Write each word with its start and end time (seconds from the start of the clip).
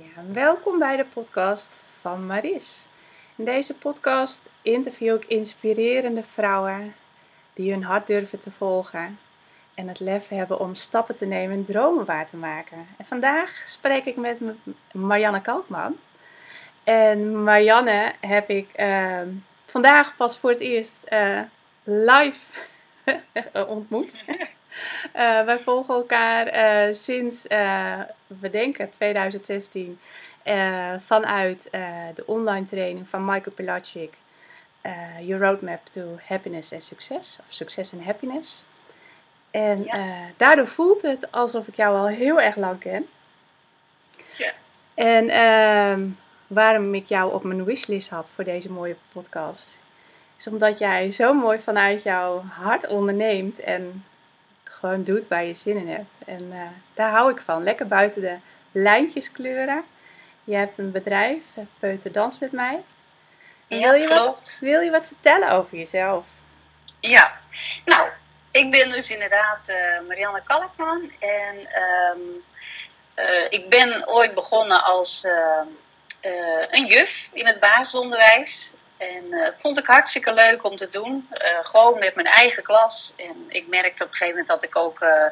Ja, 0.00 0.22
welkom 0.32 0.78
bij 0.78 0.96
de 0.96 1.04
podcast 1.04 1.82
van 2.00 2.26
Maris. 2.26 2.86
In 3.36 3.44
deze 3.44 3.74
podcast 3.74 4.48
interview 4.62 5.14
ik 5.14 5.24
inspirerende 5.24 6.22
vrouwen 6.22 6.92
die 7.54 7.72
hun 7.72 7.82
hart 7.82 8.06
durven 8.06 8.38
te 8.38 8.50
volgen 8.50 9.18
en 9.74 9.88
het 9.88 10.00
lef 10.00 10.28
hebben 10.28 10.60
om 10.60 10.74
stappen 10.74 11.16
te 11.16 11.26
nemen 11.26 11.56
en 11.56 11.64
dromen 11.64 12.04
waar 12.04 12.26
te 12.26 12.36
maken. 12.36 12.86
En 12.96 13.06
vandaag 13.06 13.62
spreek 13.64 14.04
ik 14.04 14.16
met 14.16 14.40
Marianne 14.92 15.40
Kalkman. 15.40 15.96
En 16.84 17.42
Marianne 17.42 18.12
heb 18.20 18.50
ik 18.50 18.70
ehm, 18.72 19.28
vandaag 19.66 20.16
pas 20.16 20.38
voor 20.38 20.50
het 20.50 20.60
eerst 20.60 21.06
uh, 21.12 21.40
live 21.84 22.44
ontmoet. 23.66 24.24
Uh, 25.16 25.44
wij 25.48 25.58
volgen 25.58 25.94
elkaar 25.94 26.54
uh, 26.54 26.94
sinds, 26.94 27.46
uh, 27.46 28.00
we 28.26 28.50
denken 28.50 28.90
2016, 28.90 30.00
vanuit 30.98 31.68
de 32.14 32.22
online 32.26 32.66
training 32.66 33.08
van 33.08 33.24
Michael 33.24 33.54
Pilacic, 33.54 34.12
Your 35.20 35.44
Roadmap 35.44 35.86
to 35.86 36.18
Happiness 36.26 36.72
and 36.72 36.84
Success, 36.84 37.38
of 37.40 37.46
Success 37.48 37.92
and 37.92 38.04
Happiness. 38.04 38.64
En 39.50 39.84
ja. 39.84 40.16
daardoor 40.36 40.68
voelt 40.68 41.02
het 41.02 41.32
alsof 41.32 41.66
ik 41.66 41.76
jou 41.76 41.96
al 41.96 42.06
heel 42.06 42.40
erg 42.40 42.56
lang 42.56 42.78
ken. 42.78 43.06
Ja. 44.36 44.52
En 44.94 45.28
ehm, 45.28 46.08
waarom 46.46 46.94
ik 46.94 47.06
jou 47.06 47.32
op 47.32 47.42
mijn 47.42 47.64
wishlist 47.64 48.08
had 48.08 48.30
voor 48.34 48.44
deze 48.44 48.70
mooie 48.70 48.96
podcast, 49.12 49.76
is 50.38 50.46
omdat 50.46 50.78
jij 50.78 51.10
zo 51.10 51.34
mooi 51.34 51.58
vanuit 51.58 52.02
jouw 52.02 52.42
hart 52.42 52.86
onderneemt 52.86 53.60
en 53.60 54.04
gewoon 54.82 55.04
doet 55.04 55.28
waar 55.28 55.44
je 55.44 55.54
zin 55.54 55.76
in 55.76 55.88
hebt. 55.88 56.18
En 56.26 56.42
uh, 56.52 56.62
daar 56.94 57.10
hou 57.10 57.32
ik 57.32 57.40
van. 57.40 57.62
Lekker 57.62 57.86
buiten 57.86 58.20
de 58.20 58.36
lijntjes 58.72 59.32
kleuren. 59.32 59.84
Je 60.44 60.54
hebt 60.54 60.78
een 60.78 60.90
bedrijf, 60.90 61.42
eh, 61.54 61.64
Peuter 61.78 62.12
Dans 62.12 62.38
met 62.38 62.52
mij. 62.52 62.82
Ja, 63.66 63.90
wil, 63.90 63.92
je 63.92 64.06
klopt. 64.06 64.36
Wat, 64.36 64.58
wil 64.60 64.80
je 64.80 64.90
wat 64.90 65.06
vertellen 65.06 65.50
over 65.50 65.78
jezelf? 65.78 66.26
Ja, 67.00 67.40
nou, 67.84 68.08
ik 68.50 68.70
ben 68.70 68.90
dus 68.90 69.10
inderdaad 69.10 69.68
uh, 69.68 70.08
Marianne 70.08 70.42
Kalkman. 70.42 71.12
En 71.18 71.56
um, 71.56 72.44
uh, 73.16 73.46
ik 73.50 73.68
ben 73.68 74.08
ooit 74.08 74.34
begonnen 74.34 74.84
als 74.84 75.26
een 76.68 76.86
juf 76.86 77.30
in 77.32 77.46
het 77.46 77.60
basisonderwijs. 77.60 78.76
En 79.10 79.24
uh, 79.30 79.52
vond 79.52 79.78
ik 79.78 79.86
hartstikke 79.86 80.32
leuk 80.32 80.64
om 80.64 80.76
te 80.76 80.88
doen. 80.88 81.28
Uh, 81.32 81.58
gewoon 81.62 81.98
met 81.98 82.14
mijn 82.14 82.26
eigen 82.26 82.62
klas. 82.62 83.14
En 83.16 83.44
ik 83.48 83.66
merkte 83.66 84.02
op 84.02 84.08
een 84.08 84.16
gegeven 84.16 84.28
moment 84.28 84.46
dat 84.46 84.62
ik 84.62 84.76
ook 84.76 85.00
uh, 85.00 85.24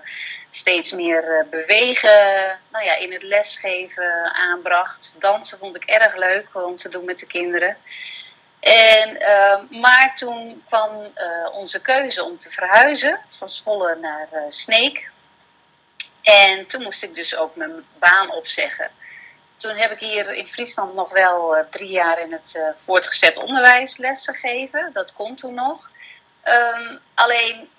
steeds 0.48 0.92
meer 0.92 1.46
bewegen 1.50 2.58
nou 2.70 2.84
ja, 2.84 2.96
in 2.96 3.12
het 3.12 3.22
lesgeven 3.22 4.32
aanbracht. 4.34 5.16
Dansen 5.20 5.58
vond 5.58 5.76
ik 5.76 5.84
erg 5.84 6.16
leuk 6.16 6.54
om 6.54 6.76
te 6.76 6.88
doen 6.88 7.04
met 7.04 7.18
de 7.18 7.26
kinderen. 7.26 7.76
En, 8.60 9.18
maar 9.80 10.12
toen 10.14 10.62
kwam 10.66 11.12
onze 11.52 11.80
keuze 11.80 12.24
om 12.24 12.38
te 12.38 12.50
verhuizen 12.50 13.20
van 13.28 13.48
Zwolle 13.48 13.96
naar 14.00 14.28
Sneek. 14.48 15.10
En 16.22 16.66
toen 16.66 16.82
moest 16.82 17.02
ik 17.02 17.14
dus 17.14 17.36
ook 17.36 17.56
mijn 17.56 17.84
baan 17.98 18.32
opzeggen. 18.32 18.90
Toen 19.60 19.76
heb 19.76 19.90
ik 19.90 19.98
hier 19.98 20.32
in 20.32 20.48
Friesland 20.48 20.94
nog 20.94 21.12
wel 21.12 21.56
uh, 21.56 21.64
drie 21.70 21.90
jaar 21.90 22.20
in 22.20 22.32
het 22.32 22.54
uh, 22.56 22.74
voortgezet 22.74 23.38
onderwijs 23.38 23.96
lessen 23.96 24.34
gegeven. 24.34 24.92
Dat 24.92 25.12
kon 25.12 25.34
toen 25.34 25.54
nog. 25.54 25.90
Um, 26.44 27.00
alleen, 27.14 27.70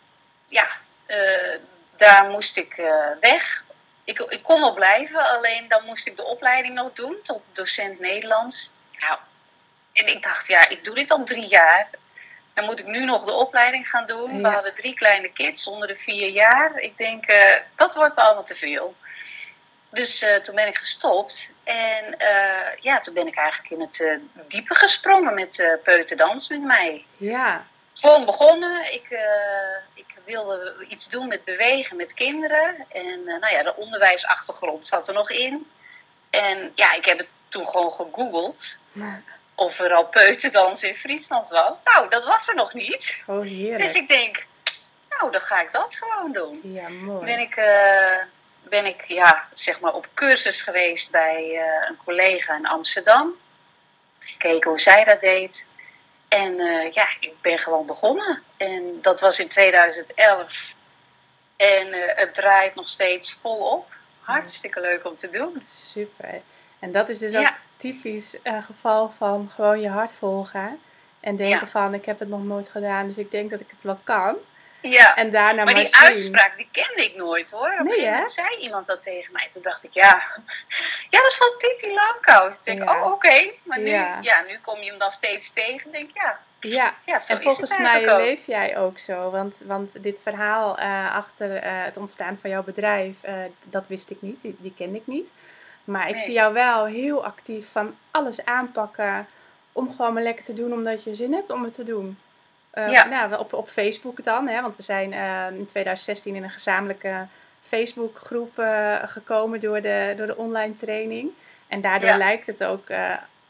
ja, 0.47 0.67
uh, 1.07 1.59
daar 1.95 2.25
moest 2.29 2.57
ik 2.57 2.75
weg. 3.19 3.65
Ik, 4.03 4.19
ik 4.19 4.43
kon 4.43 4.59
wel 4.59 4.73
blijven, 4.73 5.29
alleen 5.29 5.67
dan 5.67 5.85
moest 5.85 6.07
ik 6.07 6.17
de 6.17 6.25
opleiding 6.25 6.73
nog 6.73 6.91
doen 6.91 7.19
tot 7.23 7.41
docent 7.51 7.99
Nederlands. 7.99 8.73
Nou, 8.99 9.19
en 9.93 10.07
ik 10.07 10.23
dacht, 10.23 10.47
ja, 10.47 10.69
ik 10.69 10.83
doe 10.83 10.95
dit 10.95 11.11
al 11.11 11.23
drie 11.23 11.47
jaar. 11.47 11.89
Dan 12.53 12.65
moet 12.65 12.79
ik 12.79 12.85
nu 12.85 13.05
nog 13.05 13.23
de 13.23 13.31
opleiding 13.33 13.89
gaan 13.89 14.05
doen. 14.05 14.35
Ja. 14.35 14.41
We 14.41 14.47
hadden 14.47 14.73
drie 14.73 14.93
kleine 14.93 15.31
kids 15.31 15.67
onder 15.67 15.87
de 15.87 15.95
vier 15.95 16.29
jaar. 16.29 16.79
Ik 16.79 16.97
denk, 16.97 17.25
dat 17.75 17.95
wordt 17.95 18.15
me 18.15 18.21
allemaal 18.21 18.43
te 18.43 18.55
veel. 18.55 18.95
Dus 19.91 20.23
uh, 20.23 20.35
toen 20.35 20.55
ben 20.55 20.67
ik 20.67 20.77
gestopt. 20.77 21.53
En 21.63 22.15
uh, 22.19 22.75
ja, 22.79 22.99
toen 22.99 23.13
ben 23.13 23.27
ik 23.27 23.35
eigenlijk 23.35 23.69
in 23.69 23.81
het 23.81 23.99
uh, 23.99 24.13
diepe 24.47 24.75
gesprongen 24.75 25.33
met 25.33 25.79
peuterdans 25.83 26.49
met 26.49 26.61
mij. 26.61 27.05
Ja. 27.17 27.65
Gewoon 27.93 28.25
begonnen. 28.25 28.93
Ik, 28.93 29.19
ik 29.93 30.17
wilde 30.25 30.85
iets 30.87 31.09
doen 31.09 31.27
met 31.27 31.43
bewegen 31.43 31.97
met 31.97 32.13
kinderen. 32.13 32.85
En 32.89 33.23
nou 33.23 33.49
ja, 33.49 33.63
de 33.63 33.75
onderwijsachtergrond 33.75 34.87
zat 34.87 35.07
er 35.07 35.13
nog 35.13 35.31
in. 35.31 35.71
En 36.29 36.71
ja, 36.75 36.93
ik 36.93 37.05
heb 37.05 37.17
het 37.17 37.29
toen 37.47 37.67
gewoon 37.67 37.93
gegoogeld. 37.93 38.79
Of 39.55 39.79
er 39.79 39.93
al 39.93 40.05
peuterdans 40.05 40.83
in 40.83 40.95
Friesland 40.95 41.49
was. 41.49 41.81
Nou, 41.83 42.09
dat 42.09 42.25
was 42.25 42.47
er 42.47 42.55
nog 42.55 42.73
niet. 42.73 43.23
Oh, 43.27 43.41
heerlijk. 43.41 43.83
Dus 43.83 43.93
ik 43.93 44.07
denk, 44.07 44.47
nou, 45.09 45.31
dan 45.31 45.41
ga 45.41 45.61
ik 45.61 45.71
dat 45.71 45.95
gewoon 45.95 46.31
doen. 46.31 46.59
Ja, 46.63 46.89
mooi. 46.89 47.25
Ben 47.25 47.39
ik 47.39 47.55
ben 48.69 48.85
ik 48.85 49.03
ja, 49.03 49.47
zeg 49.53 49.79
maar 49.79 49.93
op 49.93 50.07
cursus 50.13 50.61
geweest 50.61 51.11
bij 51.11 51.49
uh, 51.51 51.89
een 51.89 51.97
collega 52.05 52.55
in 52.55 52.67
Amsterdam. 52.67 53.33
Gekeken 54.19 54.69
hoe 54.69 54.79
zij 54.79 55.03
dat 55.03 55.21
deed. 55.21 55.69
En 56.27 56.59
uh, 56.59 56.89
ja, 56.89 57.07
ik 57.19 57.35
ben 57.41 57.57
gewoon 57.57 57.85
begonnen. 57.85 58.43
En 58.57 58.97
dat 59.01 59.19
was 59.19 59.39
in 59.39 59.47
2011. 59.47 60.75
En 61.55 61.87
uh, 61.87 62.15
het 62.15 62.33
draait 62.33 62.75
nog 62.75 62.87
steeds 62.87 63.33
volop. 63.33 63.89
Hartstikke 64.19 64.81
leuk 64.81 65.05
om 65.05 65.15
te 65.15 65.29
doen. 65.29 65.63
Super. 65.65 66.41
En 66.79 66.91
dat 66.91 67.09
is 67.09 67.19
dus 67.19 67.35
ook 67.35 67.53
typisch 67.77 68.37
geval 68.43 69.13
van 69.17 69.49
gewoon 69.55 69.81
je 69.81 69.89
hart 69.89 70.11
volgen. 70.11 70.79
En 71.19 71.35
denken 71.35 71.59
ja. 71.59 71.67
van, 71.67 71.93
ik 71.93 72.05
heb 72.05 72.19
het 72.19 72.29
nog 72.29 72.43
nooit 72.43 72.69
gedaan, 72.69 73.07
dus 73.07 73.17
ik 73.17 73.31
denk 73.31 73.49
dat 73.49 73.59
ik 73.59 73.69
het 73.69 73.83
wel 73.83 73.99
kan. 74.03 74.35
Ja, 74.81 75.15
en 75.15 75.31
daarna 75.31 75.63
maar, 75.63 75.73
die 75.73 75.95
uitspraak 75.95 76.57
die 76.57 76.69
kende 76.71 77.03
ik 77.05 77.15
nooit 77.15 77.51
hoor. 77.51 77.71
Op 77.71 77.77
een 77.79 77.83
Nee, 77.83 77.93
gegeven 77.93 78.11
moment 78.11 78.31
zei 78.31 78.55
iemand 78.57 78.85
dat 78.85 79.03
tegen 79.03 79.33
mij. 79.33 79.47
Toen 79.49 79.61
dacht 79.61 79.83
ik, 79.83 79.93
ja, 79.93 80.21
ja 81.09 81.21
dat 81.21 81.31
is 81.31 81.37
van 81.37 81.53
Pippi 81.57 81.93
Langkous. 81.93 82.55
Ik 82.55 82.63
denk, 82.63 82.89
Ja. 82.89 83.01
oh 83.05 83.11
oké. 83.11 83.51
Maar 83.63 83.79
nu, 83.79 83.89
Ja. 83.89 84.17
ja. 84.21 84.41
nu 84.47 84.57
kom 84.61 84.81
je 84.81 84.89
hem 84.89 84.99
dan 84.99 85.11
steeds 85.11 85.51
tegen. 85.53 85.91
Denk, 85.91 86.09
ja, 86.13 86.39
Ja, 86.59 86.93
ja 87.05 87.19
en 87.27 87.41
volgens 87.41 87.77
mij 87.77 88.15
leef 88.17 88.45
jij 88.45 88.77
ook 88.77 88.97
zo. 88.99 89.29
Want, 89.29 89.57
want 89.63 90.03
dit 90.03 90.19
verhaal 90.23 90.77
eh, 90.77 91.15
achter 91.15 91.55
eh, 91.55 91.71
het 91.83 91.97
ontstaan 91.97 92.37
van 92.41 92.49
jouw 92.49 92.63
bedrijf, 92.63 93.23
eh, 93.23 93.33
dat 93.63 93.83
wist 93.87 94.09
ik 94.09 94.21
niet, 94.21 94.41
die, 94.41 94.55
die 94.59 94.73
kende 94.77 94.97
ik 94.97 95.07
niet. 95.07 95.29
Maar 95.85 96.07
ik 96.07 96.15
Nee. 96.15 96.23
zie 96.23 96.33
jou 96.33 96.53
wel 96.53 96.85
heel 96.85 97.25
actief 97.25 97.71
van 97.71 97.97
alles 98.11 98.45
aanpakken 98.45 99.27
om 99.71 99.95
gewoon 99.95 100.13
maar 100.13 100.23
lekker 100.23 100.45
te 100.45 100.53
doen 100.53 100.73
omdat 100.73 101.03
je 101.03 101.15
zin 101.15 101.33
hebt 101.33 101.49
om 101.49 101.63
het 101.63 101.73
te 101.73 101.83
doen. 101.83 102.19
Eh, 102.71 102.91
Ja. 102.91 103.07
nou, 103.07 103.37
op, 103.37 103.53
op 103.53 103.69
Facebook 103.69 104.23
dan, 104.23 104.47
hè, 104.47 104.61
want 104.61 104.75
we 104.75 104.83
zijn 104.83 105.13
eh, 105.13 105.57
in 105.57 105.65
2016 105.65 106.35
in 106.35 106.43
een 106.43 106.49
gezamenlijke 106.49 107.27
Facebookgroep 107.61 108.59
eh, 108.59 108.95
gekomen 109.03 109.59
door 109.59 109.81
de, 109.81 110.13
door 110.17 110.27
de 110.27 110.37
online 110.37 110.73
training. 110.73 111.29
En 111.67 111.81
daardoor 111.81 112.09
Ja. 112.09 112.17
lijkt 112.17 112.45
het 112.45 112.63
ook 112.63 112.87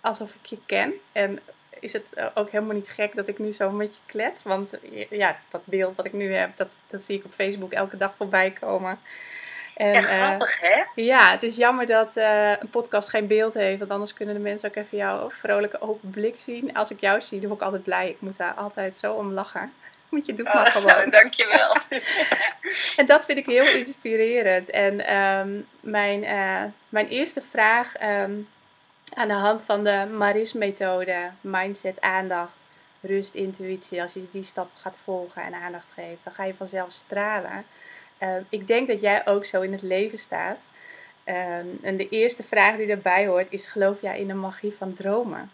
alsof 0.02 0.36
ik 0.36 0.46
je 0.46 0.58
ken. 0.66 0.94
En 1.12 1.40
is 1.80 1.94
het 1.94 2.32
ook 2.34 2.52
helemaal 2.52 2.76
niet 2.76 2.90
gek 2.90 3.16
dat 3.16 3.28
ik 3.28 3.40
nu 3.40 3.52
zo 3.52 3.70
met 3.70 3.96
je 3.96 4.02
klets. 4.06 4.44
Want 4.44 4.74
ja, 5.10 5.38
dat 5.50 5.62
beeld 5.66 5.96
wat 5.96 6.06
ik 6.06 6.14
nu 6.14 6.34
heb, 6.34 6.50
dat, 6.58 6.80
dat 6.88 7.04
zie 7.04 7.18
ik 7.18 7.26
op 7.26 7.34
Facebook 7.34 7.72
elke 7.72 7.98
dag 7.98 8.14
voorbij 8.18 8.52
komen. 8.52 9.00
En, 9.76 9.88
Ja, 9.92 10.00
eh, 10.00 10.04
grappig 10.04 10.60
hè? 10.60 10.84
ja, 10.96 11.32
het 11.32 11.44
is 11.44 11.56
jammer 11.56 11.86
dat 11.88 12.18
eh, 12.18 12.50
een 12.60 12.70
podcast 12.70 13.10
geen 13.10 13.28
beeld 13.28 13.54
heeft. 13.54 13.80
Want 13.80 13.92
anders 13.92 14.14
kunnen 14.14 14.36
de 14.36 14.42
mensen 14.42 14.70
ook 14.70 14.76
even 14.76 14.98
jouw 14.98 15.30
vrolijke 15.30 15.82
open 15.82 16.10
blik 16.10 16.36
zien. 16.40 16.74
Als 16.74 16.92
ik 16.92 17.00
jou 17.00 17.22
zie, 17.22 17.40
dan 17.40 17.48
word 17.48 17.60
ik 17.60 17.66
altijd 17.66 17.84
blij. 17.84 18.10
Ik 18.10 18.22
moet 18.22 18.38
daar 18.38 18.54
altijd 18.54 18.98
zo 18.98 19.14
om 19.14 19.32
lachen. 19.34 19.74
Want 20.10 20.26
je 20.26 20.34
doet 20.34 20.54
maar 20.54 20.68
Oh, 20.68 20.72
gewoon. 20.72 21.10
dankjewel. 21.20 21.76
En 22.98 23.06
dat 23.06 23.26
vind 23.26 23.38
ik 23.38 23.46
heel 23.46 23.76
inspirerend. 23.76 24.70
En 24.70 25.06
ehm, 25.06 25.50
mijn, 25.80 26.24
eh, 26.24 26.64
mijn 26.90 27.08
eerste 27.08 27.42
vraag 27.50 27.96
ehm, 27.96 28.32
aan 29.14 29.28
de 29.28 29.34
hand 29.34 29.64
van 29.64 29.84
de 29.84 30.08
Maris-methode, 30.12 31.30
mindset, 31.42 32.02
aandacht, 32.02 32.56
rust, 33.02 33.34
intuïtie. 33.34 34.02
Als 34.02 34.14
je 34.14 34.28
die 34.32 34.44
stap 34.44 34.70
gaat 34.76 35.00
volgen 35.04 35.42
en 35.44 35.54
aandacht 35.54 35.88
geeft, 35.94 36.24
dan 36.24 36.34
ga 36.34 36.44
je 36.44 36.54
vanzelf 36.54 36.92
stralen. 36.92 37.66
Ehm, 38.22 38.42
ik 38.50 38.68
denk 38.68 38.88
dat 38.88 39.02
jij 39.02 39.26
ook 39.26 39.46
zo 39.46 39.62
in 39.62 39.72
het 39.72 39.82
leven 39.82 40.18
staat. 40.18 40.60
Ehm, 41.24 41.68
en 41.82 41.98
de 41.98 42.10
eerste 42.10 42.44
vraag 42.44 42.76
die 42.76 42.88
daarbij 42.88 43.28
hoort 43.28 43.52
is: 43.52 43.68
geloof 43.68 44.02
jij 44.02 44.20
in 44.20 44.28
de 44.28 44.34
magie 44.34 44.76
van 44.78 44.94
dromen? 44.94 45.52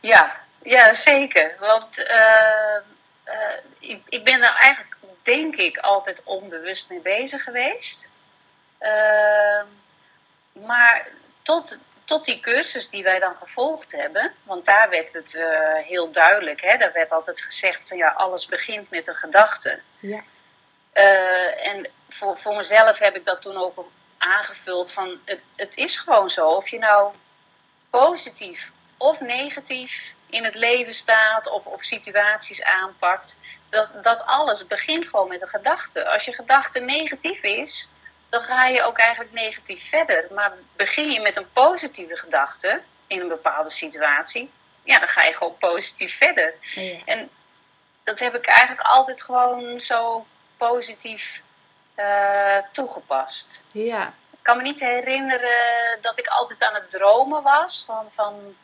Ja, 0.00 0.40
ja 0.62 0.92
zeker. 0.92 1.56
Want 1.58 2.02
eh, 2.02 2.76
eh, 3.24 3.58
ik, 3.78 4.02
ik 4.08 4.24
ben 4.24 4.42
er 4.42 4.54
eigenlijk, 4.60 4.96
denk 5.22 5.56
ik, 5.56 5.78
altijd 5.78 6.22
onbewust 6.24 6.90
mee 6.90 7.00
bezig 7.00 7.42
geweest. 7.42 8.12
Maar 10.52 11.08
tot, 11.42 11.84
tot 12.04 12.24
die 12.24 12.40
cursus 12.40 12.88
die 12.88 13.02
wij 13.02 13.18
dan 13.18 13.34
gevolgd 13.34 13.92
hebben, 13.92 14.32
want 14.42 14.64
daar 14.64 14.90
werd 14.90 15.12
het 15.12 15.34
eh, 15.34 15.74
heel 15.74 16.10
duidelijk. 16.10 16.60
Hè? 16.60 16.76
Daar 16.76 16.92
werd 16.92 17.12
altijd 17.12 17.40
gezegd 17.40 17.88
van 17.88 17.96
ja, 17.96 18.08
alles 18.08 18.46
begint 18.46 18.90
met 18.90 19.06
een 19.06 19.14
gedachte. 19.14 19.80
Ja. 20.00 20.22
Eh, 20.94 21.66
en 21.66 21.90
voor, 22.08 22.36
voor 22.36 22.56
mezelf 22.56 22.98
heb 22.98 23.16
ik 23.16 23.24
dat 23.24 23.42
toen 23.42 23.56
ook 23.56 23.86
aangevuld 24.18 24.92
van 24.92 25.18
het, 25.24 25.40
het 25.56 25.76
is 25.76 25.96
gewoon 25.96 26.30
zo. 26.30 26.48
Of 26.48 26.68
je 26.68 26.78
nou 26.78 27.14
positief 27.90 28.72
of 28.96 29.20
negatief 29.20 30.14
in 30.26 30.44
het 30.44 30.54
leven 30.54 30.94
staat 30.94 31.50
of, 31.50 31.66
of 31.66 31.82
situaties 31.82 32.62
aanpakt. 32.62 33.40
Dat, 33.68 33.90
dat 34.02 34.26
alles 34.26 34.66
begint 34.66 35.06
gewoon 35.06 35.28
met 35.28 35.42
een 35.42 35.48
gedachte. 35.48 36.08
Als 36.08 36.24
je 36.24 36.32
gedachte 36.32 36.80
negatief 36.80 37.42
is, 37.42 37.92
dan 38.28 38.40
ga 38.40 38.66
je 38.66 38.82
ook 38.82 38.98
eigenlijk 38.98 39.32
negatief 39.32 39.88
verder. 39.88 40.26
Maar 40.30 40.52
begin 40.76 41.10
je 41.10 41.20
met 41.20 41.36
een 41.36 41.52
positieve 41.52 42.16
gedachte 42.16 42.80
in 43.06 43.20
een 43.20 43.28
bepaalde 43.28 43.70
situatie, 43.70 44.52
ja, 44.82 44.98
dan 44.98 45.08
ga 45.08 45.22
je 45.22 45.34
gewoon 45.34 45.58
positief 45.58 46.16
verder. 46.16 46.54
Ja. 46.74 47.00
En 47.04 47.30
dat 48.04 48.18
heb 48.18 48.34
ik 48.34 48.46
eigenlijk 48.46 48.86
altijd 48.86 49.22
gewoon 49.22 49.80
zo 49.80 50.26
positief 50.56 51.42
eh, 51.94 52.58
toegepast. 52.72 53.64
Ja. 53.72 54.06
Ik 54.30 54.38
kan 54.42 54.56
me 54.56 54.62
niet 54.62 54.80
herinneren 54.80 55.98
dat 56.00 56.18
ik 56.18 56.26
altijd 56.26 56.62
aan 56.64 56.74
het 56.74 56.90
dromen 56.90 57.42
was 57.42 57.82
van, 57.86 58.10
van 58.10 58.56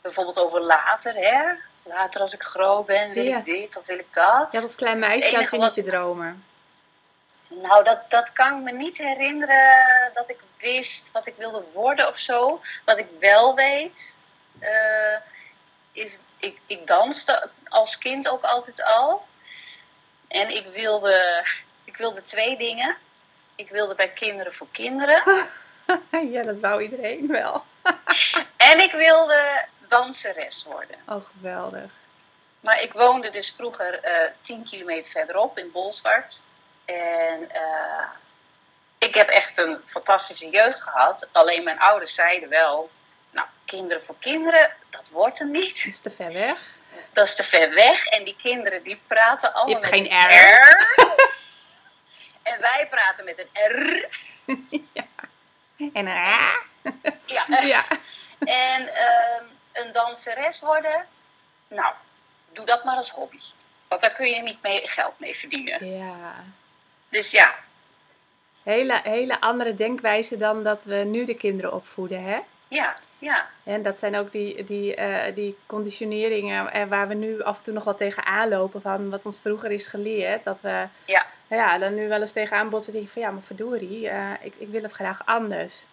bijvoorbeeld 0.00 0.38
over 0.38 0.60
later, 0.60 1.14
hè? 1.14 1.42
Later 1.84 2.20
als 2.20 2.34
ik 2.34 2.42
groot 2.42 2.86
ben, 2.86 3.12
wil 3.12 3.24
Ja. 3.24 3.38
ik 3.38 3.44
dit 3.44 3.76
of 3.76 3.86
wil 3.86 3.98
ik 3.98 4.12
dat. 4.12 4.52
Ja, 4.52 4.60
als 4.60 4.74
klein 4.74 4.98
meisje 4.98 5.36
had 5.36 5.50
je 5.50 5.58
niet 5.58 5.84
dromen. 5.90 6.44
Nou, 7.48 7.84
dat, 7.84 8.10
dat 8.10 8.32
kan 8.32 8.56
ik 8.56 8.62
me 8.62 8.72
niet 8.72 8.98
herinneren 8.98 10.10
dat 10.14 10.28
ik 10.28 10.38
wist 10.58 11.12
wat 11.12 11.26
ik 11.26 11.34
wilde 11.36 11.64
worden 11.74 12.08
of 12.08 12.16
zo. 12.16 12.60
Wat 12.84 12.98
ik 12.98 13.06
wel 13.18 13.54
weet, 13.54 14.18
eh, 14.58 15.16
is 15.92 16.20
ik, 16.36 16.60
ik 16.66 16.86
danste 16.86 17.50
als 17.68 17.98
kind 17.98 18.28
ook 18.28 18.42
altijd 18.42 18.82
al. 18.84 19.26
En 20.32 20.48
ik 20.56 20.66
wilde, 20.66 21.44
ik 21.84 21.96
wilde 21.96 22.22
twee 22.22 22.56
dingen. 22.58 22.96
Ik 23.54 23.68
wilde 23.68 23.94
bij 23.94 24.08
Kinderen 24.08 24.52
voor 24.52 24.68
Kinderen. 24.70 25.22
ja, 26.34 26.42
dat 26.42 26.60
wou 26.60 26.82
iedereen 26.82 27.26
wel. 27.26 27.64
En 28.56 28.80
ik 28.80 28.92
wilde 28.92 29.66
danseres 29.86 30.64
worden. 30.64 30.96
Oh, 31.08 31.24
geweldig. 31.24 31.90
Maar 32.60 32.80
ik 32.80 32.92
woonde 32.92 33.30
dus 33.30 33.50
vroeger 33.50 34.00
eh 34.00 34.30
10 34.40 34.64
kilometer 34.64 35.10
verderop 35.10 35.58
in 35.58 35.70
Bolsward. 35.72 36.46
En 36.84 37.50
eh, 37.50 38.08
ik 38.98 39.14
heb 39.14 39.28
echt 39.28 39.58
een 39.58 39.80
fantastische 39.84 40.48
jeugd 40.48 40.82
gehad. 40.82 41.28
Alleen 41.32 41.64
mijn 41.64 41.78
ouders 41.78 42.14
zeiden 42.14 42.48
wel, 42.48 42.90
nou, 43.30 43.46
kinderen 43.64 44.02
voor 44.02 44.16
kinderen, 44.18 44.74
dat 44.90 45.10
wordt 45.10 45.40
er 45.40 45.48
niet. 45.48 45.76
Dat 45.76 45.92
is 45.92 46.00
te 46.00 46.10
ver 46.10 46.32
weg. 46.32 46.60
Dat 47.12 47.26
is 47.26 47.34
te 47.34 47.44
ver 47.44 47.74
weg. 47.74 48.06
En 48.06 48.24
die 48.24 48.36
kinderen 48.36 48.82
die 48.82 49.00
praten 49.06 49.54
allemaal 49.54 49.80
met 49.80 49.90
geen 49.90 50.12
een 50.12 50.30
R. 50.30 50.96
en 52.50 52.60
wij 52.60 52.86
praten 52.90 53.24
met 53.24 53.38
een 53.38 53.76
R. 53.76 54.08
ja. 54.92 55.04
En 55.92 56.06
ah. 56.06 56.56
Ja. 57.26 57.46
Ja. 57.62 57.84
En 58.38 58.94
ehm, 58.94 59.44
een 59.72 59.92
danseres 59.92 60.60
worden, 60.60 61.06
nou, 61.68 61.94
doe 62.52 62.64
dat 62.64 62.84
maar 62.84 62.96
als 62.96 63.10
hobby. 63.10 63.40
Want 63.88 64.00
daar 64.00 64.12
kun 64.12 64.26
je 64.26 64.42
niet 64.42 64.62
mee, 64.62 64.88
geld 64.88 65.18
mee 65.18 65.36
verdienen. 65.36 65.96
Ja. 65.96 66.44
Dus 67.08 67.30
ja, 67.30 67.54
Hele, 68.62 69.00
hele 69.02 69.40
andere 69.40 69.74
denkwijze 69.74 70.36
dan 70.36 70.62
dat 70.62 70.84
we 70.84 70.94
nu 70.94 71.24
de 71.24 71.34
kinderen 71.34 71.72
opvoeden, 71.72 72.24
hè? 72.24 72.38
Ja, 72.74 72.94
ja. 73.18 73.46
En 73.64 73.82
dat 73.82 73.98
zijn 73.98 74.16
ook 74.16 74.32
die, 74.32 74.64
die, 74.64 74.94
eh, 74.94 75.34
die 75.34 75.56
conditioneringen 75.66 76.72
eh, 76.72 76.84
waar 76.88 77.08
we 77.08 77.14
nu 77.14 77.42
af 77.42 77.56
en 77.58 77.62
toe 77.64 77.74
nog 77.74 77.84
wel 77.84 77.94
tegenaan 77.94 78.48
lopen 78.48 78.80
van 78.82 79.10
wat 79.10 79.24
ons 79.24 79.38
vroeger 79.40 79.70
is 79.70 79.86
geleerd. 79.86 80.44
Dat 80.44 80.60
we 80.60 80.86
Ja. 81.04 81.26
nou 81.48 81.62
ja, 81.62 81.78
dan 81.78 81.94
nu 81.94 82.08
wel 82.08 82.20
eens 82.20 82.32
tegenaan 82.32 82.68
botsen 82.70 82.92
denk 82.92 83.04
ik 83.04 83.10
van 83.10 83.22
ja, 83.22 83.30
maar 83.30 83.42
verdorie, 83.42 84.08
eh, 84.08 84.30
ik, 84.40 84.54
ik 84.58 84.68
wil 84.68 84.82
het 84.82 84.92
graag 84.92 85.26
anders. 85.26 85.84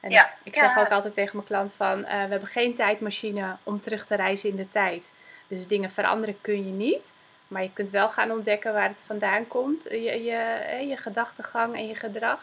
En 0.00 0.10
Ja. 0.10 0.30
ik 0.42 0.54
zeg 0.56 0.74
Ja. 0.74 0.80
ook 0.80 0.90
altijd 0.90 1.14
tegen 1.14 1.36
mijn 1.36 1.48
klant 1.48 1.72
van 1.76 2.00
we 2.02 2.06
hebben 2.08 2.48
geen 2.48 2.74
tijdmachine 2.74 3.56
om 3.62 3.80
terug 3.80 4.06
te 4.06 4.14
reizen 4.16 4.48
in 4.50 4.56
de 4.56 4.68
tijd. 4.68 5.12
Dus 5.46 5.66
dingen 5.66 5.90
veranderen 5.90 6.40
kun 6.40 6.66
je 6.66 6.72
niet. 6.72 7.12
Maar 7.48 7.62
je 7.62 7.72
kunt 7.72 7.90
wel 7.90 8.08
gaan 8.08 8.30
ontdekken 8.30 8.72
waar 8.72 8.88
het 8.88 9.04
vandaan 9.06 9.48
komt, 9.48 9.84
je, 9.84 10.00
je, 10.24 10.86
je 10.88 10.96
gedachtegang 10.96 11.74
en 11.76 11.86
je 11.86 11.94
gedrag. 11.94 12.42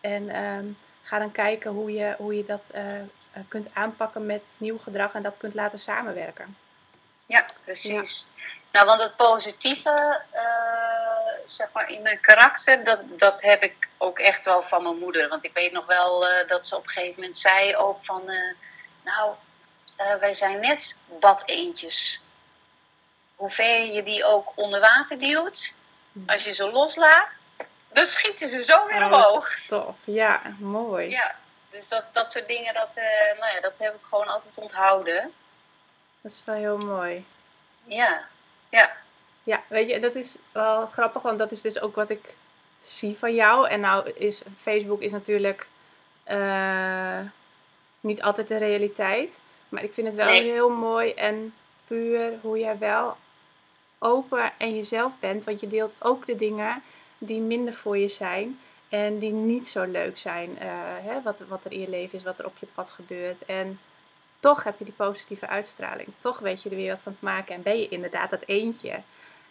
En 0.00 0.28
ehm, 0.28 0.64
ga 1.06 1.18
dan 1.18 1.32
kijken 1.32 1.70
hoe 1.70 1.92
je, 1.92 2.14
hoe 2.18 2.36
je 2.36 2.44
dat 2.44 2.70
eh, 2.70 3.00
eh, 3.00 3.06
kunt 3.48 3.74
aanpakken 3.74 4.26
met 4.26 4.54
nieuw 4.56 4.78
gedrag 4.78 5.14
en 5.14 5.22
dat 5.22 5.36
kunt 5.36 5.54
laten 5.54 5.78
samenwerken. 5.78 6.56
Ja, 7.26 7.46
precies. 7.64 8.30
Nou, 8.72 8.86
want 8.86 9.02
het 9.02 9.16
positieve, 9.16 10.22
eh, 10.30 11.44
zeg 11.44 11.68
maar, 11.72 11.90
in 11.90 12.02
mijn 12.02 12.20
karakter, 12.20 12.84
dat, 12.84 13.00
dat 13.18 13.42
heb 13.42 13.62
ik 13.62 13.88
ook 13.98 14.18
echt 14.18 14.44
wel 14.44 14.62
van 14.62 14.82
mijn 14.82 14.98
moeder. 14.98 15.28
Want 15.28 15.44
ik 15.44 15.52
weet 15.54 15.72
nog 15.72 15.86
wel 15.86 16.26
dat 16.46 16.66
ze 16.66 16.76
op 16.76 16.82
een 16.82 16.88
gegeven 16.88 17.14
moment 17.14 17.36
zei 17.38 17.76
ook 17.76 18.04
van, 18.04 18.30
nou, 19.04 19.34
wij 20.20 20.32
zijn 20.32 20.60
net 20.60 20.98
badeentjes. 21.20 22.24
Hoe 23.34 23.50
ver 23.50 23.84
je 23.84 24.02
die 24.02 24.24
ook 24.24 24.52
onder 24.54 24.80
water 24.80 25.18
duwt, 25.18 25.78
als 26.26 26.44
je 26.44 26.52
ze 26.52 26.70
loslaat, 26.70 27.36
dan 27.96 28.04
schieten 28.06 28.48
ze 28.48 28.64
zo 28.64 28.86
weer 28.86 29.00
Oh. 29.00 29.06
omhoog. 29.12 29.48
Tof, 29.66 29.96
ja, 30.04 30.42
mooi. 30.58 31.08
Ja, 31.10 31.36
dus 31.70 31.88
dat, 31.88 32.04
dat 32.12 32.32
soort 32.32 32.46
dingen, 32.48 32.74
dat, 32.74 32.96
eh, 32.96 33.38
nou 33.40 33.54
ja, 33.54 33.60
dat 33.60 33.78
heb 33.78 33.94
ik 33.94 34.04
gewoon 34.04 34.26
altijd 34.26 34.58
onthouden. 34.58 35.32
Dat 36.20 36.32
is 36.32 36.42
wel 36.44 36.54
heel 36.54 36.76
mooi. 36.78 37.24
Ja, 37.84 38.26
ja, 38.68 38.96
Ja, 39.42 39.62
weet 39.68 39.88
je, 39.88 40.00
dat 40.00 40.14
is 40.14 40.36
wel 40.52 40.86
grappig, 40.86 41.22
want 41.22 41.38
dat 41.38 41.50
is 41.50 41.62
dus 41.62 41.80
ook 41.80 41.94
wat 41.94 42.10
ik 42.10 42.34
zie 42.80 43.16
van 43.18 43.34
jou. 43.34 43.68
En 43.68 43.80
nou 43.80 44.10
is 44.10 44.42
Facebook 44.62 45.00
is 45.00 45.12
natuurlijk 45.12 45.66
eh, 46.24 47.20
niet 48.00 48.22
altijd 48.22 48.48
de 48.48 48.56
realiteit. 48.56 49.38
Maar 49.68 49.82
ik 49.82 49.94
vind 49.94 50.06
het 50.06 50.16
wel 50.16 50.26
Nee. 50.26 50.42
heel 50.42 50.68
mooi 50.70 51.12
en 51.12 51.54
puur 51.86 52.32
hoe 52.40 52.58
jij 52.58 52.78
wel 52.78 53.16
open 53.98 54.52
en 54.58 54.74
jezelf 54.76 55.12
bent. 55.20 55.44
Want 55.44 55.60
je 55.60 55.66
deelt 55.66 55.94
ook 55.98 56.26
de 56.26 56.36
dingen 56.36 56.82
die 57.26 57.40
minder 57.40 57.74
voor 57.74 57.98
je 57.98 58.08
zijn. 58.08 58.60
En 58.88 59.18
die 59.18 59.32
niet 59.32 59.68
zo 59.68 59.84
leuk 59.84 60.18
zijn. 60.18 60.58
eh, 60.58 60.68
hè, 61.02 61.22
wat, 61.22 61.40
wat 61.48 61.64
er 61.64 61.72
in 61.72 61.80
je 61.80 61.88
leven 61.90 62.18
is, 62.18 62.24
wat 62.24 62.38
er 62.38 62.46
op 62.46 62.56
je 62.60 62.66
pad 62.74 62.90
gebeurt. 62.90 63.44
En 63.44 63.80
toch 64.40 64.64
heb 64.64 64.78
je 64.78 64.84
die 64.84 64.94
positieve 64.94 65.46
uitstraling. 65.46 66.08
Toch 66.18 66.38
weet 66.38 66.62
je 66.62 66.70
er 66.70 66.76
weer 66.76 66.90
wat 66.92 67.02
van 67.02 67.12
te 67.12 67.18
maken. 67.20 67.54
En 67.54 67.62
ben 67.62 67.78
je 67.78 67.88
inderdaad 67.88 68.30
dat 68.30 68.42
eentje. 68.46 69.00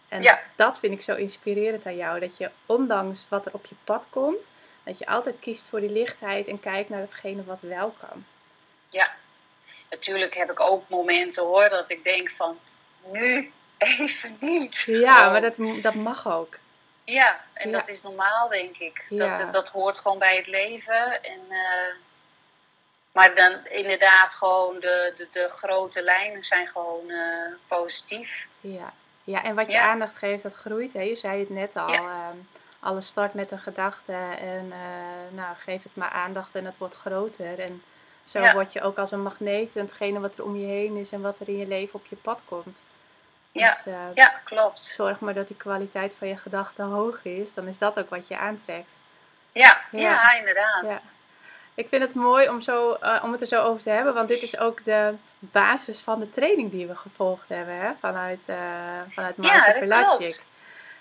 En 0.08 0.22
Ja. 0.22 0.40
dat 0.54 0.78
vind 0.78 0.92
ik 0.92 1.00
zo 1.00 1.14
inspirerend 1.14 1.86
aan 1.86 1.96
jou. 1.96 2.20
Dat 2.20 2.36
je 2.36 2.50
ondanks 2.66 3.26
wat 3.28 3.46
er 3.46 3.52
op 3.54 3.66
je 3.66 3.74
pad 3.84 4.06
komt, 4.10 4.50
dat 4.82 4.98
je 4.98 5.06
altijd 5.06 5.38
kiest 5.38 5.68
voor 5.68 5.80
die 5.80 5.90
lichtheid 5.92 6.48
en 6.48 6.60
kijkt 6.60 6.88
naar 6.88 7.00
hetgene 7.00 7.44
wat 7.44 7.60
wel 7.60 7.94
kan. 8.00 8.24
ja. 8.88 9.14
Natuurlijk 9.90 10.34
heb 10.34 10.50
ik 10.50 10.60
ook 10.60 10.88
momenten 10.88 11.44
hoor 11.44 11.68
dat 11.68 11.90
ik 11.90 12.04
denk 12.04 12.30
van 12.30 12.58
nu 13.12 13.52
even 13.78 14.36
niet. 14.40 14.82
Ja, 14.86 15.30
maar 15.30 15.40
dat, 15.40 15.54
dat 15.82 15.94
mag 15.94 16.28
ook. 16.28 16.58
Ja, 17.06 17.40
en 17.52 17.70
Ja. 17.70 17.76
dat 17.76 17.88
is 17.88 18.02
normaal 18.02 18.48
denk 18.48 18.76
ik. 18.78 19.06
Dat, 19.08 19.36
Ja. 19.36 19.46
dat 19.50 19.68
hoort 19.68 19.98
gewoon 19.98 20.18
bij 20.18 20.36
het 20.36 20.46
leven. 20.46 21.22
En, 21.22 21.40
eh, 21.48 21.94
maar 23.12 23.34
dan 23.34 23.66
inderdaad 23.66 24.34
gewoon 24.34 24.80
de, 24.80 25.12
de, 25.16 25.28
de 25.30 25.48
grote 25.48 26.02
lijnen 26.02 26.42
zijn 26.42 26.68
gewoon 26.68 27.10
eh, 27.10 27.52
positief. 27.66 28.46
Ja. 28.60 28.92
ja, 29.24 29.42
en 29.44 29.54
wat 29.54 29.66
je 29.66 29.72
Ja. 29.72 29.88
aandacht 29.88 30.16
geeft, 30.16 30.42
dat 30.42 30.54
groeit. 30.54 30.92
Hè? 30.92 31.00
Je 31.00 31.16
zei 31.16 31.40
het 31.40 31.50
net 31.50 31.76
al. 31.76 31.88
Ehm, 31.88 32.36
alles 32.80 33.06
start 33.06 33.34
met 33.34 33.50
een 33.50 33.58
gedachte. 33.58 34.12
En 34.40 34.72
eh, 34.72 35.36
nou, 35.36 35.56
geef 35.56 35.82
het 35.82 35.96
maar 35.96 36.10
aandacht 36.10 36.54
en 36.54 36.64
het 36.64 36.78
wordt 36.78 36.94
groter. 36.94 37.58
En 37.60 37.82
zo 38.24 38.52
word 38.52 38.72
je 38.72 38.82
ook 38.82 38.98
als 38.98 39.10
een 39.10 39.22
magneet. 39.22 39.76
En 39.76 39.84
hetgene 39.84 40.20
wat 40.20 40.36
er 40.38 40.44
om 40.44 40.56
je 40.56 40.66
heen 40.66 40.96
is 40.96 41.12
en 41.12 41.20
wat 41.20 41.38
er 41.38 41.48
in 41.48 41.56
je 41.56 41.66
leven 41.66 41.94
op 41.94 42.06
je 42.06 42.16
pad 42.16 42.42
komt. 42.48 42.82
Ja. 43.58 43.74
Dus 43.74 43.86
eh, 43.86 44.14
Ja, 44.14 44.40
klopt. 44.44 44.82
zorg 44.82 45.20
maar 45.20 45.34
dat 45.34 45.46
die 45.48 45.56
kwaliteit 45.56 46.14
van 46.18 46.28
je 46.28 46.36
gedachten 46.36 46.84
hoog 46.84 47.24
is. 47.24 47.54
Dan 47.54 47.66
is 47.66 47.78
dat 47.78 47.98
ook 47.98 48.10
wat 48.10 48.28
je 48.28 48.38
aantrekt. 48.38 48.92
Ja, 49.52 49.80
Ja. 49.90 50.00
ja. 50.00 50.32
inderdaad. 50.32 50.88
Ja. 50.90 51.00
Ik 51.74 51.88
vind 51.88 52.02
het 52.02 52.14
mooi 52.14 52.48
om, 52.48 52.60
zo, 52.60 52.92
eh, 52.92 53.20
om 53.22 53.32
het 53.32 53.40
er 53.40 53.46
zo 53.46 53.62
over 53.62 53.82
te 53.82 53.90
hebben, 53.90 54.14
want 54.14 54.28
dit 54.28 54.42
is 54.42 54.58
ook 54.58 54.84
de 54.84 55.14
basis 55.38 56.00
van 56.00 56.20
de 56.20 56.30
training 56.30 56.70
die 56.70 56.86
we 56.86 56.96
gevolgd 56.96 57.48
hebben 57.48 57.74
hè? 57.78 57.90
vanuit, 58.00 58.40
uh, 58.46 58.56
vanuit 59.10 59.36
Marco 59.36 59.86
Ja, 59.86 60.02
dat. 60.02 60.46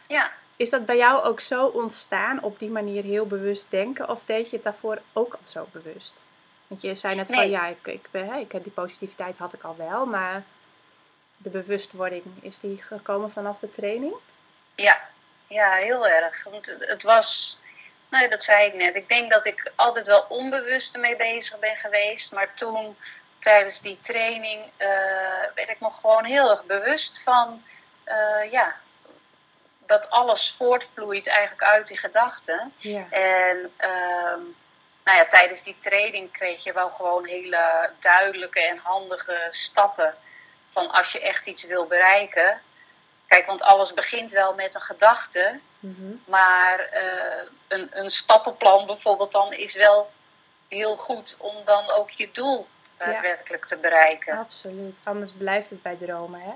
Ja. 0.07 0.31
Is 0.55 0.69
dat 0.69 0.85
bij 0.85 0.97
jou 0.97 1.23
ook 1.23 1.39
zo 1.39 1.65
ontstaan, 1.65 2.41
op 2.41 2.59
die 2.59 2.69
manier 2.69 3.03
heel 3.03 3.27
bewust 3.27 3.71
denken, 3.71 4.09
of 4.09 4.23
deed 4.25 4.49
je 4.49 4.55
het 4.55 4.65
daarvoor 4.65 5.01
ook 5.13 5.33
al 5.33 5.45
zo 5.45 5.67
bewust? 5.71 6.21
Want 6.67 6.81
je 6.81 6.95
zei 6.95 7.15
net 7.15 7.27
van 7.27 7.49
ja, 7.49 7.67
ik, 7.67 7.87
ik, 7.87 8.09
ik, 8.39 8.63
die 8.63 8.71
positiviteit 8.71 9.37
had 9.37 9.53
ik 9.53 9.63
al 9.63 9.75
wel, 9.77 10.05
maar 10.05 10.43
de 11.45 11.51
bewustwording, 11.51 12.23
is 12.41 12.59
die 12.59 12.83
gekomen 12.83 13.31
vanaf 13.31 13.59
de 13.59 13.71
training? 13.71 14.13
Ja, 14.75 15.07
ja, 15.47 15.75
heel 15.75 16.07
erg. 16.07 16.43
Want 16.43 16.65
het, 16.65 16.87
het 16.87 17.03
was, 17.03 17.59
nou, 18.09 18.29
dat 18.29 18.43
zei 18.43 18.67
ik 18.67 18.73
net. 18.73 18.95
Ik 18.95 19.07
denk 19.07 19.31
dat 19.31 19.45
ik 19.45 19.71
altijd 19.75 20.07
wel 20.07 20.25
onbewust 20.29 20.95
ermee 20.95 21.15
bezig 21.15 21.59
ben 21.59 21.75
geweest. 21.75 22.31
Maar 22.31 22.53
toen, 22.53 22.97
tijdens 23.39 23.81
die 23.81 23.99
training, 23.99 24.71
eh, 24.77 24.87
werd 25.55 25.69
ik 25.69 25.79
me 25.79 25.91
gewoon 25.91 26.25
heel 26.25 26.49
erg 26.49 26.65
bewust 26.65 27.23
van, 27.23 27.63
eh, 28.03 28.51
ja, 28.51 28.75
dat 29.85 30.09
alles 30.09 30.51
voortvloeit 30.51 31.27
eigenlijk 31.27 31.63
uit 31.63 31.87
die 31.87 31.97
gedachten. 31.97 32.73
Ja. 32.77 33.05
En 33.09 33.71
ehm, 33.77 34.41
nou 35.03 35.17
ja, 35.17 35.25
tijdens 35.25 35.63
die 35.63 35.77
training 35.79 36.31
kreeg 36.31 36.63
je 36.63 36.73
wel 36.73 36.89
gewoon 36.89 37.25
hele 37.25 37.89
duidelijke 37.97 38.61
en 38.61 38.77
handige 38.77 39.45
stappen. 39.49 40.15
Van 40.75 40.91
als 40.91 41.11
je 41.11 41.21
echt 41.21 41.47
iets 41.47 41.65
wil 41.65 41.85
bereiken. 41.85 42.61
Kijk, 43.27 43.45
want 43.45 43.61
alles 43.61 43.93
begint 43.93 44.31
wel 44.31 44.53
met 44.53 44.75
een 44.75 44.81
gedachte. 44.81 45.59
Mhm. 45.79 46.13
Maar 46.25 46.79
eh, 46.79 47.47
een, 47.67 47.87
een 47.91 48.09
stappenplan 48.09 48.85
bijvoorbeeld 48.85 49.31
dan 49.31 49.53
is 49.53 49.75
wel 49.75 50.11
heel 50.67 50.95
goed 50.95 51.35
om 51.39 51.63
dan 51.63 51.89
ook 51.89 52.09
je 52.09 52.31
doel 52.31 52.67
daadwerkelijk 52.97 53.65
te 53.65 53.77
bereiken. 53.77 54.37
Absoluut. 54.37 54.99
Anders 55.03 55.31
blijft 55.31 55.69
het 55.69 55.81
bij 55.81 55.95
dromen, 55.95 56.41
hè? 56.41 56.53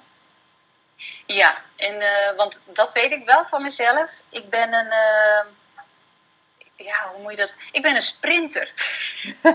Ja, 1.26 1.62
en, 1.76 2.02
eh, 2.02 2.36
want 2.36 2.64
dat 2.66 2.92
weet 2.94 3.12
ik 3.12 3.26
wel 3.26 3.46
van 3.46 3.62
mezelf. 3.62 4.22
Ik 4.30 4.50
ben 4.50 4.74
een. 4.74 4.92
eh, 4.92 5.46
ja, 6.76 7.12
hoe 7.14 7.22
moet 7.22 7.32
je 7.32 7.38
dat? 7.38 7.58
Ik 7.72 7.82
ben 7.82 7.96
een 7.96 8.02
sprinter. 8.02 8.72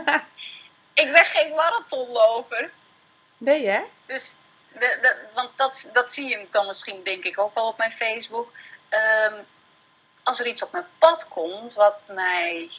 ik 1.02 1.12
ben 1.12 1.24
geen 1.24 1.54
marathonloper. 1.54 2.70
nee, 3.36 3.68
hè? 3.68 3.80
Dus, 4.06 4.36
de, 4.78 4.98
de, 5.02 5.16
want 5.34 5.50
dat, 5.56 5.90
dat 5.92 6.12
zie 6.12 6.28
je 6.28 6.46
dan 6.50 6.66
misschien, 6.66 7.04
denk 7.04 7.24
ik, 7.24 7.38
ook 7.38 7.54
wel 7.54 7.66
op 7.68 7.78
mijn 7.78 7.92
Facebook. 7.92 8.52
Ehm, 8.88 9.34
als 10.22 10.40
er 10.40 10.46
iets 10.46 10.62
op 10.62 10.72
mijn 10.72 10.86
pad 10.98 11.28
komt 11.28 11.74
wat 11.74 11.94
mij 12.06 12.70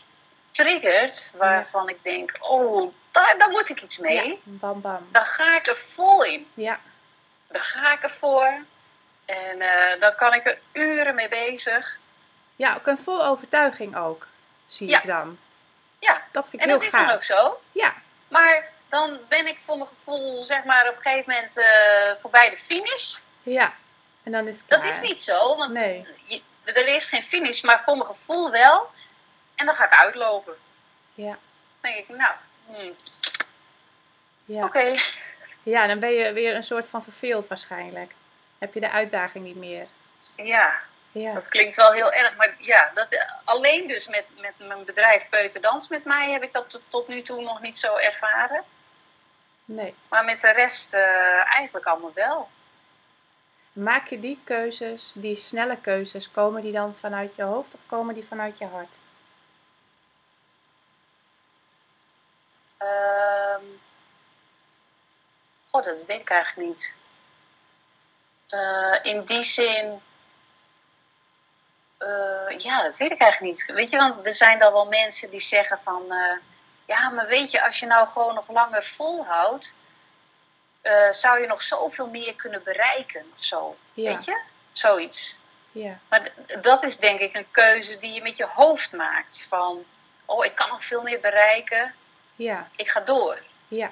triggert, 0.52 1.34
waarvan 1.38 1.90
ik 1.90 2.04
denk: 2.04 2.32
oh, 2.40 2.94
daar, 3.12 3.38
daar 3.38 3.50
moet 3.50 3.70
ik 3.70 3.82
iets 3.82 3.98
mee. 3.98 4.28
Ja, 4.28 4.36
bam 4.44 4.82
bam. 4.82 5.08
Dan 5.12 5.26
ga 5.26 5.56
ik 5.56 5.68
er 5.68 5.76
vol 5.76 6.24
in. 6.24 6.48
Ja, 6.54 6.80
Dan 7.48 7.62
ga 7.62 7.92
ik 7.94 8.04
ervoor. 8.04 8.64
En 9.26 9.62
eh, 9.62 10.00
dan 10.02 10.16
kan 10.16 10.34
ik 10.34 10.46
er 10.46 10.60
uren 10.74 11.16
mee 11.16 11.30
bezig. 11.30 11.98
ja 12.56 12.76
ook 12.76 12.88
een 12.88 12.98
vol 12.98 13.26
overtuiging 13.26 13.98
ook, 13.98 14.28
zie 14.66 14.88
Ja. 14.90 15.00
ik 15.00 15.06
dan. 15.08 15.40
Ja, 16.00 16.24
Dat 16.32 16.50
vind 16.50 16.54
ik 16.54 16.62
en 16.62 16.68
heel 16.70 16.78
dat 16.78 16.88
is 16.88 16.94
gaaf. 16.94 17.06
dan 17.08 17.16
ook 17.16 17.24
zo. 17.24 17.62
Ja, 17.72 17.94
Maar 18.28 18.70
dan 18.96 19.20
ben 19.30 19.48
ik 19.48 19.60
voor 19.62 19.76
mijn 19.76 19.88
gevoel, 19.88 20.42
zeg 20.42 20.64
maar, 20.64 20.88
op 20.90 20.96
een 20.96 21.02
gegeven 21.02 21.34
moment 21.34 21.58
eh, 21.58 22.16
voorbij 22.16 22.50
de 22.50 22.56
finish. 22.56 23.18
ja. 23.44 23.74
En 24.24 24.32
dan 24.32 24.48
is 24.48 24.58
het 24.58 24.70
Dat 24.70 24.84
is 24.84 25.02
niet 25.02 25.24
zo, 25.24 25.56
want 25.58 25.72
Nee. 25.74 26.08
je, 26.24 26.42
er 26.64 26.88
is 26.88 27.06
geen 27.10 27.24
finish, 27.24 27.62
maar 27.62 27.80
voor 27.80 27.94
mijn 27.94 28.06
gevoel 28.06 28.52
wel. 28.52 28.92
En 29.56 29.66
dan 29.66 29.76
ga 29.76 29.86
ik 29.86 29.96
uitlopen. 29.96 30.56
Ja, 31.14 31.38
Dan 31.82 31.92
denk 31.92 31.96
ik, 31.98 32.08
nou, 32.08 32.34
hmm, 32.68 32.96
ja. 34.46 34.64
oké. 34.64 34.96
ja, 35.64 35.88
dan 35.88 36.00
ben 36.00 36.12
je 36.12 36.34
weer 36.34 36.56
een 36.56 36.64
soort 36.64 36.88
van 36.88 37.04
verveeld 37.04 37.48
waarschijnlijk. 37.48 38.12
Heb 38.58 38.74
je 38.74 38.80
de 38.80 38.90
uitdaging 38.92 39.46
niet 39.46 39.56
meer. 39.56 39.88
Ja, 40.36 40.74
Ja, 41.12 41.34
dat 41.34 41.48
klinkt 41.50 41.76
wel 41.76 41.92
heel 41.92 42.12
erg. 42.12 42.36
Maar 42.36 42.56
ja, 42.58 42.92
dat, 42.94 43.26
alleen 43.44 43.88
dus 43.88 44.08
met, 44.08 44.26
met 44.38 44.54
mijn 44.58 44.86
bedrijf 44.86 45.30
Peuter 45.30 45.62
Dans 45.62 45.88
met 45.88 46.04
mij 46.06 46.32
heb 46.32 46.44
ik 46.44 46.52
dat 46.52 46.70
tot, 46.70 46.82
tot 46.88 47.08
nu 47.08 47.22
toe 47.22 47.42
nog 47.42 47.62
niet 47.62 47.78
zo 47.78 47.96
ervaren. 47.96 48.64
Nee. 49.66 49.96
Maar 50.10 50.26
met 50.26 50.42
de 50.42 50.52
rest 50.52 50.94
eh, 50.94 51.54
eigenlijk 51.54 51.86
allemaal 51.86 52.14
wel. 52.14 52.50
Maak 53.74 54.08
je 54.08 54.20
die 54.20 54.42
keuzes, 54.44 55.12
die 55.16 55.36
snelle 55.38 55.78
keuzes, 55.82 56.32
komen 56.32 56.62
die 56.62 56.72
dan 56.72 56.96
vanuit 56.96 57.36
je 57.36 57.44
hoofd 57.44 57.74
of 57.76 57.80
komen 57.86 58.14
die 58.14 58.26
vanuit 58.26 58.58
je 58.58 58.66
hart? 58.66 58.98
Ehm 62.78 63.64
oh, 65.72 65.84
dat 65.84 66.06
weet 66.06 66.20
ik 66.20 66.30
eigenlijk 66.30 66.68
niet. 66.68 66.98
Eh, 68.50 69.00
in 69.04 69.24
die 69.26 69.42
zin. 69.42 70.02
eh, 71.98 72.58
ja, 72.58 72.82
dat 72.84 72.98
weet 72.98 73.12
ik 73.12 73.20
eigenlijk 73.20 73.54
niet. 73.54 73.72
Weet 73.76 73.90
je, 73.90 73.98
want 73.98 74.26
er 74.26 74.34
zijn 74.34 74.60
dan 74.60 74.74
wel 74.74 74.86
mensen 74.86 75.32
die 75.32 75.40
zeggen 75.40 75.78
van. 75.78 76.14
Ja, 76.86 77.10
maar 77.10 77.28
weet 77.28 77.52
je, 77.52 77.64
als 77.64 77.80
je 77.80 77.86
nou 77.86 78.08
gewoon 78.08 78.34
nog 78.36 78.50
langer 78.50 78.84
volhoudt. 78.84 79.76
eh, 80.82 81.12
zou 81.12 81.40
je 81.40 81.48
nog 81.48 81.62
zoveel 81.62 82.08
meer 82.08 82.36
kunnen 82.36 82.64
bereiken 82.64 83.26
of 83.34 83.40
zo. 83.44 83.78
Ja, 83.94 84.10
Weet 84.14 84.26
je? 84.26 84.40
Zoiets. 84.72 85.40
ja, 85.72 86.00
Maar 86.10 86.32
dat 86.62 86.84
is 86.84 86.98
denk 86.98 87.20
ik 87.20 87.34
een 87.36 87.52
keuze 87.52 87.98
die 87.98 88.12
je 88.14 88.22
met 88.22 88.38
je 88.38 88.46
hoofd 88.46 88.92
maakt. 88.94 89.46
Van, 89.50 89.86
oh, 90.26 90.46
ik 90.46 90.56
kan 90.56 90.70
nog 90.70 90.84
veel 90.84 91.02
meer 91.02 91.20
bereiken. 91.20 91.96
ja, 92.36 92.68
Ik 92.76 92.90
ga 92.90 93.00
door. 93.00 93.42
ja, 93.68 93.92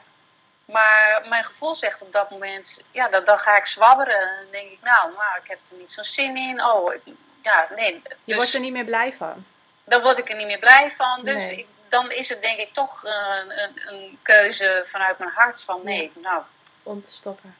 Maar 0.66 1.24
mijn 1.30 1.44
gevoel 1.44 1.76
zegt 1.76 2.02
op 2.02 2.12
dat 2.12 2.30
moment, 2.30 2.86
ja, 2.92 3.08
dan, 3.10 3.24
dan 3.24 3.40
ga 3.40 3.58
ik 3.58 3.66
zwabberen. 3.66 4.20
En 4.22 4.36
dan 4.42 4.52
denk 4.52 4.72
ik, 4.72 4.82
nou, 4.82 5.14
nou, 5.14 5.38
ik 5.44 5.48
heb 5.50 5.60
er 5.72 5.78
niet 5.78 5.92
zo'n 5.92 6.04
zin 6.04 6.38
in. 6.38 6.64
Oh, 6.64 6.94
ik- 6.94 7.02
ja, 7.42 7.68
nee. 7.76 7.94
je 7.94 8.16
Dus 8.24 8.36
wordt 8.36 8.54
er 8.54 8.60
niet 8.60 8.74
meer 8.74 8.86
blij 8.86 9.14
van. 9.14 9.46
dan 9.84 10.02
word 10.02 10.18
ik 10.18 10.30
er 10.30 10.36
niet 10.36 10.48
meer 10.48 10.60
blij 10.60 10.92
van. 10.92 11.24
Dus 11.24 11.42
Nee. 11.42 11.58
ik- 11.58 11.68
dan 11.94 12.12
is 12.12 12.30
het 12.30 12.42
denk 12.42 12.60
ik 12.60 12.74
toch 12.74 13.06
eh, 13.06 13.38
een, 13.48 13.94
een 13.94 14.20
keuze 14.22 14.84
vanuit 14.86 15.18
mijn 15.18 15.32
hart 15.32 15.64
van, 15.64 15.82
nee, 15.84 16.12
nou, 16.16 16.42
Om 16.84 17.02
te 17.04 17.12
stoppen. 17.12 17.56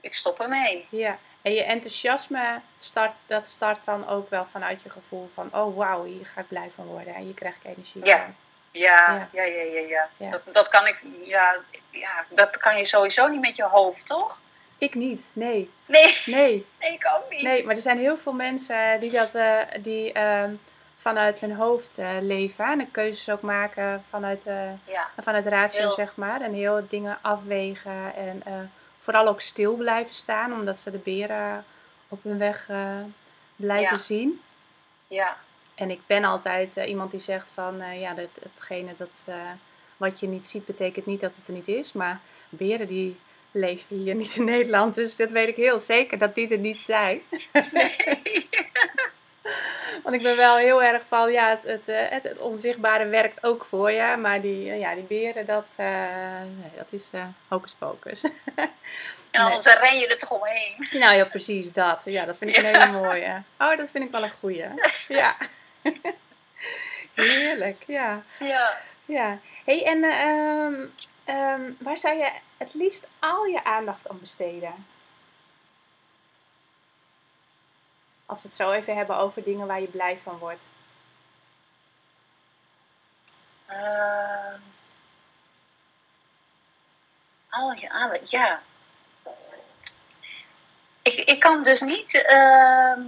ik 0.00 0.14
stop 0.14 0.40
ermee. 0.40 0.86
Ja, 0.90 1.18
en 1.42 1.52
je 1.54 1.62
enthousiasme 1.64 2.60
start, 2.78 3.12
dat 3.26 3.48
start 3.48 3.84
dan 3.84 4.08
ook 4.08 4.30
wel 4.30 4.46
vanuit 4.50 4.82
je 4.82 4.90
gevoel 4.90 5.30
van, 5.34 5.48
oh 5.52 5.76
wauw, 5.76 6.04
hier 6.04 6.26
ga 6.26 6.40
ik 6.40 6.48
blij 6.48 6.70
van 6.74 6.84
worden. 6.86 7.14
En 7.14 7.26
je 7.26 7.34
krijgt 7.34 7.64
energie 7.64 8.04
Ja. 8.04 8.18
van. 8.18 8.34
Ja, 8.70 9.10
Ja. 9.12 9.28
ja, 9.32 9.42
ja, 9.42 9.62
ja, 9.62 9.80
ja. 9.88 10.08
Ja. 10.16 10.30
Dat, 10.30 10.44
dat 10.52 10.68
kan 10.68 10.86
ik, 10.86 11.02
ja, 11.24 11.56
ja, 11.90 12.24
dat 12.28 12.56
kan 12.56 12.76
je 12.76 12.84
sowieso 12.84 13.28
niet 13.28 13.40
met 13.40 13.56
je 13.56 13.64
hoofd, 13.64 14.06
toch? 14.06 14.40
Ik 14.78 14.94
niet, 14.94 15.30
nee, 15.32 15.70
Nee, 15.86 16.18
nee, 16.26 16.66
nee 16.80 16.92
ik 16.94 17.06
ook 17.16 17.30
niet. 17.30 17.42
nee. 17.42 17.64
Maar 17.66 17.76
er 17.76 17.82
zijn 17.82 17.98
heel 17.98 18.18
veel 18.18 18.32
mensen 18.32 19.00
die 19.00 19.10
dat, 19.10 19.34
eh, 19.34 19.58
die 19.80 20.12
ehm, 20.12 20.54
vanuit 21.02 21.40
hun 21.40 21.54
hoofd 21.54 21.98
eh, 21.98 22.10
leven. 22.20 22.64
En 22.64 22.78
de 22.78 22.86
keuzes 22.90 23.28
ook 23.30 23.40
maken 23.42 24.04
vanuit, 24.08 24.44
Ja, 24.86 25.08
vanuit 25.20 25.46
ratio, 25.46 25.80
Heel- 25.80 25.90
zeg 25.92 26.16
maar. 26.16 26.40
En 26.40 26.52
heel 26.52 26.86
dingen 26.88 27.18
afwegen 27.20 28.14
en 28.14 28.42
eh, 28.44 28.52
vooral 28.98 29.26
ook 29.28 29.40
stil 29.40 29.74
blijven 29.74 30.14
staan, 30.14 30.52
omdat 30.52 30.78
ze 30.80 30.90
de 30.90 30.98
beren 30.98 31.64
op 32.08 32.22
hun 32.22 32.38
weg 32.38 32.66
blijven 33.56 33.96
Ja. 33.96 34.02
zien. 34.02 34.40
ja, 35.06 35.36
En 35.74 35.90
ik 35.90 36.00
ben 36.06 36.24
altijd 36.24 36.76
iemand 36.76 37.10
die 37.10 37.20
zegt 37.20 37.50
van, 37.54 37.98
ja, 37.98 38.14
dat, 38.14 38.28
hetgene 38.42 38.94
dat, 38.96 39.26
wat 39.96 40.20
je 40.20 40.26
niet 40.28 40.46
ziet, 40.48 40.64
betekent 40.66 41.06
niet 41.06 41.20
dat 41.20 41.34
het 41.36 41.46
er 41.46 41.52
niet 41.52 41.68
is. 41.68 41.92
Maar 41.92 42.20
beren 42.48 42.86
die 42.86 43.18
leven 43.50 43.96
hier 43.96 44.14
niet 44.14 44.36
in 44.36 44.44
Nederland, 44.44 44.94
dus 44.94 45.16
dat 45.16 45.30
weet 45.30 45.48
ik 45.48 45.56
heel 45.56 45.78
zeker 45.80 46.18
dat 46.18 46.34
die 46.34 46.48
er 46.48 46.58
niet 46.58 46.80
zijn. 46.80 47.20
nee. 47.72 47.96
Want 50.02 50.14
ik 50.14 50.22
ben 50.22 50.36
wel 50.36 50.56
heel 50.56 50.82
erg 50.82 51.02
van, 51.08 51.32
ja, 51.32 51.48
het, 51.48 51.62
het, 51.62 51.88
eh, 51.88 52.08
het, 52.08 52.22
het 52.22 52.38
onzichtbare 52.38 53.06
werkt 53.06 53.44
ook 53.44 53.64
voor 53.64 53.90
je. 53.90 54.16
Maar 54.16 54.40
die, 54.40 54.70
eh, 54.70 54.78
ja, 54.78 54.94
die 54.94 55.02
beren, 55.02 55.46
dat, 55.46 55.72
eh, 55.76 55.86
nee, 56.40 56.70
dat 56.76 56.86
is 56.90 57.08
eh 57.12 57.24
hocus 57.48 57.74
pocus. 57.78 58.22
En 59.30 59.40
anders 59.40 59.66
ren 59.80 59.98
je 59.98 60.06
er 60.06 60.18
toch 60.18 60.30
omheen. 60.30 60.74
nou 60.92 61.14
ja, 61.16 61.24
precies 61.24 61.72
dat. 61.72 62.02
Ja, 62.04 62.24
dat 62.24 62.36
vind 62.36 62.50
ik 62.50 62.56
een 62.56 62.70
Ja. 62.70 62.78
hele 62.88 63.00
mooie. 63.00 63.42
Oh, 63.58 63.76
dat 63.76 63.90
vind 63.90 64.04
ik 64.04 64.10
wel 64.10 64.22
een 64.22 64.32
goeie. 64.40 64.64
Ja. 65.08 65.36
Heerlijk, 67.14 67.82
ja. 67.86 68.22
Ja. 68.38 68.78
Ja. 69.04 69.38
hey, 69.64 69.84
en 69.84 70.04
ehm, 71.24 71.70
waar 71.78 71.98
zou 71.98 72.16
je 72.16 72.30
het 72.56 72.74
liefst 72.74 73.06
al 73.18 73.44
je 73.44 73.64
aandacht 73.64 74.08
aan 74.08 74.20
besteden? 74.20 74.74
Als 78.32 78.42
we 78.42 78.48
het 78.48 78.56
zo 78.56 78.70
even 78.70 78.96
hebben 78.96 79.16
over 79.16 79.42
dingen 79.42 79.66
waar 79.66 79.80
je 79.80 79.86
blij 79.86 80.18
van 80.18 80.38
wordt. 80.38 80.66
Ehm 83.66 84.60
al 87.48 87.72
je 87.72 87.88
aandacht, 87.90 88.30
ja. 88.30 88.62
Ik, 91.02 91.14
ik 91.14 91.40
kan 91.40 91.62
dus 91.62 91.80
niet 91.80 92.24
ehm, 92.24 93.00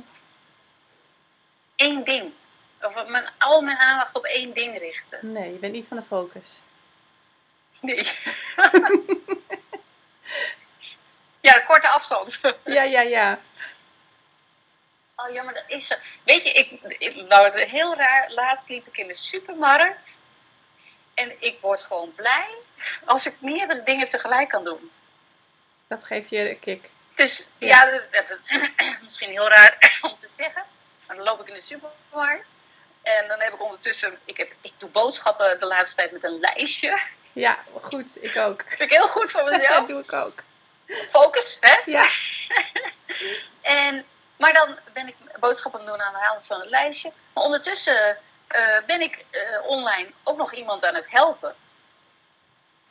één 1.76 2.04
ding, 2.04 2.32
of 2.80 3.06
mijn, 3.06 3.28
al 3.38 3.62
mijn 3.62 3.76
aandacht 3.76 4.16
op 4.16 4.24
één 4.24 4.54
ding 4.54 4.78
richten. 4.78 5.32
Nee, 5.32 5.52
je 5.52 5.58
bent 5.58 5.72
niet 5.72 5.88
van 5.88 5.96
de 5.96 6.02
focus. 6.02 6.60
Nee. 7.80 7.96
ja, 11.46 11.54
de 11.54 11.64
korte 11.66 11.88
afstand. 11.88 12.40
Ja, 12.64 12.82
ja, 12.82 13.00
ja. 13.00 13.38
Oh 15.16 15.32
ja, 15.32 15.42
maar 15.42 15.54
dat 15.54 15.64
is 15.66 15.86
zo. 15.86 15.94
Weet 16.24 16.44
je, 16.44 16.52
ik, 16.52 16.70
ik, 16.98 17.14
nou, 17.14 17.60
heel 17.60 17.96
raar. 17.96 18.30
Laatst 18.30 18.68
liep 18.68 18.86
ik 18.86 18.96
in 18.96 19.06
de 19.06 19.14
supermarkt. 19.14 20.22
En 21.14 21.36
ik 21.38 21.60
word 21.60 21.82
gewoon 21.82 22.14
blij 22.14 22.54
als 23.04 23.26
ik 23.26 23.40
meerdere 23.40 23.82
dingen 23.82 24.08
tegelijk 24.08 24.48
kan 24.48 24.64
doen. 24.64 24.90
Dat 25.88 26.04
geeft 26.04 26.30
je 26.30 26.50
een 26.50 26.58
kick. 26.60 26.90
Dus 27.14 27.50
Ja. 27.58 27.68
ja, 27.84 27.90
dat, 27.90 28.08
dat 28.10 28.40
is 28.46 29.00
misschien 29.04 29.30
heel 29.30 29.48
raar 29.48 29.76
om 30.10 30.16
te 30.16 30.28
zeggen. 30.28 30.64
Maar 31.06 31.16
dan 31.16 31.24
loop 31.24 31.40
ik 31.40 31.48
in 31.48 31.54
de 31.54 31.60
supermarkt. 31.60 32.50
En 33.02 33.28
dan 33.28 33.40
heb 33.40 33.52
ik 33.52 33.62
ondertussen, 33.62 34.18
ik, 34.24 34.36
heb, 34.36 34.52
ik 34.60 34.80
doe 34.80 34.90
boodschappen 34.90 35.60
de 35.60 35.66
laatste 35.66 35.96
tijd 35.96 36.12
met 36.12 36.24
een 36.24 36.38
lijstje. 36.40 36.98
Ja, 37.32 37.58
goed. 37.82 38.22
Ik 38.24 38.36
ook. 38.36 38.64
vind 38.68 38.80
ik 38.80 38.90
heel 38.90 39.08
goed 39.08 39.30
voor 39.30 39.42
Dat 39.50 39.52
mezelf. 39.52 39.86
doe 39.88 40.02
ik 40.02 40.12
ook. 40.12 40.42
Focus, 41.08 41.58
hè? 41.60 41.80
Ja. 41.84 42.06
En, 43.60 44.04
maar 44.36 44.52
dan 44.52 44.78
ben 44.92 45.08
ik 45.08 45.16
boodschappen 45.40 45.80
aan 45.80 45.86
doen 45.86 46.02
aan 46.02 46.12
de 46.12 46.26
hand 46.26 46.46
van 46.46 46.60
het 46.60 46.70
lijstje. 46.70 47.12
Maar 47.34 47.44
ondertussen 47.44 48.18
eh, 48.46 48.84
ben 48.86 49.00
ik 49.00 49.24
eh, 49.30 49.66
online 49.66 50.10
ook 50.24 50.36
nog 50.36 50.52
iemand 50.52 50.84
aan 50.84 50.94
het 50.94 51.10
helpen. 51.10 51.54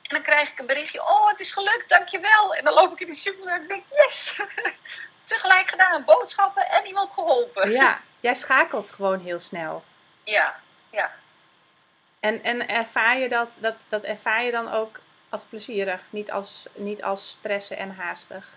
En 0.01 0.15
dan 0.15 0.21
krijg 0.21 0.51
ik 0.51 0.59
een 0.59 0.65
berichtje, 0.65 1.01
oh 1.01 1.27
het 1.27 1.39
is 1.39 1.51
gelukt, 1.51 1.89
dankjewel. 1.89 2.55
En 2.55 2.63
dan 2.63 2.73
loop 2.73 2.91
ik 2.91 2.99
in 2.99 3.09
de 3.09 3.15
supermarkt 3.15 3.61
en 3.61 3.67
denk 3.67 3.85
yes, 3.89 4.41
tegelijk 5.23 5.69
gedaan, 5.69 6.03
boodschappen 6.03 6.69
en 6.69 6.85
iemand 6.85 7.11
geholpen. 7.11 7.71
Ja, 7.71 7.99
jij 8.19 8.35
schakelt 8.35 8.91
gewoon 8.91 9.19
heel 9.19 9.39
snel. 9.39 9.83
Ja, 10.23 10.55
ja. 10.89 11.11
En, 12.19 12.43
en 12.43 12.67
ervaar 12.67 13.17
je 13.17 13.29
dat, 13.29 13.49
dat, 13.55 13.75
dat 13.89 14.03
ervaar 14.03 14.43
je 14.43 14.51
dan 14.51 14.71
ook 14.71 14.99
als 15.29 15.45
plezierig, 15.45 16.01
niet 16.09 16.31
als, 16.31 16.65
niet 16.73 17.03
als 17.03 17.29
stressen 17.29 17.77
en 17.77 17.95
haastig? 17.95 18.49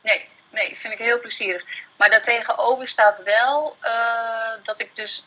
Nee, 0.00 0.28
nee, 0.50 0.76
vind 0.76 0.92
ik 0.92 0.98
heel 0.98 1.20
plezierig. 1.20 1.64
Maar 1.96 2.10
daartegenover 2.10 2.86
staat 2.86 3.22
wel 3.22 3.76
eh, 3.80 4.52
dat 4.62 4.80
ik 4.80 4.96
dus 4.96 5.24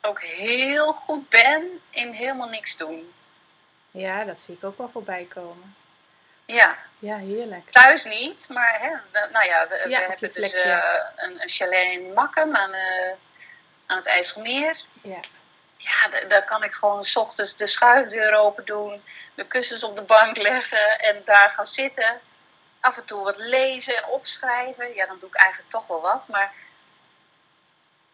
ook 0.00 0.22
heel 0.22 0.92
goed 0.92 1.28
ben 1.28 1.80
in 1.90 2.12
helemaal 2.12 2.48
niks 2.48 2.76
doen. 2.76 3.12
Ja, 3.90 4.24
dat 4.24 4.40
zie 4.40 4.54
ik 4.54 4.64
ook 4.64 4.78
wel 4.78 4.90
voorbij 4.92 5.26
komen. 5.34 5.76
Ja, 6.44 6.78
Ja, 6.98 7.16
heerlijk. 7.16 7.70
thuis 7.70 8.04
niet, 8.04 8.48
maar 8.48 8.78
hè, 8.80 9.18
nou 9.30 9.44
ja, 9.44 9.68
we, 9.68 9.84
Ja, 9.88 10.00
hebben 10.00 10.32
dus 10.32 10.52
eh, 10.52 10.94
een, 11.16 11.42
een 11.42 11.48
chalet 11.48 11.92
in 11.92 12.12
Makkum 12.12 12.56
aan, 12.56 12.72
eh, 12.74 13.12
aan 13.86 13.96
het 13.96 14.06
IJsselmeer. 14.06 14.80
Ja. 15.02 15.20
Ja, 15.76 16.08
da- 16.10 16.26
daar 16.28 16.44
kan 16.44 16.62
ik 16.62 16.72
gewoon 16.74 17.04
s 17.04 17.16
ochtends 17.16 17.56
de 17.56 17.66
schuifdeur 17.66 18.34
open 18.34 18.64
doen, 18.64 19.02
de 19.34 19.46
kussens 19.46 19.84
op 19.84 19.96
de 19.96 20.02
bank 20.02 20.36
leggen 20.36 20.98
en 20.98 21.20
daar 21.24 21.50
gaan 21.50 21.66
zitten. 21.66 22.20
Af 22.82 22.96
en 22.98 23.04
toe 23.04 23.22
wat 23.24 23.36
lezen 23.38 23.96
en 23.96 24.06
opschrijven. 24.08 24.94
Ja, 24.94 25.06
dan 25.06 25.18
doe 25.18 25.28
ik 25.28 25.34
eigenlijk 25.34 25.70
toch 25.70 25.86
wel 25.86 26.00
wat, 26.00 26.28
maar, 26.28 26.52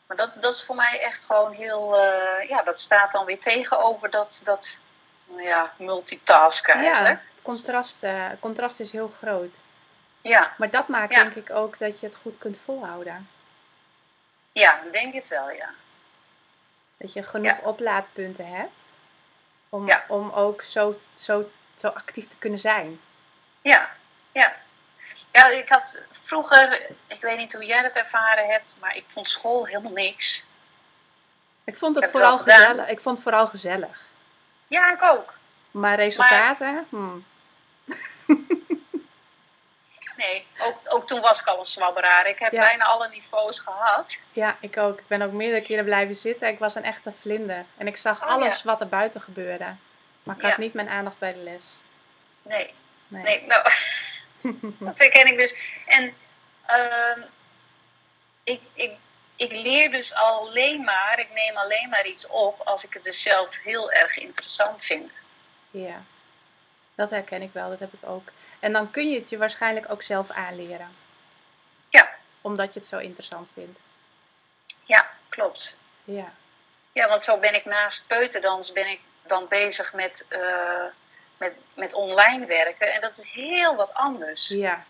maar 0.06 0.16
dat, 0.16 0.42
dat 0.42 0.54
is 0.54 0.64
voor 0.64 0.74
mij 0.76 1.00
echt 1.00 1.24
gewoon 1.24 1.52
heel, 1.52 1.98
eh, 2.00 2.48
ja, 2.48 2.62
dat 2.62 2.78
staat 2.80 3.12
dan 3.12 3.24
weer 3.24 3.40
tegenover 3.40 4.10
dat, 4.10 4.40
dat 4.44 4.80
ja, 5.36 5.72
multitasken 5.78 6.82
Ja, 6.82 6.90
eigenlijk. 6.92 7.20
het 7.34 7.44
contrast, 7.44 8.02
eh, 8.02 8.26
contrast 8.40 8.80
is 8.80 8.92
heel 8.92 9.12
groot. 9.18 9.54
Ja, 10.20 10.52
Maar 10.58 10.70
dat 10.70 10.88
maakt 10.88 11.12
Ja. 11.12 11.22
denk 11.22 11.34
ik 11.34 11.50
ook 11.50 11.78
dat 11.78 12.00
je 12.00 12.06
het 12.06 12.16
goed 12.22 12.38
kunt 12.38 12.58
volhouden. 12.64 13.28
ja, 14.52 14.82
ik 14.82 14.92
denk 14.92 15.14
het 15.14 15.28
wel, 15.28 15.50
ja. 15.50 15.70
Dat 16.96 17.12
je 17.12 17.22
genoeg 17.22 17.46
Ja. 17.60 17.66
oplaadpunten 17.68 18.46
hebt. 18.56 18.84
Om, 19.68 19.86
Ja. 19.88 20.04
om 20.08 20.30
ook 20.30 20.62
zo, 20.62 20.96
zo, 21.14 21.50
zo 21.74 21.88
actief 21.88 22.28
te 22.28 22.36
kunnen 22.36 22.58
zijn. 22.58 23.00
Ja, 23.62 23.90
ja. 24.38 24.52
Ja, 25.32 25.48
ik 25.48 25.68
had 25.68 26.02
vroeger, 26.10 26.86
ik 27.06 27.20
weet 27.20 27.36
niet 27.38 27.52
hoe 27.52 27.64
jij 27.64 27.82
dat 27.82 27.96
ervaren 27.96 28.46
hebt, 28.46 28.76
maar 28.80 28.96
ik 28.96 29.04
vond 29.06 29.28
school 29.28 29.66
helemaal 29.66 29.92
niks. 29.92 30.46
Ik 31.64 31.76
vond 31.76 31.96
het 31.96 32.10
vooral 32.10 32.36
gezellig. 32.36 32.88
Ik 32.88 33.00
vond 33.00 33.14
het 33.16 33.24
vooral 33.26 33.46
gezellig. 33.46 34.00
Ja, 34.66 34.92
ik 34.92 35.02
ook. 35.02 35.34
Maar 35.70 35.96
resultaten? 35.96 36.86
hmm. 36.88 37.24
Nee, 40.16 40.46
ook, 40.58 40.78
ook 40.88 41.06
toen 41.06 41.20
was 41.20 41.40
ik 41.40 41.46
al 41.46 41.58
een 41.58 41.64
zwabberaar. 41.64 42.26
Ik 42.26 42.38
heb 42.38 42.52
Ja. 42.52 42.60
bijna 42.60 42.84
alle 42.84 43.08
niveaus 43.08 43.58
gehad. 43.60 44.30
Ja, 44.32 44.56
ik 44.60 44.76
ook. 44.76 44.98
Ik 44.98 45.06
ben 45.06 45.22
ook 45.22 45.32
meerdere 45.32 45.62
keren 45.62 45.84
blijven 45.84 46.16
zitten. 46.16 46.48
Ik 46.48 46.58
was 46.58 46.74
een 46.74 46.84
echte 46.84 47.12
vlinder. 47.12 47.64
En 47.76 47.86
ik 47.86 47.96
zag 47.96 48.22
Oh, 48.22 48.28
alles 48.28 48.54
ja. 48.56 48.60
wat 48.64 48.80
er 48.80 48.88
buiten 48.88 49.20
gebeurde. 49.20 49.64
Maar 50.24 50.36
ik 50.36 50.42
Ja. 50.42 50.48
had 50.48 50.58
niet 50.58 50.74
mijn 50.74 50.88
aandacht 50.88 51.18
bij 51.18 51.32
de 51.32 51.38
les. 51.38 51.64
Nee, 52.42 52.74
Nee. 53.08 53.22
nee, 53.22 53.46
nou, 53.46 53.62
dat 54.78 54.98
herken 54.98 55.26
ik 55.26 55.36
dus. 55.36 55.82
En 55.86 56.14
ehm, 56.66 57.22
ik, 58.44 58.60
ik, 58.74 58.92
ik 59.36 59.50
leer 59.52 59.90
dus 59.90 60.14
alleen 60.14 60.84
maar, 60.84 61.18
ik 61.18 61.32
neem 61.32 61.56
alleen 61.56 61.88
maar 61.88 62.06
iets 62.06 62.26
op 62.26 62.60
als 62.60 62.84
ik 62.84 62.94
het 62.94 63.02
dus 63.02 63.22
zelf 63.22 63.58
heel 63.58 63.92
erg 63.92 64.18
interessant 64.18 64.84
vind. 64.84 65.24
Ja, 65.70 66.04
dat 66.94 67.10
herken 67.10 67.42
ik 67.42 67.52
wel. 67.52 67.70
Dat 67.70 67.78
heb 67.78 67.92
ik 67.92 68.08
ook. 68.08 68.28
En 68.60 68.72
dan 68.72 68.90
kun 68.90 69.10
je 69.10 69.18
het 69.18 69.30
je 69.30 69.38
waarschijnlijk 69.38 69.90
ook 69.90 70.02
zelf 70.02 70.30
aanleren. 70.30 70.88
Ja. 71.88 72.08
Omdat 72.40 72.72
je 72.72 72.78
het 72.78 72.88
zo 72.88 72.98
interessant 72.98 73.50
vindt. 73.54 73.80
Ja, 74.84 75.10
klopt. 75.28 75.80
Ja. 76.04 76.32
Ja, 76.92 77.08
want 77.08 77.22
zo 77.22 77.38
ben 77.38 77.54
ik 77.54 77.64
naast 77.64 78.06
peuterdans 78.06 78.72
ben 78.72 78.90
ik 78.90 79.00
dan 79.22 79.48
bezig 79.48 79.92
met, 79.92 80.26
eh, 80.28 80.84
met, 81.38 81.54
met 81.76 81.94
online 81.94 82.46
werken. 82.46 82.92
En 82.92 83.00
dat 83.00 83.18
is 83.18 83.32
heel 83.32 83.76
wat 83.76 83.94
anders. 83.94 84.48
Ja. 84.48 84.84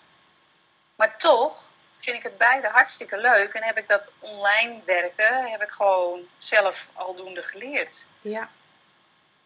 Maar 0.96 1.18
toch 1.18 1.70
vind 1.96 2.16
ik 2.16 2.22
het 2.22 2.38
beide 2.38 2.68
hartstikke 2.68 3.20
leuk. 3.20 3.52
En 3.52 3.62
heb 3.62 3.78
ik 3.78 3.88
dat 3.88 4.12
online 4.18 4.80
werken, 4.84 5.50
heb 5.50 5.62
ik 5.62 5.70
gewoon 5.70 6.20
zelf 6.38 6.90
aldoende 6.94 7.42
geleerd. 7.42 8.08
Ja. 8.20 8.48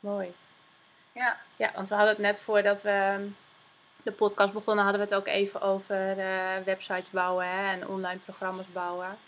Mooi. 0.00 0.34
Ja, 1.12 1.40
Ja, 1.56 1.70
want 1.74 1.88
we 1.88 1.94
hadden 1.94 2.12
het 2.12 2.22
net 2.22 2.40
voordat 2.40 2.82
we 2.82 3.28
de 4.02 4.12
podcast 4.12 4.52
begonnen, 4.52 4.84
hadden 4.84 5.02
we 5.02 5.14
het 5.14 5.18
ook 5.18 5.26
even 5.26 5.60
over 5.60 6.18
eh, 6.18 6.64
websites 6.64 7.10
bouwen 7.10 7.48
hè, 7.48 7.72
en 7.72 7.88
online 7.88 8.18
programma's 8.18 8.72
bouwen. 8.72 9.18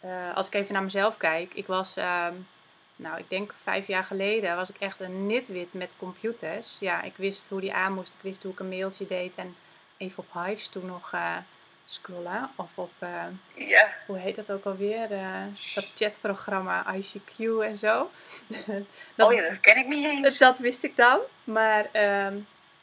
Eh, 0.00 0.34
als 0.34 0.46
ik 0.46 0.54
even 0.54 0.72
naar 0.72 0.82
mezelf 0.82 1.16
kijk, 1.16 1.54
ik 1.54 1.66
was, 1.66 1.96
ehm, 1.96 2.34
nou 2.96 3.18
ik 3.18 3.30
denk 3.30 3.54
vijf 3.62 3.86
jaar 3.86 4.04
geleden, 4.04 4.56
was 4.56 4.70
ik 4.70 4.76
echt 4.78 5.00
een 5.00 5.26
nitwit 5.26 5.74
met 5.74 5.92
computers. 5.98 6.76
Ja, 6.80 7.02
ik 7.02 7.16
wist 7.16 7.48
hoe 7.48 7.60
die 7.60 7.72
aan 7.72 7.92
moest, 7.92 8.12
ik 8.12 8.20
wist 8.22 8.42
hoe 8.42 8.52
ik 8.52 8.58
een 8.60 8.68
mailtje 8.68 9.06
deed 9.06 9.34
en 9.34 9.56
even 9.96 10.24
op 10.28 10.44
Hives 10.44 10.68
toen 10.68 10.86
nog 10.86 11.12
eh, 11.12 11.36
scrollen. 11.86 12.50
Of 12.56 12.68
op, 12.74 12.90
eh, 12.98 13.24
ja, 13.54 13.88
hoe 14.06 14.18
heet 14.18 14.36
dat 14.36 14.50
ook 14.50 14.64
alweer, 14.64 15.12
eh, 15.12 15.42
dat 15.74 15.92
chatprogramma 15.96 16.94
ICQ 16.96 17.38
en 17.62 17.76
zo. 17.76 18.10
Dat- 19.14 19.26
oh 19.28 19.32
ja, 19.32 19.48
dat 19.48 19.60
ken 19.60 19.76
ik 19.76 19.86
niet 19.86 20.04
eens. 20.04 20.38
dat 20.38 20.58
wist 20.58 20.84
ik 20.84 20.96
dan. 20.96 21.18
Maar 21.44 21.86
ehm, 21.92 22.36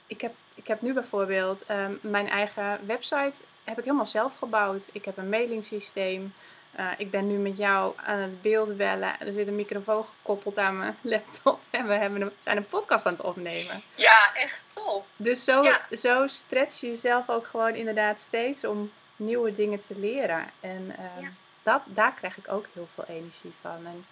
ik, 0.08 0.21
heb, 0.21 0.34
ik 0.54 0.67
heb 0.67 0.82
nu 0.82 0.93
bijvoorbeeld 0.93 1.65
ehm, 1.65 1.93
mijn 2.02 2.30
eigen 2.30 2.80
website 2.86 3.43
heb 3.63 3.78
ik 3.78 3.84
helemaal 3.84 4.06
zelf 4.06 4.38
gebouwd. 4.38 4.88
Ik 4.91 5.06
heb 5.06 5.17
een 5.17 5.30
mailingsysteem. 5.30 6.34
Eh, 6.71 6.91
ik 6.97 7.12
ben 7.12 7.27
nu 7.27 7.38
met 7.38 7.57
jou 7.57 7.93
aan 8.05 8.17
het 8.19 8.41
beeld 8.41 8.77
bellen. 8.77 9.19
Er 9.19 9.31
zit 9.31 9.47
een 9.47 9.55
microfoon 9.55 10.03
gekoppeld 10.05 10.57
aan 10.57 10.77
mijn 10.77 10.97
laptop. 11.13 11.60
En 11.69 11.88
we 11.88 11.93
hebben 11.93 12.21
een, 12.21 12.31
zijn 12.39 12.57
een 12.57 12.67
podcast 12.67 13.05
aan 13.05 13.13
het 13.13 13.21
opnemen. 13.21 13.84
Ja, 13.95 14.34
echt 14.36 14.63
top. 14.67 15.05
Dus 15.15 15.43
zo, 15.43 15.63
Ja. 15.63 15.81
zo 15.97 16.27
stretch 16.27 16.79
je 16.79 16.88
jezelf 16.88 17.29
ook 17.29 17.47
gewoon 17.47 17.75
inderdaad 17.75 18.21
steeds 18.21 18.63
om 18.65 18.91
nieuwe 19.15 19.53
dingen 19.53 19.79
te 19.79 19.99
leren. 19.99 20.51
En 20.60 20.95
ehm, 20.97 21.23
Ja. 21.23 21.29
dat, 21.63 21.81
daar 21.86 22.13
krijg 22.13 22.38
ik 22.38 22.51
ook 22.51 22.65
heel 22.73 22.88
veel 22.93 23.05
energie 23.07 23.53
van. 23.62 23.86
En 23.86 24.05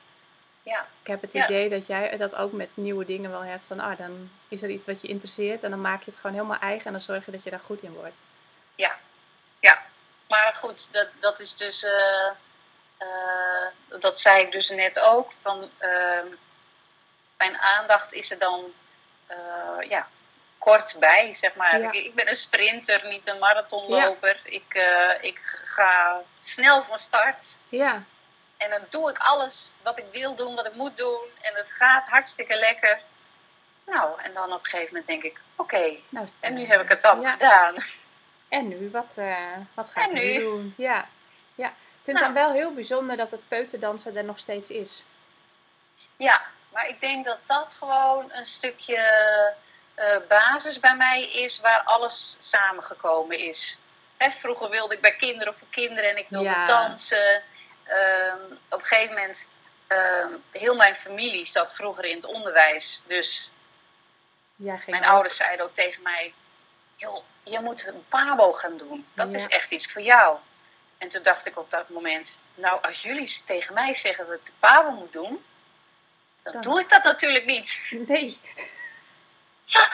Ja, 0.64 0.88
ik 1.02 1.08
heb 1.08 1.22
het 1.22 1.34
idee 1.34 1.70
dat 1.70 1.88
jij 1.88 2.18
dat 2.18 2.36
ook 2.36 2.52
met 2.52 2.70
nieuwe 2.74 3.06
dingen 3.06 3.30
wel 3.32 3.44
hebt. 3.44 3.64
Van 3.66 3.80
ah, 3.80 3.98
dan 3.98 4.30
is 4.48 4.62
er 4.64 4.70
iets 4.70 4.86
wat 4.86 5.02
je 5.02 5.08
interesseert 5.08 5.64
en 5.64 5.70
dan 5.70 5.82
maak 5.82 6.00
je 6.04 6.12
het 6.12 6.20
gewoon 6.20 6.36
helemaal 6.36 6.60
eigen 6.60 6.86
en 6.86 6.92
dan 6.92 7.02
zorg 7.02 7.26
je 7.26 7.32
dat 7.32 7.44
je 7.44 7.50
daar 7.50 7.60
goed 7.66 7.82
in 7.84 7.94
wordt. 7.94 8.16
ja, 8.76 8.98
ja. 9.60 9.82
Maar 10.28 10.54
goed, 10.58 10.94
dat, 10.94 11.08
dat 11.20 11.40
is 11.40 11.56
dus, 11.56 11.84
eh, 11.84 12.30
eh, 13.00 14.00
dat 14.00 14.20
zei 14.20 14.46
ik 14.46 14.52
dus 14.52 14.70
net 14.70 15.00
ook, 15.00 15.34
van 15.34 15.70
ehm, 15.78 16.28
mijn 17.38 17.58
aandacht 17.58 18.14
is 18.14 18.32
er 18.32 18.40
dan, 18.40 18.74
eh, 19.28 19.90
ja, 19.90 20.08
kort 20.58 20.98
bij, 21.00 21.34
zeg 21.34 21.56
maar. 21.56 21.80
Ja. 21.80 21.92
Ik, 21.92 22.06
ik 22.06 22.16
ben 22.16 22.28
een 22.28 22.36
sprinter, 22.36 23.08
niet 23.08 23.28
een 23.28 23.40
marathonloper. 23.40 24.40
Ik, 24.44 24.74
eh, 24.74 25.12
ik 25.22 25.40
ga 25.66 26.22
snel 26.40 26.82
van 26.82 26.98
start. 26.98 27.60
Ja, 27.70 28.04
En 28.58 28.70
dan 28.70 28.86
doe 28.90 29.10
ik 29.10 29.18
alles 29.18 29.74
wat 29.84 29.98
ik 29.98 30.06
wil 30.12 30.36
doen, 30.36 30.56
wat 30.56 30.66
ik 30.66 30.74
moet 30.74 30.98
doen. 30.98 31.20
En 31.42 31.56
het 31.56 31.72
gaat 31.72 32.08
hartstikke 32.08 32.56
lekker. 32.56 33.02
Nou, 33.86 34.22
en 34.22 34.34
dan 34.34 34.54
op 34.54 34.60
een 34.60 34.66
gegeven 34.66 34.88
moment 34.88 35.06
denk 35.06 35.24
ik, 35.24 35.42
oké, 35.56 35.96
nou 36.10 36.28
en 36.40 36.54
nu 36.54 36.66
heb 36.66 36.82
ik 36.82 36.90
het 36.90 37.04
al 37.06 37.22
ja. 37.22 37.32
gedaan. 37.32 37.76
En 38.50 38.68
nu, 38.68 38.90
wat, 38.92 39.16
wat 39.74 39.90
ga 39.90 40.02
En 40.02 40.16
ik 40.16 40.24
nu? 40.24 40.40
doen? 40.40 40.74
Ja, 40.78 41.08
ja. 41.56 41.74
Ik 42.10 42.16
vind 42.18 42.28
Nou. 42.28 42.34
het 42.34 42.36
dan 42.36 42.54
wel 42.54 42.64
heel 42.64 42.74
bijzonder 42.76 43.18
dat 43.18 43.32
het 43.32 43.48
peuterdansen 43.48 44.16
er 44.18 44.24
nog 44.24 44.40
steeds 44.40 44.70
is. 44.70 45.04
Ja, 46.18 46.42
maar 46.72 46.88
ik 46.88 47.00
denk 47.02 47.26
dat 47.26 47.38
dat 47.46 47.74
gewoon 47.74 48.32
een 48.34 48.46
stukje 48.46 48.98
eh, 49.96 50.18
basis 50.28 50.80
bij 50.80 50.96
mij 50.96 51.30
is 51.32 51.60
waar 51.60 51.82
alles 51.84 52.36
samengekomen 52.40 53.38
is. 53.38 53.82
Hè, 54.18 54.30
vroeger 54.30 54.70
wilde 54.70 54.94
ik 54.96 55.02
bij 55.02 55.16
kinderen 55.16 55.56
voor 55.56 55.68
kinderen 55.70 56.10
en 56.10 56.18
ik 56.18 56.26
wilde 56.30 56.50
Ja. 56.50 56.66
dansen. 56.66 57.44
Ehm, 57.84 58.42
op 58.70 58.80
een 58.80 58.86
gegeven 58.86 59.16
moment, 59.16 59.52
ehm, 59.88 60.34
heel 60.52 60.76
mijn 60.76 60.96
familie 60.96 61.46
zat 61.46 61.76
vroeger 61.76 62.06
in 62.06 62.16
het 62.16 62.26
onderwijs. 62.26 63.04
Dus 63.08 63.52
ging 64.58 64.86
Mijn 64.86 65.04
ook- 65.04 65.10
ouders 65.10 65.36
zeiden 65.36 65.66
ook 65.66 65.74
tegen 65.74 66.02
mij: 66.04 66.34
Joh, 66.96 67.24
je 67.44 67.60
moet 67.60 67.88
een 67.88 68.06
pabo 68.08 68.54
gaan 68.54 68.78
doen. 68.78 69.08
Dat 69.14 69.32
Ja. 69.32 69.38
is 69.38 69.48
echt 69.48 69.72
iets 69.72 69.92
voor 69.92 70.02
jou. 70.02 70.38
En 71.00 71.10
toen 71.10 71.24
dacht 71.24 71.46
ik 71.46 71.58
op 71.58 71.70
dat 71.70 71.90
moment: 71.90 72.42
Nou, 72.56 72.82
als 72.82 73.02
jullie 73.02 73.44
tegen 73.46 73.74
mij 73.74 73.94
zeggen 73.94 74.28
dat 74.28 74.36
ik 74.40 74.46
de 74.46 74.52
pabo 74.60 74.92
moet 74.92 75.12
doen, 75.14 75.44
dan, 76.44 76.52
Dan- 76.54 76.62
doe 76.62 76.80
ik 76.80 76.90
dat 76.90 77.04
natuurlijk 77.04 77.46
niet. 77.46 77.92
Nee. 78.08 78.40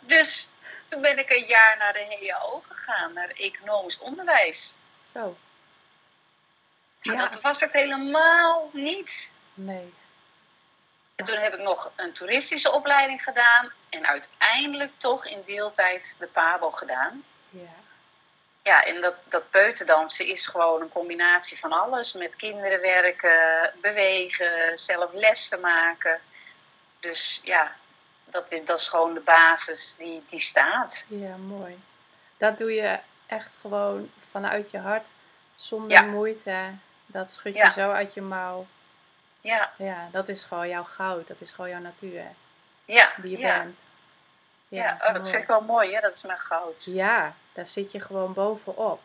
Dus 0.00 0.50
toen 0.86 1.02
ben 1.02 1.18
ik 1.18 1.30
een 1.30 1.44
jaar 1.46 1.76
naar 1.76 1.92
de 1.92 2.26
HAO 2.30 2.60
gegaan, 2.60 3.12
naar 3.12 3.28
economisch 3.28 3.98
onderwijs. 3.98 4.78
Zo. 5.12 5.36
Maar 7.02 7.16
Ja. 7.16 7.28
dat 7.28 7.42
was 7.42 7.60
het 7.60 7.72
helemaal 7.72 8.70
niet. 8.72 9.34
Nee. 9.54 9.94
En 11.14 11.24
toen 11.24 11.36
heb 11.36 11.52
ik 11.54 11.60
nog 11.60 11.92
een 11.96 12.12
toeristische 12.12 12.72
opleiding 12.72 13.22
gedaan. 13.22 13.72
En 13.88 14.06
uiteindelijk 14.06 14.92
toch 14.98 15.26
in 15.26 15.42
deeltijd 15.42 16.16
de 16.18 16.26
PABO 16.26 16.70
gedaan. 16.70 17.22
Ja. 17.50 17.74
Ja, 18.68 18.84
en 18.84 19.00
dat, 19.00 19.14
dat 19.24 19.50
peuterdansen 19.50 20.26
is 20.26 20.46
gewoon 20.46 20.80
een 20.80 20.88
combinatie 20.88 21.58
van 21.58 21.72
alles. 21.72 22.12
Met 22.12 22.36
kinderen 22.36 22.80
werken, 22.80 23.72
bewegen, 23.80 24.76
zelf 24.76 25.10
lessen 25.12 25.60
maken. 25.60 26.20
Dus 27.00 27.40
ja, 27.44 27.72
dat 28.24 28.52
is, 28.52 28.64
dat 28.64 28.78
is 28.78 28.88
gewoon 28.88 29.14
de 29.14 29.20
basis 29.20 29.94
die, 29.96 30.22
die 30.26 30.40
staat. 30.40 31.06
Ja, 31.10 31.36
mooi. 31.36 31.82
Dat 32.36 32.58
doe 32.58 32.72
je 32.72 32.98
echt 33.26 33.58
gewoon 33.60 34.10
vanuit 34.30 34.70
je 34.70 34.78
hart, 34.78 35.10
zonder 35.56 35.90
Ja. 35.90 36.02
moeite. 36.02 36.70
Dat 37.06 37.30
schud 37.30 37.52
je 37.54 37.58
Ja. 37.58 37.70
zo 37.70 37.90
uit 37.90 38.14
je 38.14 38.20
mouw. 38.22 38.66
Ja, 39.40 39.70
Ja, 39.76 40.08
dat 40.12 40.28
is 40.28 40.44
gewoon 40.44 40.68
jouw 40.68 40.84
goud. 40.84 41.26
Dat 41.28 41.40
is 41.40 41.52
gewoon 41.52 41.70
jouw 41.70 41.80
natuur. 41.80 42.24
ja, 42.84 43.10
Wie 43.16 43.30
je 43.30 43.38
ja. 43.38 43.58
bent. 43.58 43.82
Ja, 44.68 44.92
oh, 45.00 45.00
dat 45.12 45.12
mooi. 45.12 45.30
vind 45.30 45.42
ik 45.42 45.48
wel 45.48 45.60
mooi, 45.62 45.94
hè? 45.94 46.00
dat 46.00 46.12
is 46.12 46.22
mijn 46.22 46.38
goud. 46.40 46.84
Ja, 46.84 47.34
daar 47.58 47.66
zit 47.66 47.92
je 47.92 48.00
gewoon 48.00 48.32
bovenop. 48.32 49.00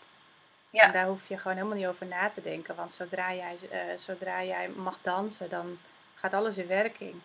Ja. 0.69 0.83
En 0.83 0.91
daar 0.91 1.05
hoef 1.05 1.27
je 1.27 1.37
gewoon 1.37 1.57
helemaal 1.57 1.77
niet 1.77 1.87
over 1.87 2.05
na 2.05 2.29
te 2.29 2.41
denken. 2.41 2.75
Want 2.75 2.91
zodra 2.91 3.33
jij, 3.33 3.55
eh, 3.71 3.79
zodra 3.97 4.43
jij 4.43 4.69
mag 4.69 4.97
dansen, 5.01 5.49
dan 5.49 5.79
gaat 6.15 6.33
alles 6.33 6.57
in 6.57 6.67
werking. 6.67 7.15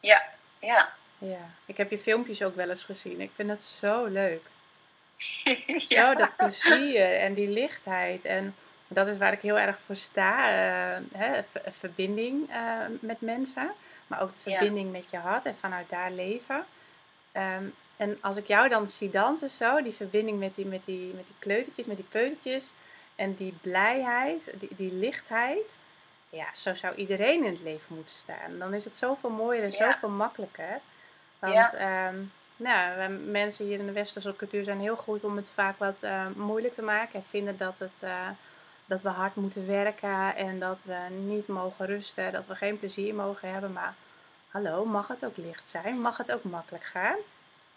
Ja, 0.00 0.22
ja. 0.58 0.92
Ja, 1.18 1.50
ik 1.66 1.76
heb 1.76 1.90
je 1.90 1.98
filmpjes 1.98 2.42
ook 2.42 2.54
wel 2.54 2.68
eens 2.68 2.84
gezien. 2.84 3.20
Ik 3.20 3.30
vind 3.34 3.50
het 3.50 3.62
zo 3.62 4.04
leuk. 4.04 4.42
ja. 5.66 5.78
Zo 5.78 6.14
dat 6.14 6.36
plezier 6.36 7.16
en 7.18 7.34
die 7.34 7.48
lichtheid. 7.48 8.24
En 8.24 8.54
dat 8.88 9.06
is 9.06 9.16
waar 9.16 9.32
ik 9.32 9.40
heel 9.40 9.58
erg 9.58 9.78
voor 9.86 9.96
sta. 9.96 10.48
eh, 10.48 11.02
hè, 11.12 11.42
ver- 11.50 11.72
verbinding 11.72 12.50
eh, 12.50 12.80
met 13.00 13.20
mensen. 13.20 13.72
Maar 14.06 14.22
ook 14.22 14.30
de 14.32 14.50
Ja. 14.50 14.56
verbinding 14.58 14.92
met 14.92 15.10
je 15.10 15.16
hart 15.16 15.44
en 15.44 15.56
vanuit 15.56 15.88
daar 15.88 16.10
leven. 16.10 16.66
Ehm, 17.32 17.64
en 17.96 18.18
als 18.20 18.36
ik 18.36 18.46
jou 18.46 18.68
dan 18.68 18.88
zie 18.88 19.10
dansen 19.10 19.48
zo, 19.50 19.82
die 19.82 19.92
verbinding 19.92 20.38
met 20.38 20.54
die, 20.54 20.66
met 20.66 20.84
die, 20.84 21.12
met 21.14 21.26
die 21.26 21.34
kleutertjes, 21.38 21.86
met 21.86 21.96
die 21.96 22.06
peutertjes. 22.08 22.72
En 23.14 23.34
die 23.34 23.54
blijheid, 23.60 24.50
die, 24.58 24.68
die 24.76 24.92
lichtheid. 24.92 25.76
Ja, 26.30 26.46
zo 26.54 26.74
zou 26.74 26.94
iedereen 26.94 27.44
in 27.44 27.50
het 27.52 27.62
leven 27.62 27.94
moeten 27.94 28.16
staan. 28.16 28.58
Dan 28.58 28.74
is 28.74 28.84
het 28.84 28.96
zoveel 28.96 29.30
mooier 29.30 29.62
en 29.62 29.70
Ja. 29.70 29.92
zoveel 29.92 30.10
makkelijker. 30.10 30.80
Want 31.38 31.54
Ja. 31.54 31.72
ehm, 31.72 32.16
nou, 32.56 33.08
mensen 33.10 33.66
hier 33.66 33.78
in 33.78 33.86
de 33.86 33.92
westerse 33.92 34.36
cultuur 34.36 34.64
zijn 34.64 34.80
heel 34.80 34.96
goed 34.96 35.24
om 35.24 35.36
het 35.36 35.50
vaak 35.54 35.78
wat 35.78 36.02
eh, 36.02 36.26
moeilijk 36.34 36.74
te 36.74 36.82
maken. 36.82 37.14
En 37.14 37.24
vinden 37.28 37.56
dat, 37.56 37.78
het, 37.78 38.02
eh, 38.02 38.28
dat 38.86 39.02
we 39.02 39.08
hard 39.08 39.34
moeten 39.34 39.66
werken 39.66 40.36
en 40.36 40.58
dat 40.58 40.82
we 40.84 41.06
niet 41.10 41.46
mogen 41.48 41.86
rusten. 41.86 42.32
Dat 42.32 42.46
we 42.46 42.54
geen 42.54 42.78
plezier 42.78 43.14
mogen 43.14 43.52
hebben. 43.52 43.72
Maar 43.72 43.94
hallo, 44.50 44.84
mag 44.84 45.08
het 45.08 45.24
ook 45.24 45.36
licht 45.36 45.68
zijn? 45.68 46.00
Mag 46.00 46.16
het 46.16 46.32
ook 46.32 46.44
makkelijk 46.44 46.84
gaan? 46.84 47.16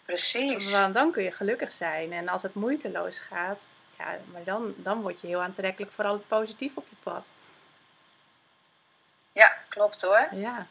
Precies. 0.04 0.72
Want 0.72 0.94
dan 0.94 1.12
kun 1.12 1.22
je 1.22 1.32
gelukkig 1.32 1.72
zijn. 1.72 2.12
En 2.12 2.28
als 2.28 2.42
het 2.42 2.54
moeiteloos 2.54 3.18
gaat, 3.18 3.60
ja, 3.98 4.18
maar 4.32 4.44
dan, 4.44 4.74
dan 4.76 5.02
word 5.02 5.20
je 5.20 5.26
heel 5.26 5.42
aantrekkelijk 5.42 5.92
voor 5.92 6.04
al 6.04 6.12
het 6.12 6.28
positief 6.28 6.76
op 6.76 6.86
je 6.88 6.96
pad. 7.02 7.28
Ja, 9.32 9.56
klopt 9.68 10.02
hoor. 10.02 10.28
Ja. 10.32 10.66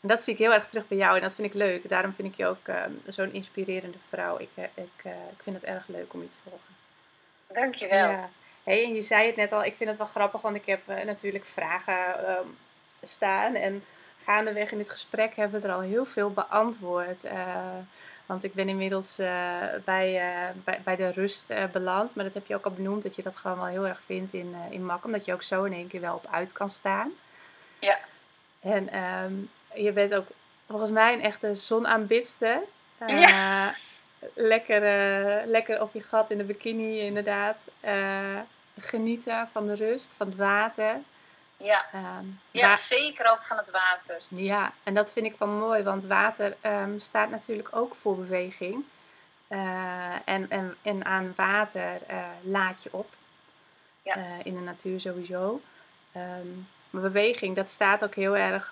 En 0.00 0.08
dat 0.08 0.24
zie 0.24 0.32
ik 0.32 0.38
heel 0.38 0.52
erg 0.52 0.68
terug 0.68 0.88
bij 0.88 0.98
jou 0.98 1.16
en 1.16 1.22
dat 1.22 1.34
vind 1.34 1.48
ik 1.48 1.54
leuk. 1.54 1.88
Daarom 1.88 2.14
vind 2.14 2.28
ik 2.28 2.34
je 2.34 2.46
ook 2.46 2.68
ehm, 2.68 2.90
zo'n 3.06 3.32
inspirerende 3.32 3.98
vrouw. 4.08 4.38
Ik, 4.38 4.50
eh, 4.54 4.64
ik, 4.74 5.04
eh, 5.04 5.12
ik 5.12 5.42
vind 5.42 5.56
het 5.56 5.64
erg 5.64 5.88
leuk 5.88 6.12
om 6.12 6.22
je 6.22 6.28
te 6.28 6.36
volgen. 6.42 6.74
Dankjewel. 7.46 8.10
Ja. 8.10 8.30
Hey, 8.62 8.84
en 8.84 8.94
je 8.94 9.02
zei 9.02 9.26
het 9.26 9.36
net 9.36 9.52
al, 9.52 9.64
ik 9.64 9.76
vind 9.76 9.88
het 9.88 9.98
wel 9.98 10.06
grappig, 10.06 10.40
want 10.40 10.56
ik 10.56 10.66
heb 10.66 10.88
eh, 10.88 11.04
natuurlijk 11.04 11.44
vragen 11.44 12.26
ehm, 12.26 12.46
staan. 13.02 13.54
En 13.54 13.84
gaandeweg 14.18 14.72
in 14.72 14.78
dit 14.78 14.90
gesprek 14.90 15.36
hebben 15.36 15.60
we 15.60 15.68
er 15.68 15.74
al 15.74 15.80
heel 15.80 16.04
veel 16.04 16.30
beantwoord. 16.30 17.24
Want 18.26 18.44
ik 18.44 18.54
ben 18.54 18.68
inmiddels 18.68 19.18
eh, 19.18 19.62
bij, 19.84 20.20
eh, 20.20 20.48
bij, 20.64 20.80
bij 20.84 20.96
de 20.96 21.10
rust 21.10 21.50
eh, 21.50 21.64
beland. 21.72 22.14
Maar 22.14 22.24
dat 22.24 22.34
heb 22.34 22.46
je 22.46 22.54
ook 22.54 22.64
al 22.64 22.70
benoemd, 22.70 23.02
dat 23.02 23.16
je 23.16 23.22
dat 23.22 23.36
gewoon 23.36 23.56
wel 23.56 23.66
heel 23.66 23.86
erg 23.86 24.00
vindt 24.06 24.32
in, 24.32 24.54
in 24.70 24.84
Mak. 24.84 25.04
Omdat 25.04 25.24
je 25.24 25.32
ook 25.32 25.42
zo 25.42 25.64
in 25.64 25.72
één 25.72 25.88
keer 25.88 26.00
wel 26.00 26.14
op 26.14 26.26
uit 26.30 26.52
kan 26.52 26.70
staan. 26.70 27.12
Ja. 27.78 27.98
En 28.60 28.88
ehm, 28.88 29.32
je 29.74 29.92
bent 29.92 30.14
ook 30.14 30.26
volgens 30.68 30.90
mij 30.90 31.12
een 31.12 31.22
echte 31.22 31.54
zonaanbidster. 31.54 32.60
Ja. 33.06 33.74
lekker, 34.34 34.80
lekker 35.46 35.82
op 35.82 35.92
je 35.92 36.02
gat 36.02 36.30
in 36.30 36.38
de 36.38 36.44
bikini, 36.44 37.00
inderdaad. 37.00 37.64
Genieten 38.80 39.48
van 39.52 39.66
de 39.66 39.74
rust, 39.74 40.14
van 40.16 40.26
het 40.26 40.36
water. 40.36 40.96
Ja. 41.56 41.86
Ehm, 41.92 42.24
ja, 42.50 42.76
zeker 42.76 43.30
ook 43.30 43.44
van 43.44 43.56
het 43.56 43.70
water. 43.70 44.22
ja, 44.28 44.72
en 44.82 44.94
dat 44.94 45.12
vind 45.12 45.26
ik 45.26 45.38
wel 45.38 45.48
mooi, 45.48 45.82
want 45.82 46.04
water 46.04 46.56
ehm, 46.60 46.98
staat 46.98 47.30
natuurlijk 47.30 47.68
ook 47.70 47.94
voor 47.94 48.16
beweging. 48.16 48.84
Eh, 49.48 50.14
en, 50.24 50.50
en, 50.50 50.76
en 50.82 51.04
aan 51.04 51.32
water 51.36 52.02
eh, 52.06 52.24
laad 52.42 52.82
je 52.82 52.88
op. 52.92 53.08
Ja. 54.02 54.16
Eh, 54.16 54.22
in 54.44 54.54
de 54.54 54.60
natuur 54.60 55.00
sowieso. 55.00 55.60
Ehm, 56.12 56.46
maar 56.90 57.02
beweging, 57.02 57.56
dat 57.56 57.70
staat 57.70 58.04
ook 58.04 58.14
heel 58.14 58.36
erg 58.36 58.70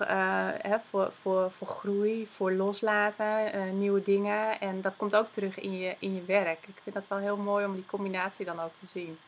hè, 0.63 0.77
voor, 0.91 1.13
voor, 1.23 1.51
voor 1.51 1.69
groei, 1.69 2.27
voor 2.27 2.53
loslaten, 2.53 3.79
nieuwe 3.79 4.03
dingen. 4.03 4.61
En 4.61 4.81
dat 4.81 4.97
komt 4.97 5.17
ook 5.17 5.31
terug 5.31 5.59
in 5.59 5.79
je, 5.79 5.97
in 5.99 6.15
je 6.15 6.25
werk. 6.25 6.67
Ik 6.67 6.81
vind 6.83 6.95
dat 6.95 7.09
wel 7.09 7.19
heel 7.19 7.37
mooi 7.37 7.65
om 7.65 7.75
die 7.75 7.87
combinatie 7.87 8.45
dan 8.45 8.61
ook 8.61 8.73
te 8.79 8.87
zien. 8.87 9.19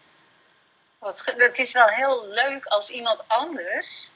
Wat 1.06 1.22
Het 1.36 1.58
is 1.58 1.72
wel 1.72 1.88
heel 1.88 2.26
leuk 2.26 2.64
als 2.66 2.90
iemand 2.90 3.28
anders, 3.28 4.10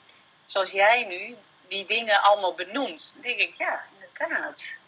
zoals 0.45 0.71
jij 0.71 1.05
nu, 1.05 1.37
die 1.69 1.87
dingen 1.87 2.23
allemaal 2.23 2.55
benoemt. 2.55 3.13
Dan 3.13 3.23
denk 3.23 3.39
ik, 3.39 3.55
ja, 3.57 3.85
inderdaad. 3.95 4.79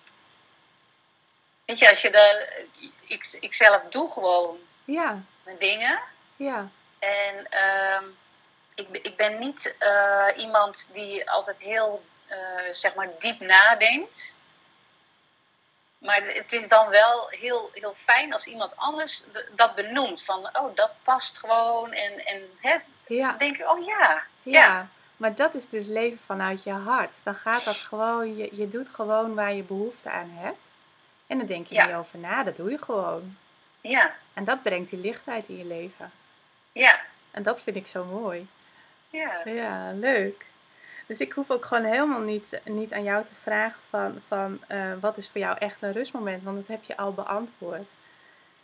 Weet 1.65 1.79
je, 1.79 1.88
als 1.88 2.03
je 2.03 2.11
de, 2.11 2.67
ik, 3.05 3.37
ik 3.41 3.55
zelf 3.55 3.83
doe 3.91 4.11
gewoon 4.11 4.59
Ja, 4.85 5.23
mijn 5.43 5.59
dingen. 5.59 6.01
ja, 6.37 6.69
En 6.99 7.47
ehm, 7.51 8.05
ik, 8.75 8.88
ben- 8.91 9.05
ik 9.05 9.17
ben 9.17 9.38
niet 9.38 9.77
eh, 9.79 10.29
iemand 10.37 10.91
die 10.95 11.31
altijd 11.31 11.61
heel, 11.62 12.05
eh, 12.27 12.38
zeg 12.71 12.95
maar, 12.95 13.09
diep 13.19 13.41
nadenkt. 13.41 14.38
Maar 16.03 16.23
het 16.25 16.53
is 16.53 16.69
dan 16.69 16.88
wel 16.88 17.29
heel, 17.29 17.71
heel 17.73 17.95
fijn 17.95 18.33
als 18.33 18.47
iemand 18.47 18.77
anders 18.77 19.25
dat 19.55 19.75
benoemt. 19.75 20.25
Van, 20.25 20.49
oh, 20.53 20.75
dat 20.77 20.93
past 21.03 21.38
gewoon. 21.38 21.93
En, 21.93 22.27
en 22.27 22.43
hè, 22.61 22.77
ja. 23.07 23.29
dan 23.29 23.38
denk 23.38 23.59
ik, 23.59 23.71
oh 23.71 23.85
ja. 23.85 24.23
Ja, 24.43 24.61
Ja. 24.61 24.87
maar 25.17 25.35
dat 25.35 25.55
is 25.55 25.69
dus 25.69 25.87
leven 25.87 26.19
vanuit 26.27 26.62
je 26.62 26.71
hart. 26.73 27.21
Dan 27.25 27.35
gaat 27.35 27.65
dat 27.65 27.75
gewoon, 27.77 28.37
je, 28.37 28.49
je 28.53 28.69
doet 28.69 28.88
gewoon 28.88 29.35
waar 29.35 29.53
je 29.53 29.62
behoefte 29.62 30.11
aan 30.11 30.31
hebt. 30.33 30.71
En 31.27 31.38
dan 31.38 31.47
denk 31.47 31.67
je 31.67 31.75
Ja. 31.75 31.87
niet 31.87 31.95
over 31.95 32.19
na, 32.19 32.43
dat 32.43 32.57
doe 32.57 32.71
je 32.71 32.79
gewoon. 32.83 33.37
Ja, 33.81 34.15
En 34.35 34.45
dat 34.45 34.62
brengt 34.62 34.91
die 34.91 34.99
lichtheid 35.01 35.49
in 35.49 35.57
je 35.59 35.65
leven. 35.65 36.12
ja, 36.73 37.01
En 37.31 37.43
dat 37.43 37.61
vind 37.62 37.77
ik 37.77 37.87
zo 37.87 38.05
mooi. 38.05 38.49
ja. 39.11 39.41
Ja, 39.45 39.93
leuk. 39.93 40.47
Dus 41.07 41.21
ik 41.21 41.33
hoef 41.33 41.51
ook 41.51 41.65
gewoon 41.65 41.85
helemaal 41.85 42.21
niet, 42.21 42.61
niet 42.65 42.93
aan 42.93 43.03
jou 43.03 43.25
te 43.25 43.35
vragen 43.35 43.81
van, 43.88 44.21
van 44.27 44.61
eh, 44.69 44.93
wat 45.01 45.17
is 45.17 45.29
voor 45.29 45.41
jou 45.41 45.59
echt 45.59 45.83
een 45.83 45.93
rustmoment, 45.93 46.43
want 46.43 46.57
dat 46.57 46.69
heb 46.69 46.85
je 46.85 46.97
al 46.97 47.12
beantwoord. 47.12 47.91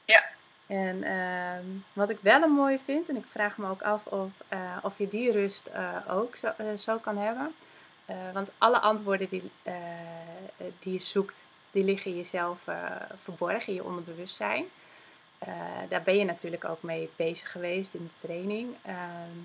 Ja. 0.05 0.25
En 0.67 1.03
ehm, 1.03 1.65
wat 1.93 2.11
ik 2.11 2.19
wel 2.21 2.43
een 2.43 2.51
mooie 2.51 2.79
vind, 2.85 3.09
en 3.09 3.17
ik 3.17 3.25
vraag 3.31 3.57
me 3.57 3.69
ook 3.69 3.83
af 3.83 4.07
of, 4.07 4.31
eh, 4.49 4.77
of 4.83 4.99
je 4.99 5.09
die 5.09 5.33
rust 5.33 5.67
eh, 5.67 5.97
ook 6.09 6.37
zo, 6.37 6.53
zo 6.77 6.97
kan 6.97 7.17
hebben. 7.17 7.55
Want 8.33 8.53
alle 8.59 8.79
antwoorden 8.79 9.29
die, 9.29 9.51
die 10.79 10.93
je 10.93 10.99
zoekt, 10.99 11.45
die 11.71 11.85
liggen 11.85 12.11
in 12.11 12.17
jezelf 12.17 12.59
verborgen, 13.23 13.67
in 13.67 13.75
je 13.75 13.85
onderbewustzijn. 13.85 14.65
Daar 15.89 16.03
ben 16.03 16.17
je 16.17 16.25
natuurlijk 16.25 16.65
ook 16.65 16.83
mee 16.83 17.11
bezig 17.17 17.53
geweest 17.53 17.95
in 17.95 18.11
de 18.13 18.27
training. 18.27 18.75
Ehm, 18.83 19.37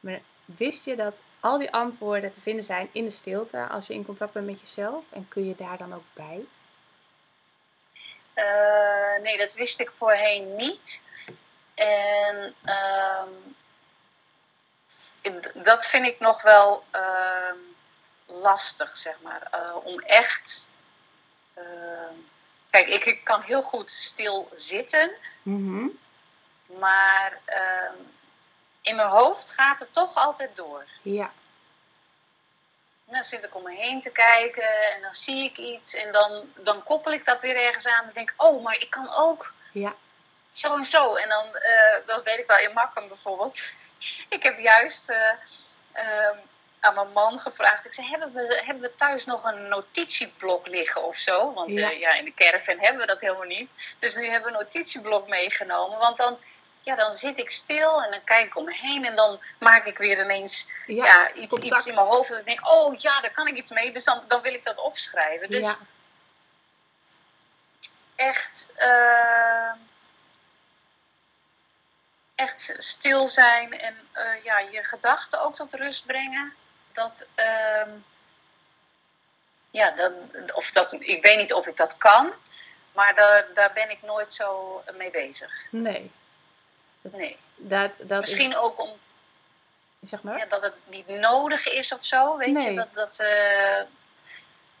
maar 0.00 0.20
wist 0.44 0.84
je 0.84 0.96
dat 0.96 1.14
al 1.46 1.58
die 1.58 1.72
antwoorden 1.72 2.30
te 2.32 2.40
vinden 2.40 2.64
zijn 2.64 2.88
in 2.92 3.04
de 3.04 3.10
stilte 3.10 3.66
als 3.66 3.86
je 3.86 3.94
in 3.94 4.04
contact 4.04 4.32
bent 4.32 4.46
met 4.46 4.60
jezelf? 4.60 5.04
En 5.10 5.28
kun 5.28 5.46
je 5.46 5.54
daar 5.56 5.78
dan 5.78 5.94
ook 5.94 6.04
bij? 6.12 6.44
Eh, 8.34 9.22
nee, 9.22 9.38
dat 9.38 9.54
wist 9.54 9.80
ik 9.80 9.90
voorheen 9.90 10.56
niet. 10.56 11.06
En 11.74 12.54
ehm, 12.64 13.28
dat 15.62 15.86
vind 15.86 16.06
ik 16.06 16.20
nog 16.20 16.42
wel 16.42 16.84
ehm, 16.90 17.56
lastig, 18.26 18.96
zeg 18.96 19.20
maar. 19.22 19.48
Eh, 19.50 19.76
om 19.84 19.98
echt. 20.00 20.70
ehm, 21.54 22.14
kijk, 22.70 22.88
ik, 22.88 23.04
ik 23.04 23.24
kan 23.24 23.42
heel 23.42 23.62
goed 23.62 23.90
stil 23.90 24.48
zitten, 24.54 25.10
maar 26.66 27.38
ehm, 27.44 27.94
in 28.86 28.96
mijn 28.96 29.08
hoofd 29.08 29.52
gaat 29.52 29.80
het 29.80 29.92
toch 29.92 30.14
altijd 30.14 30.56
door. 30.56 30.84
Ja, 31.02 31.32
En 33.06 33.14
dan 33.14 33.24
zit 33.24 33.44
ik 33.44 33.54
om 33.54 33.62
me 33.62 33.74
heen 33.74 34.00
te 34.00 34.12
kijken 34.12 34.92
en 34.94 35.00
dan 35.02 35.14
zie 35.14 35.44
ik 35.44 35.58
iets 35.58 35.94
en 35.94 36.12
dan, 36.12 36.52
dan 36.56 36.82
koppel 36.82 37.12
ik 37.12 37.24
dat 37.24 37.42
weer 37.42 37.56
ergens 37.56 37.86
aan. 37.86 38.06
En 38.06 38.12
denk 38.12 38.30
ik, 38.30 38.42
oh, 38.42 38.62
maar 38.62 38.80
ik 38.80 38.90
kan 38.90 39.08
ook 39.14 39.52
ja, 39.72 39.94
zo 40.50 40.76
en 40.76 40.84
zo. 40.84 41.14
En 41.14 41.28
dan, 41.28 41.56
eh 41.56 42.06
dat 42.06 42.24
weet 42.24 42.38
ik 42.38 42.46
wel 42.46 42.58
in 42.58 42.72
Makkum 42.72 43.08
bijvoorbeeld. 43.08 43.62
ik 44.36 44.42
heb 44.42 44.58
juist, 44.58 45.08
eh, 45.08 45.30
ehm, 45.92 46.38
aan 46.80 46.94
mijn 46.94 47.12
man 47.12 47.38
gevraagd. 47.38 47.86
Ik 47.86 47.94
zei, 47.94 48.08
hebben 48.08 48.32
we, 48.32 48.62
hebben 48.64 48.82
we 48.82 48.94
thuis 48.94 49.24
nog 49.24 49.44
een 49.44 49.68
notitieblok 49.68 50.66
liggen 50.66 51.04
of 51.04 51.16
zo? 51.16 51.52
Want 51.52 51.74
Ja. 51.74 51.90
ja. 51.90 51.96
ja, 51.96 52.14
in 52.14 52.24
de 52.24 52.34
caravan 52.34 52.78
hebben 52.78 53.00
we 53.00 53.06
dat 53.06 53.20
helemaal 53.20 53.46
niet. 53.46 53.74
Dus 53.98 54.14
nu 54.14 54.26
hebben 54.28 54.52
we 54.52 54.58
een 54.58 54.64
notitieblok 54.64 55.28
meegenomen. 55.28 55.98
Want 55.98 56.16
dan, 56.16 56.38
ja, 56.86 56.94
dan 56.94 57.12
zit 57.12 57.38
ik 57.38 57.50
stil 57.50 58.02
en 58.02 58.10
dan 58.10 58.24
kijk 58.24 58.46
ik 58.46 58.56
om 58.56 58.64
me 58.64 58.74
heen. 58.74 59.04
En 59.04 59.16
dan 59.16 59.40
maak 59.58 59.84
ik 59.84 59.98
weer 59.98 60.20
ineens 60.20 60.72
Ja, 60.86 61.04
ja, 61.04 61.32
iets, 61.32 61.56
iets 61.56 61.86
in 61.86 61.94
mijn 61.94 62.06
hoofd. 62.06 62.28
Dat 62.28 62.38
ik 62.38 62.46
denk, 62.46 62.68
oh 62.68 62.94
ja, 62.96 63.20
daar 63.20 63.32
kan 63.32 63.46
ik 63.46 63.56
iets 63.56 63.70
mee. 63.70 63.92
Dus 63.92 64.04
dan, 64.04 64.22
dan 64.26 64.40
wil 64.42 64.54
ik 64.54 64.62
dat 64.62 64.78
opschrijven. 64.78 65.50
Dus 65.50 65.64
ja. 65.66 65.76
echt, 68.14 68.72
eh, 68.76 69.72
echt 72.34 72.74
stil 72.78 73.28
zijn 73.28 73.78
en 73.78 73.96
eh, 74.12 74.44
ja, 74.44 74.58
je 74.58 74.84
gedachten 74.84 75.40
ook 75.40 75.54
tot 75.54 75.74
rust 75.74 76.06
brengen. 76.06 76.54
Dat, 76.92 77.28
ehm, 77.34 77.90
ja, 79.70 79.90
dat, 79.90 80.12
of 80.52 80.70
dat, 80.70 80.92
ik 80.92 81.22
weet 81.22 81.38
niet 81.38 81.52
of 81.52 81.66
ik 81.66 81.76
dat 81.76 81.98
kan, 81.98 82.32
maar 82.92 83.14
daar, 83.14 83.46
daar 83.54 83.72
ben 83.72 83.90
ik 83.90 84.02
nooit 84.02 84.32
zo 84.32 84.82
mee 84.96 85.10
bezig. 85.10 85.50
Nee. 85.70 86.12
Nee. 87.12 87.36
Dat, 87.56 88.00
dat 88.02 88.20
Misschien 88.20 88.56
ook 88.56 88.80
om, 88.80 88.90
zeg 90.00 90.22
maar. 90.22 90.38
ja, 90.38 90.46
dat 90.46 90.62
het 90.62 90.74
niet 90.84 91.08
nodig 91.08 91.66
is 91.66 91.92
of 91.92 92.04
zo, 92.04 92.36
weet 92.36 92.52
Nee. 92.52 92.70
je. 92.70 92.74
Dat, 92.76 92.94
dat, 92.94 93.18
eh, 93.20 93.80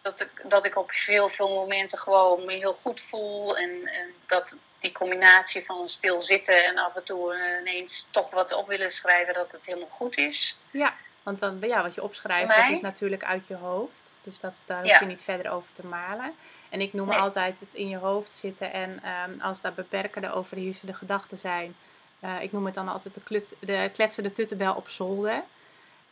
dat, 0.02 0.20
ik, 0.20 0.30
dat 0.50 0.64
ik 0.64 0.76
op 0.76 0.90
heel 0.92 1.28
veel 1.28 1.48
momenten 1.54 1.98
gewoon 1.98 2.44
me 2.44 2.52
heel 2.52 2.74
goed 2.74 3.00
voel. 3.00 3.56
En, 3.56 3.86
en 3.86 4.14
dat 4.26 4.58
die 4.78 4.92
combinatie 4.92 5.64
van 5.64 5.88
stilzitten 5.88 6.64
en 6.64 6.78
af 6.78 6.96
en 6.96 7.04
toe 7.04 7.34
eh, 7.34 7.60
ineens 7.60 8.08
toch 8.10 8.30
wat 8.30 8.52
op 8.52 8.66
willen 8.66 8.90
schrijven, 8.90 9.34
dat 9.34 9.52
het 9.52 9.66
helemaal 9.66 9.88
goed 9.88 10.16
is. 10.16 10.60
Ja, 10.70 10.94
want 11.22 11.38
dan, 11.38 11.58
ja, 11.60 11.82
wat 11.82 11.94
je 11.94 12.02
opschrijft, 12.02 12.56
dat 12.56 12.68
is 12.68 12.80
natuurlijk 12.80 13.24
uit 13.24 13.48
je 13.48 13.54
hoofd. 13.54 14.14
Dus 14.22 14.38
dat, 14.38 14.62
daar 14.66 14.80
hoef 14.80 14.90
Ja. 14.90 15.00
je 15.00 15.06
niet 15.06 15.22
verder 15.22 15.50
over 15.52 15.68
te 15.72 15.86
malen. 15.86 16.34
En 16.68 16.80
ik 16.80 16.92
noem 16.92 17.08
Nee. 17.08 17.18
altijd 17.18 17.60
het 17.60 17.74
in 17.74 17.88
je 17.88 17.96
hoofd 17.96 18.32
zitten. 18.32 18.72
En 18.72 19.00
ehm, 19.02 19.40
als 19.40 19.60
daar 19.60 19.72
beperkende, 19.72 20.32
overheersende 20.32 20.94
gedachten 20.94 21.36
zijn. 21.38 21.76
Eh, 22.20 22.42
ik 22.42 22.52
noem 22.52 22.66
het 22.66 22.74
dan 22.74 22.88
altijd 22.88 23.14
de, 23.14 23.20
klut, 23.20 23.56
de 23.60 23.90
kletsende 23.92 24.30
tuttenbel 24.30 24.74
op 24.74 24.88
zolder. 24.88 25.42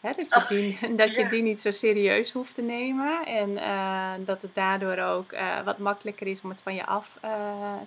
Hè, 0.01 0.11
dat 0.17 0.27
je, 0.29 0.37
Oh, 0.37 0.49
die, 0.49 0.79
dat 0.97 1.17
je 1.17 1.29
die 1.29 1.43
niet 1.43 1.61
zo 1.61 1.71
serieus 1.71 2.33
hoeft 2.33 2.55
te 2.55 2.63
nemen. 2.63 3.27
En 3.27 3.59
eh, 3.59 4.13
dat 4.19 4.43
het 4.43 4.55
daardoor 4.55 4.99
ook 4.99 5.33
eh, 5.33 5.61
wat 5.65 5.79
makkelijker 5.79 6.27
is 6.27 6.41
om 6.43 6.51
het 6.51 6.61
van 6.63 6.75
je 6.75 6.87
af 6.87 7.13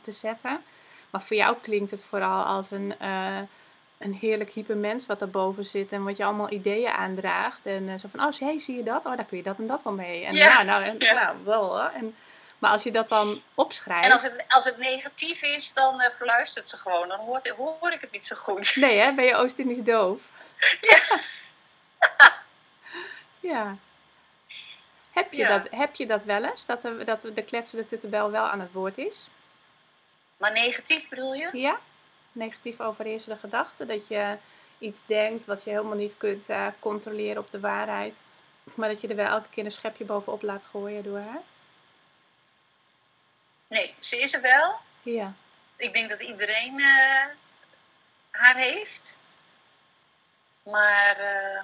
te 0.02 0.12
zetten. 0.12 0.62
Maar 1.10 1.22
voor 1.22 1.38
jou 1.38 1.56
klinkt 1.62 1.92
het 1.92 2.04
vooral 2.10 2.44
als 2.44 2.72
een, 2.72 2.94
een 3.98 4.14
heerlijk 4.14 4.52
hypermens 4.52 5.06
wat 5.06 5.20
daarboven 5.20 5.66
zit. 5.66 5.92
En 5.92 6.04
wat 6.04 6.18
je 6.18 6.24
allemaal 6.26 6.52
ideeën 6.52 6.92
aandraagt. 6.92 7.60
En 7.64 8.00
zo 8.00 8.08
van, 8.12 8.26
oh 8.26 8.40
hey, 8.40 8.60
zie 8.60 8.76
je 8.76 8.84
dat? 8.84 9.06
Oh, 9.06 9.16
daar 9.16 9.26
kun 9.26 9.38
je 9.38 9.44
dat 9.44 9.58
en 9.58 9.68
dat 9.68 9.84
wel 9.84 9.94
mee. 9.94 10.26
En 10.26 10.36
ja, 10.36 10.64
nou, 10.64 10.84
en, 10.84 10.96
ja. 11.00 11.14
nou 11.14 11.38
wel 11.44 11.66
hoor. 11.66 11.92
En, 11.94 12.16
maar 12.58 12.72
als 12.72 12.84
je 12.84 12.92
dat 12.92 13.10
dan 13.10 13.42
opschrijft... 13.56 14.06
En 14.06 14.12
als 14.12 14.24
het, 14.24 14.46
als 14.48 14.64
het 14.64 14.78
negatief 14.78 15.42
is, 15.42 15.74
dan 15.74 16.02
eh, 16.02 16.10
verluistert 16.10 16.70
ze 16.70 16.78
gewoon. 16.78 17.08
Dan 17.08 17.20
hoort, 17.20 17.48
hoor 17.48 17.92
ik 17.92 18.02
het 18.02 18.12
niet 18.12 18.26
zo 18.26 18.36
goed. 18.36 18.76
Nee 18.76 19.00
hè, 19.00 19.16
ben 19.16 19.26
je 19.26 19.36
Oost-Indisch 19.36 19.84
doof? 19.84 20.32
Ja. 20.82 21.20
ja. 23.54 23.78
Heb 25.12 25.32
je, 25.32 25.38
Ja. 25.38 25.58
dat, 25.58 25.68
heb 25.72 25.96
je 25.96 26.06
dat 26.06 26.24
wel 26.24 26.44
eens? 26.44 26.66
Dat 26.66 26.82
de, 26.82 27.04
dat 27.04 27.22
de 27.22 27.44
kletsende 27.44 27.86
tuttenbel 27.86 28.32
wel 28.32 28.44
aan 28.44 28.60
het 28.60 28.72
woord 28.72 28.98
is? 28.98 29.30
Maar 30.38 30.52
negatief 30.52 31.10
bedoel 31.10 31.34
je? 31.34 31.50
Ja? 31.54 31.80
Negatief 32.32 32.80
overheersende 32.80 33.40
gedachten. 33.40 33.88
Dat 33.88 34.08
je 34.08 34.38
iets 34.78 35.06
denkt 35.06 35.46
wat 35.46 35.64
je 35.64 35.70
helemaal 35.70 35.98
niet 35.98 36.18
kunt 36.18 36.50
eh, 36.50 36.68
controleren 36.80 37.42
op 37.42 37.52
de 37.52 37.60
waarheid. 37.60 38.22
Maar 38.74 38.90
dat 38.90 39.02
je 39.02 39.08
er 39.08 39.16
wel 39.16 39.26
elke 39.26 39.50
keer 39.50 39.66
een 39.66 39.72
schepje 39.72 40.06
bovenop 40.06 40.42
laat 40.42 40.66
gooien 40.72 41.04
door 41.04 41.20
haar? 41.20 41.42
Nee, 43.68 43.96
ze 44.00 44.22
is 44.22 44.34
er 44.34 44.42
wel. 44.42 44.76
Ja. 45.02 45.34
Ik 45.76 45.94
denk 45.94 46.10
dat 46.10 46.22
iedereen 46.22 46.80
eh, 46.80 47.26
haar 48.32 48.56
heeft. 48.56 49.20
Maar 50.64 51.18
eh, 51.18 51.64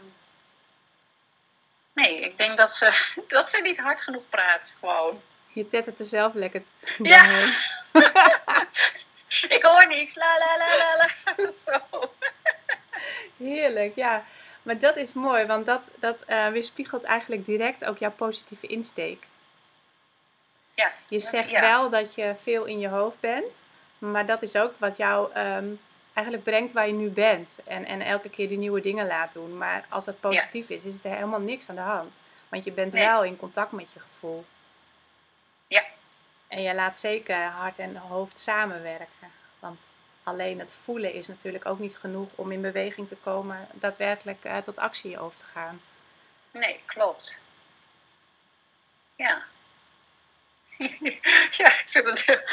nee, 1.94 2.20
ik 2.20 2.38
denk 2.38 2.58
dat 2.58 2.72
ze, 2.72 3.12
dat 3.28 3.50
ze 3.50 3.62
niet 3.62 3.80
hard 3.80 4.02
genoeg 4.02 4.30
praat. 4.30 4.78
Gewoon. 4.80 5.22
Je 5.54 5.68
tettert 5.68 6.00
er 6.00 6.06
zelf 6.06 6.34
lekker 6.34 6.64
Ja. 6.98 7.24
Ik 9.50 9.64
hoor 9.64 9.88
niks. 9.88 10.16
La 10.16 10.38
la 10.38 10.58
la 10.58 10.78
la 10.78 10.96
la. 10.98 11.52
Zo. 11.52 11.80
Heerlijk, 13.38 13.96
ja. 13.96 14.26
Maar 14.62 14.80
dat 14.80 14.96
is 14.96 15.14
mooi, 15.14 15.46
want 15.46 15.66
dat, 15.66 15.92
dat 15.96 16.22
eh, 16.22 16.48
weerspiegelt 16.48 17.04
eigenlijk 17.04 17.46
direct 17.46 17.86
ook 17.86 17.98
jouw 17.98 18.12
positieve 18.12 18.68
insteek. 18.68 19.28
Ja, 20.74 20.92
Je 21.08 21.20
zegt 21.20 21.50
ja. 21.50 21.62
wel 21.62 21.90
dat 21.90 22.16
je 22.16 22.36
veel 22.42 22.66
in 22.66 22.80
je 22.80 22.88
hoofd 22.88 23.20
bent, 23.20 23.64
maar 23.98 24.26
dat 24.26 24.42
is 24.42 24.56
ook 24.56 24.74
wat 24.78 24.98
jou 24.98 25.32
ehm, 25.34 25.68
eigenlijk 26.14 26.46
brengt 26.46 26.74
waar 26.74 26.88
je 26.88 26.94
nu 26.94 27.10
bent. 27.10 27.56
En, 27.66 27.86
en 27.86 28.02
elke 28.02 28.30
keer 28.30 28.48
die 28.48 28.58
nieuwe 28.58 28.82
dingen 28.82 29.08
laat 29.08 29.34
doen. 29.34 29.58
Maar 29.58 29.86
als 29.90 30.06
dat 30.06 30.20
positief 30.20 30.70
is, 30.70 30.86
is 30.86 30.98
er 31.04 31.12
helemaal 31.16 31.40
niks 31.40 31.70
aan 31.70 31.76
de 31.76 31.82
hand. 31.82 32.20
Want 32.50 32.64
je 32.64 32.72
bent 32.72 32.94
Nee. 32.94 33.06
wel 33.06 33.24
in 33.24 33.38
contact 33.38 33.72
met 33.72 33.94
je 33.94 34.00
gevoel. 34.00 34.46
Ja. 35.68 35.84
En 36.48 36.62
je 36.62 36.74
laat 36.74 36.98
zeker 36.98 37.44
hart 37.44 37.80
en 37.80 37.96
hoofd 37.96 38.40
samenwerken. 38.40 39.32
Want 39.60 39.82
alleen 40.24 40.60
het 40.60 40.74
voelen 40.84 41.14
is 41.14 41.28
natuurlijk 41.28 41.66
ook 41.66 41.80
niet 41.80 41.98
genoeg 41.98 42.30
om 42.36 42.52
in 42.52 42.62
beweging 42.62 43.08
te 43.08 43.16
komen, 43.16 43.68
daadwerkelijk 43.74 44.44
eh, 44.44 44.58
tot 44.58 44.78
actie 44.80 45.20
over 45.20 45.38
te 45.38 45.46
gaan. 45.54 45.82
Nee, 46.52 46.82
klopt. 46.86 47.46
Ja. 49.16 49.46
ja, 51.60 51.68
ik 51.68 51.84
vind 51.88 52.08
het 52.08 52.44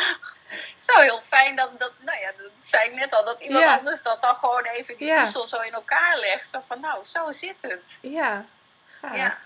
zo 0.78 1.00
heel 1.00 1.20
fijn 1.20 1.56
dat, 1.56 1.80
dat, 1.80 1.92
nou 1.98 2.18
ja, 2.20 2.32
dat 2.36 2.50
zei 2.56 2.88
ik 2.88 2.94
net 2.94 3.12
al, 3.12 3.24
dat 3.24 3.40
iemand 3.40 3.64
Ja. 3.64 3.76
anders 3.76 4.02
dat 4.02 4.20
dan 4.20 4.36
gewoon 4.36 4.64
even 4.64 4.96
die 4.96 5.06
Ja. 5.06 5.22
puzzel 5.22 5.46
zo 5.46 5.60
in 5.60 5.72
elkaar 5.72 6.18
legt. 6.18 6.50
Zo 6.50 6.60
van, 6.60 6.80
nou, 6.80 7.04
zo 7.04 7.32
zit 7.32 7.62
het. 7.62 7.98
Ja. 8.02 8.44
Ja. 9.02 9.38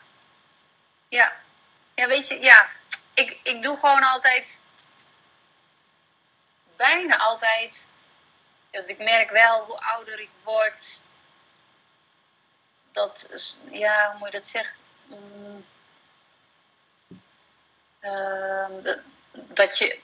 Ja. 1.08 1.32
Ja, 1.94 2.06
weet 2.06 2.28
je, 2.28 2.40
ja. 2.40 2.68
Ik, 3.14 3.40
ik 3.42 3.62
doe 3.62 3.76
gewoon 3.76 4.02
altijd, 4.02 4.60
bijna 6.76 7.16
altijd, 7.16 7.90
want 8.72 8.88
ik 8.88 8.98
merk 8.98 9.30
wel 9.30 9.64
hoe 9.64 9.80
ouder 9.80 10.20
ik 10.20 10.30
word, 10.42 11.02
dat, 12.92 13.28
ja, 13.70 14.10
hoe 14.10 14.18
moet 14.18 14.26
je 14.26 14.36
dat 14.36 14.46
zeggen? 14.46 14.76
Mm, 15.06 15.66
dat, 18.82 18.98
dat 19.32 19.78
je, 19.78 20.00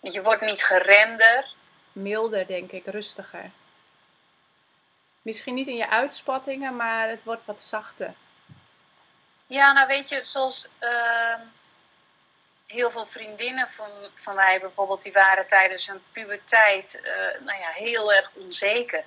je 0.00 0.22
wordt 0.22 0.42
niet 0.42 0.62
geremder. 0.64 1.46
Milder, 1.92 2.46
denk 2.46 2.70
ik, 2.72 2.86
rustiger. 2.86 3.50
Misschien 5.22 5.54
niet 5.54 5.68
in 5.68 5.76
je 5.76 5.88
uitspattingen, 5.88 6.76
maar 6.76 7.08
het 7.08 7.22
wordt 7.22 7.44
wat 7.44 7.60
zachter. 7.60 8.14
Ja, 9.46 9.72
nou 9.72 9.86
weet 9.86 10.08
je, 10.08 10.24
zoals 10.24 10.68
ehm, 10.78 11.40
heel 12.66 12.90
veel 12.90 13.06
vriendinnen 13.06 13.68
van, 13.68 13.90
van 14.14 14.34
mij 14.34 14.60
bijvoorbeeld, 14.60 15.02
die 15.02 15.12
waren 15.12 15.46
tijdens 15.46 15.86
hun 15.86 16.02
puberteit 16.12 17.00
eh, 17.02 17.40
nou 17.44 17.58
ja, 17.58 17.70
heel 17.70 18.12
erg 18.12 18.32
onzeker. 18.34 19.04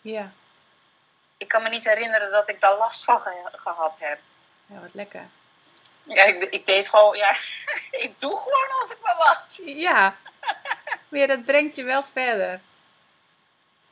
Ja, 0.00 0.32
Ik 1.36 1.48
kan 1.48 1.62
me 1.62 1.68
niet 1.68 1.84
herinneren 1.84 2.30
dat 2.30 2.48
ik 2.48 2.60
daar 2.60 2.76
last 2.76 3.04
van 3.04 3.20
ge- 3.20 3.48
gehad 3.52 3.98
heb. 3.98 4.18
ja 4.66 4.80
wat 4.80 4.94
lekker. 4.94 5.26
Ja, 6.08 6.22
ik, 6.24 6.42
ik 6.42 6.66
deed 6.66 6.88
gewoon, 6.88 7.16
ja, 7.16 7.36
ik 8.04 8.18
doe 8.18 8.36
gewoon 8.36 8.80
altijd 8.80 9.00
maar 9.02 9.16
wat. 9.16 9.60
Ja, 9.64 10.16
maar 11.08 11.20
ja, 11.20 11.26
dat 11.26 11.44
brengt 11.44 11.76
je 11.76 11.82
wel 11.84 12.02
verder. 12.02 12.60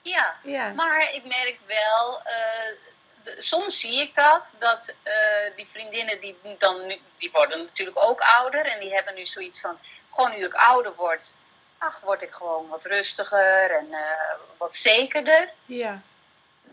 Ja, 0.03 0.37
Ja, 0.43 0.69
maar 0.73 1.13
ik 1.13 1.25
merk 1.25 1.59
wel, 1.67 2.23
eh, 2.23 2.77
de- 3.23 3.43
soms 3.43 3.81
zie 3.81 4.01
ik 4.01 4.15
dat, 4.15 4.57
dat 4.59 4.95
eh, 5.03 5.57
die 5.57 5.67
vriendinnen 5.67 6.21
die, 6.21 6.39
dan 6.59 6.87
nu, 6.87 7.01
die 7.19 7.31
worden 7.33 7.59
natuurlijk 7.59 8.05
ook 8.05 8.21
ouder 8.21 8.67
en 8.67 8.81
die 8.81 8.95
hebben 8.95 9.15
nu 9.15 9.27
zoiets 9.27 9.61
van, 9.61 9.79
gewoon 10.11 10.31
nu 10.31 10.45
ik 10.45 10.55
ouder 10.55 10.95
word, 10.95 11.37
ach, 11.79 12.01
word 12.01 12.23
ik 12.23 12.33
gewoon 12.35 12.69
wat 12.69 12.85
rustiger 12.85 13.71
en 13.71 13.93
eh, 13.93 14.35
wat 14.57 14.75
zekerder. 14.75 15.51
ja, 15.65 16.03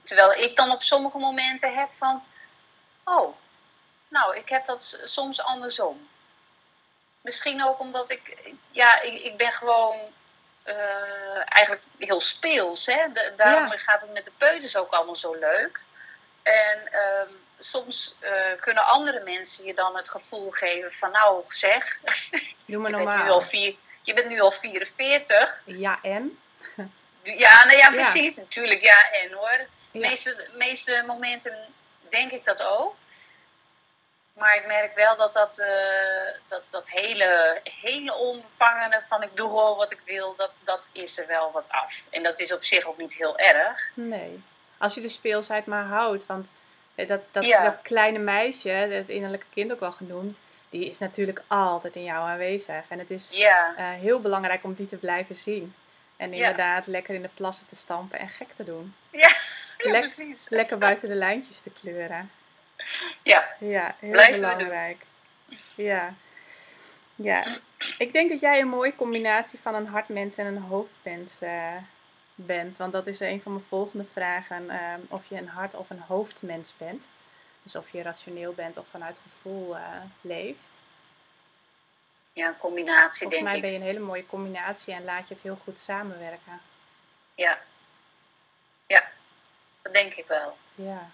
Terwijl 0.04 0.32
ik 0.34 0.56
dan 0.56 0.72
op 0.72 0.82
sommige 0.84 1.18
momenten 1.18 1.74
heb 1.76 1.92
van, 1.94 2.24
oh, 3.04 3.36
nou, 4.14 4.36
ik 4.38 4.50
heb 4.50 4.66
dat 4.66 5.00
soms 5.04 5.42
andersom. 5.42 6.10
Misschien 7.22 7.64
ook 7.66 7.80
omdat 7.80 8.10
ik, 8.10 8.38
ja, 8.72 9.02
ik, 9.02 9.24
ik 9.24 9.38
ben 9.38 9.52
gewoon 9.52 10.00
eh, 10.64 11.42
eigenlijk 11.46 11.84
heel 11.98 12.22
speels. 12.22 12.86
Hè? 12.86 13.12
Da- 13.14 13.30
daarom 13.36 13.72
Ja. 13.72 13.78
gaat 13.78 14.02
het 14.02 14.12
met 14.14 14.26
de 14.26 14.32
peuters 14.38 14.76
ook 14.78 14.92
allemaal 14.92 15.16
zo 15.16 15.34
leuk. 15.34 15.86
En 16.44 16.92
ehm, 16.92 17.30
soms 17.60 18.16
eh, 18.20 18.60
kunnen 18.60 18.86
andere 18.86 19.20
mensen 19.20 19.66
je 19.66 19.74
dan 19.74 19.96
het 19.96 20.10
gevoel 20.10 20.50
geven 20.50 20.92
van, 20.92 21.12
nou 21.12 21.44
zeg, 21.48 22.00
doe 22.02 22.42
je 22.66 22.78
maar 22.78 22.92
bent, 22.92 23.04
nu 23.04 23.10
al 23.10 23.18
normaal. 23.18 23.42
vier, 23.42 23.76
je 24.02 24.14
bent 24.14 24.28
nu 24.28 24.40
al 24.40 24.52
44. 24.52 25.62
Ja, 25.66 26.00
en? 26.02 26.40
Ja, 27.24 27.64
nou 27.66 27.78
ja, 27.78 27.88
Ja. 27.88 27.92
precies. 27.92 28.38
Natuurlijk, 28.38 28.82
ja 28.82 29.12
en 29.12 29.32
hoor. 29.32 29.58
De 29.92 30.00
Ja. 30.00 30.08
meeste, 30.10 30.48
meeste 30.54 31.04
momenten 31.08 31.74
denk 32.10 32.32
ik 32.32 32.44
dat 32.44 32.64
ook. 32.64 32.96
Maar 34.34 34.56
ik 34.56 34.68
merk 34.68 34.96
wel 34.96 35.16
dat 35.16 35.34
dat, 35.34 35.58
eh, 35.60 35.68
dat, 36.48 36.62
dat 36.70 36.90
hele, 36.90 37.60
hele 37.82 38.14
onbevangene 38.16 39.02
van 39.02 39.24
ik 39.24 39.34
doe 39.34 39.50
gewoon 39.50 39.78
wat 39.78 39.92
ik 39.92 40.00
wil, 40.06 40.36
dat, 40.36 40.58
dat 40.64 40.90
is 40.94 41.18
er 41.20 41.28
wel 41.28 41.52
wat 41.52 41.70
af. 41.70 42.08
En 42.12 42.24
dat 42.24 42.40
is 42.40 42.54
op 42.54 42.64
zich 42.64 42.86
ook 42.86 42.98
niet 42.98 43.14
heel 43.16 43.38
erg. 43.38 43.92
Nee. 43.94 44.44
Als 44.78 44.94
je 44.96 45.02
de 45.02 45.10
speelsheid 45.10 45.66
maar 45.66 45.84
houdt. 45.86 46.26
Want 46.26 46.52
eh, 46.96 47.08
dat, 47.08 47.30
dat, 47.32 47.46
Ja. 47.46 47.64
dat 47.64 47.82
kleine 47.82 48.20
meisje, 48.20 48.70
het 48.70 49.10
innerlijke 49.10 49.46
kind 49.54 49.72
ook 49.72 49.80
wel 49.80 49.92
genoemd, 49.92 50.40
die 50.70 50.88
is 50.90 50.98
natuurlijk 51.00 51.42
altijd 51.48 51.96
in 51.96 52.04
jou 52.04 52.30
aanwezig. 52.30 52.84
En 52.90 53.00
het 53.00 53.10
is 53.10 53.32
Ja, 53.34 53.74
eh, 53.78 53.90
heel 53.90 54.20
belangrijk 54.20 54.64
om 54.64 54.74
die 54.74 54.88
te 54.88 54.98
blijven 54.98 55.36
zien. 55.36 55.76
En 56.18 56.30
Ja. 56.30 56.36
inderdaad 56.36 56.88
lekker 56.88 57.16
in 57.16 57.22
de 57.22 57.30
plassen 57.34 57.68
te 57.68 57.76
stampen 57.76 58.20
en 58.20 58.30
gek 58.30 58.52
te 58.56 58.64
doen. 58.64 58.96
ja, 59.12 59.30
Lek- 59.78 60.00
precies. 60.00 60.50
Lekker 60.50 60.78
buiten 60.78 61.08
de 61.10 61.16
lijntjes 61.16 61.60
te 61.60 61.70
kleuren. 61.70 62.32
Ja, 63.24 63.56
Ja, 63.60 63.96
heel 64.00 64.12
doen. 64.12 64.32
belangrijk. 64.32 65.06
Ja. 65.76 66.14
ja, 67.16 67.44
ik 67.98 68.14
denk 68.14 68.30
dat 68.30 68.40
jij 68.40 68.60
een 68.60 68.68
mooie 68.68 68.96
combinatie 68.96 69.60
van 69.60 69.76
een 69.76 69.88
hartmens 69.88 70.38
en 70.38 70.46
een 70.46 70.58
hoofdmens 70.62 71.42
eh, 71.42 71.76
bent. 72.36 72.78
Want 72.78 72.92
dat 72.92 73.08
is 73.08 73.20
een 73.20 73.42
van 73.42 73.52
mijn 73.54 73.66
volgende 73.70 74.06
vragen. 74.14 74.70
eh, 74.70 74.94
of 75.10 75.30
je 75.30 75.36
een 75.38 75.48
hart- 75.48 75.74
of 75.76 75.90
een 75.90 76.00
hoofdmens 76.08 76.74
bent. 76.78 77.10
Dus 77.64 77.76
of 77.76 77.90
je 77.92 78.02
rationeel 78.02 78.54
bent 78.54 78.78
of 78.78 78.86
vanuit 78.92 79.20
gevoel 79.24 79.76
eh, 79.78 79.84
leeft. 80.22 80.72
ja 82.34 82.48
een 82.48 82.58
combinatie 82.58 83.28
Volgens 83.28 83.30
denk 83.30 83.44
mij 83.44 83.56
ik. 83.56 83.62
ben 83.62 83.72
je 83.72 83.78
een 83.78 83.84
hele 83.84 84.00
mooie 84.06 84.26
combinatie 84.26 84.94
en 84.94 85.04
laat 85.04 85.28
je 85.28 85.34
het 85.34 85.44
heel 85.44 85.60
goed 85.64 85.80
samenwerken. 85.80 86.62
Ja. 87.36 87.60
ja, 88.88 89.04
dat 89.82 89.94
denk 89.94 90.14
ik 90.14 90.28
wel. 90.28 90.58
Ja, 90.76 91.10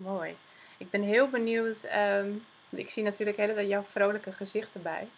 mooi. 0.00 0.36
Ik 0.78 0.90
ben 0.90 1.02
heel 1.02 1.28
benieuwd. 1.28 1.82
ehm, 1.82 2.30
ik 2.70 2.90
zie 2.90 3.02
natuurlijk 3.02 3.36
hele 3.38 3.54
tijd 3.54 3.68
jouw 3.68 3.86
vrolijke 3.90 4.32
gezicht 4.32 4.68
erbij. 4.74 5.08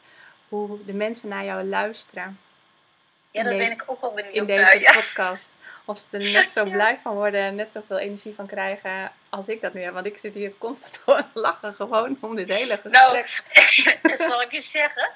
Hoe 0.49 0.85
de 0.85 0.93
mensen 0.93 1.29
naar 1.29 1.45
jou 1.45 1.65
luisteren 1.65 2.39
Ja, 3.31 3.39
In 3.39 3.45
daar 3.47 3.57
ben 3.57 3.67
deze- 3.67 3.83
ik 3.83 3.91
ook 3.91 4.01
wel 4.01 4.15
benieuwd 4.15 4.35
in 4.35 4.47
naar. 4.47 4.57
deze 4.57 4.81
Ja. 4.81 4.93
podcast. 4.93 5.53
Of 5.85 5.99
ze 5.99 6.07
er 6.11 6.31
net 6.33 6.49
zo 6.49 6.65
blij 6.77 6.99
van 7.03 7.15
worden 7.15 7.41
en 7.41 7.55
net 7.55 7.73
zoveel 7.73 7.99
energie 7.99 8.35
van 8.35 8.47
krijgen 8.47 9.13
als 9.29 9.49
ik 9.49 9.61
dat 9.61 9.75
nu 9.75 9.81
heb. 9.83 9.93
Want 9.93 10.07
ik 10.07 10.19
zit 10.19 10.35
hier 10.35 10.53
constant 10.59 10.99
gewoon 11.05 11.27
lachen 11.35 11.75
gewoon 11.75 12.17
om 12.21 12.37
dit 12.37 12.49
hele 12.53 12.81
Nou, 12.85 13.23
gesprek. 13.23 14.17
zal 14.29 14.43
ik 14.43 14.51
je 14.51 14.61
zeggen, 14.61 15.11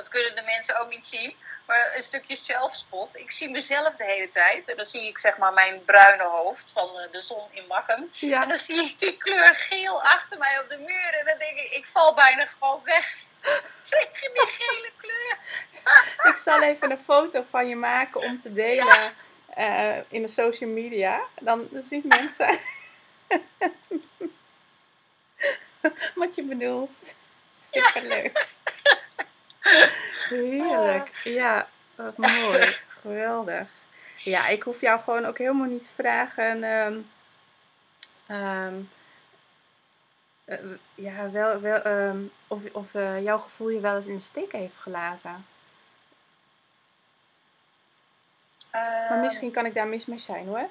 dat 0.00 0.08
kunnen 0.08 0.34
de 0.34 0.42
mensen 0.42 0.80
ook 0.80 0.90
niet 0.90 1.04
zien, 1.04 1.34
maar 1.66 1.92
een 1.96 2.02
stukje 2.02 2.34
zelfspot. 2.34 3.16
Ik 3.16 3.30
zie 3.30 3.50
mezelf 3.50 3.96
de 3.96 4.04
hele 4.04 4.28
tijd 4.28 4.68
en 4.68 4.76
dan 4.76 4.84
zie 4.84 5.06
ik 5.08 5.18
zeg 5.18 5.38
maar 5.38 5.52
mijn 5.52 5.84
bruine 5.84 6.22
hoofd 6.22 6.72
van 6.72 6.98
eh, 6.98 7.10
de 7.10 7.20
zon 7.20 7.48
in 7.50 7.66
Makkum. 7.68 7.96
En 7.96 8.10
Ja, 8.28 8.46
dan 8.46 8.58
zie 8.58 8.82
ik 8.82 8.98
die 8.98 9.16
kleur 9.16 9.54
geel 9.54 10.02
achter 10.02 10.38
mij 10.38 10.60
op 10.60 10.68
de 10.68 10.78
muur 10.78 11.14
en 11.18 11.24
dan 11.24 11.38
denk 11.38 11.58
ik, 11.58 11.70
ik 11.70 11.86
val 11.86 12.14
bijna 12.14 12.46
gewoon 12.46 12.80
weg 12.84 13.16
tegen 13.90 14.32
die 14.32 14.46
gele 14.46 14.90
kleur. 14.96 15.38
ik 16.32 16.36
zal 16.36 16.62
even 16.62 16.90
een 16.90 17.04
foto 17.04 17.44
van 17.50 17.68
je 17.68 17.76
maken 17.76 18.20
om 18.20 18.40
te 18.40 18.52
delen 18.52 19.14
eh, 19.54 19.96
in 20.08 20.22
de 20.22 20.28
social 20.28 20.70
media. 20.70 21.20
Dan, 21.40 21.68
dan 21.70 21.82
zien 21.82 22.04
mensen 22.06 22.58
wat 26.14 26.34
je 26.34 26.42
bedoelt. 26.42 27.14
Superleuk. 27.54 28.46
Heerlijk. 30.28 31.10
Ja, 31.24 31.68
wat 31.96 32.16
mooi. 32.16 32.76
Geweldig. 33.00 33.68
Ja, 34.16 34.48
ik 34.48 34.62
hoef 34.62 34.80
jou 34.80 35.00
gewoon 35.00 35.24
ook 35.24 35.38
helemaal 35.38 35.66
niet 35.66 35.82
te 35.82 35.88
vragen. 35.94 36.64
ehm, 36.64 36.98
ehm, 38.26 38.74
eh, 40.44 40.58
ja, 40.94 41.30
wel, 41.30 41.60
wel, 41.60 41.82
ehm, 41.82 42.18
of, 42.46 42.60
of 42.72 42.94
eh, 42.94 43.22
jouw 43.22 43.38
gevoel 43.38 43.68
je 43.68 43.80
wel 43.80 43.96
eens 43.96 44.06
in 44.06 44.14
de 44.14 44.20
steek 44.20 44.52
heeft 44.52 44.78
gelaten. 44.78 45.46
Maar 49.08 49.18
misschien 49.18 49.50
kan 49.50 49.66
ik 49.66 49.74
daar 49.74 49.86
mis 49.86 50.06
mee 50.06 50.18
zijn 50.18 50.46
hoor. 50.46 50.68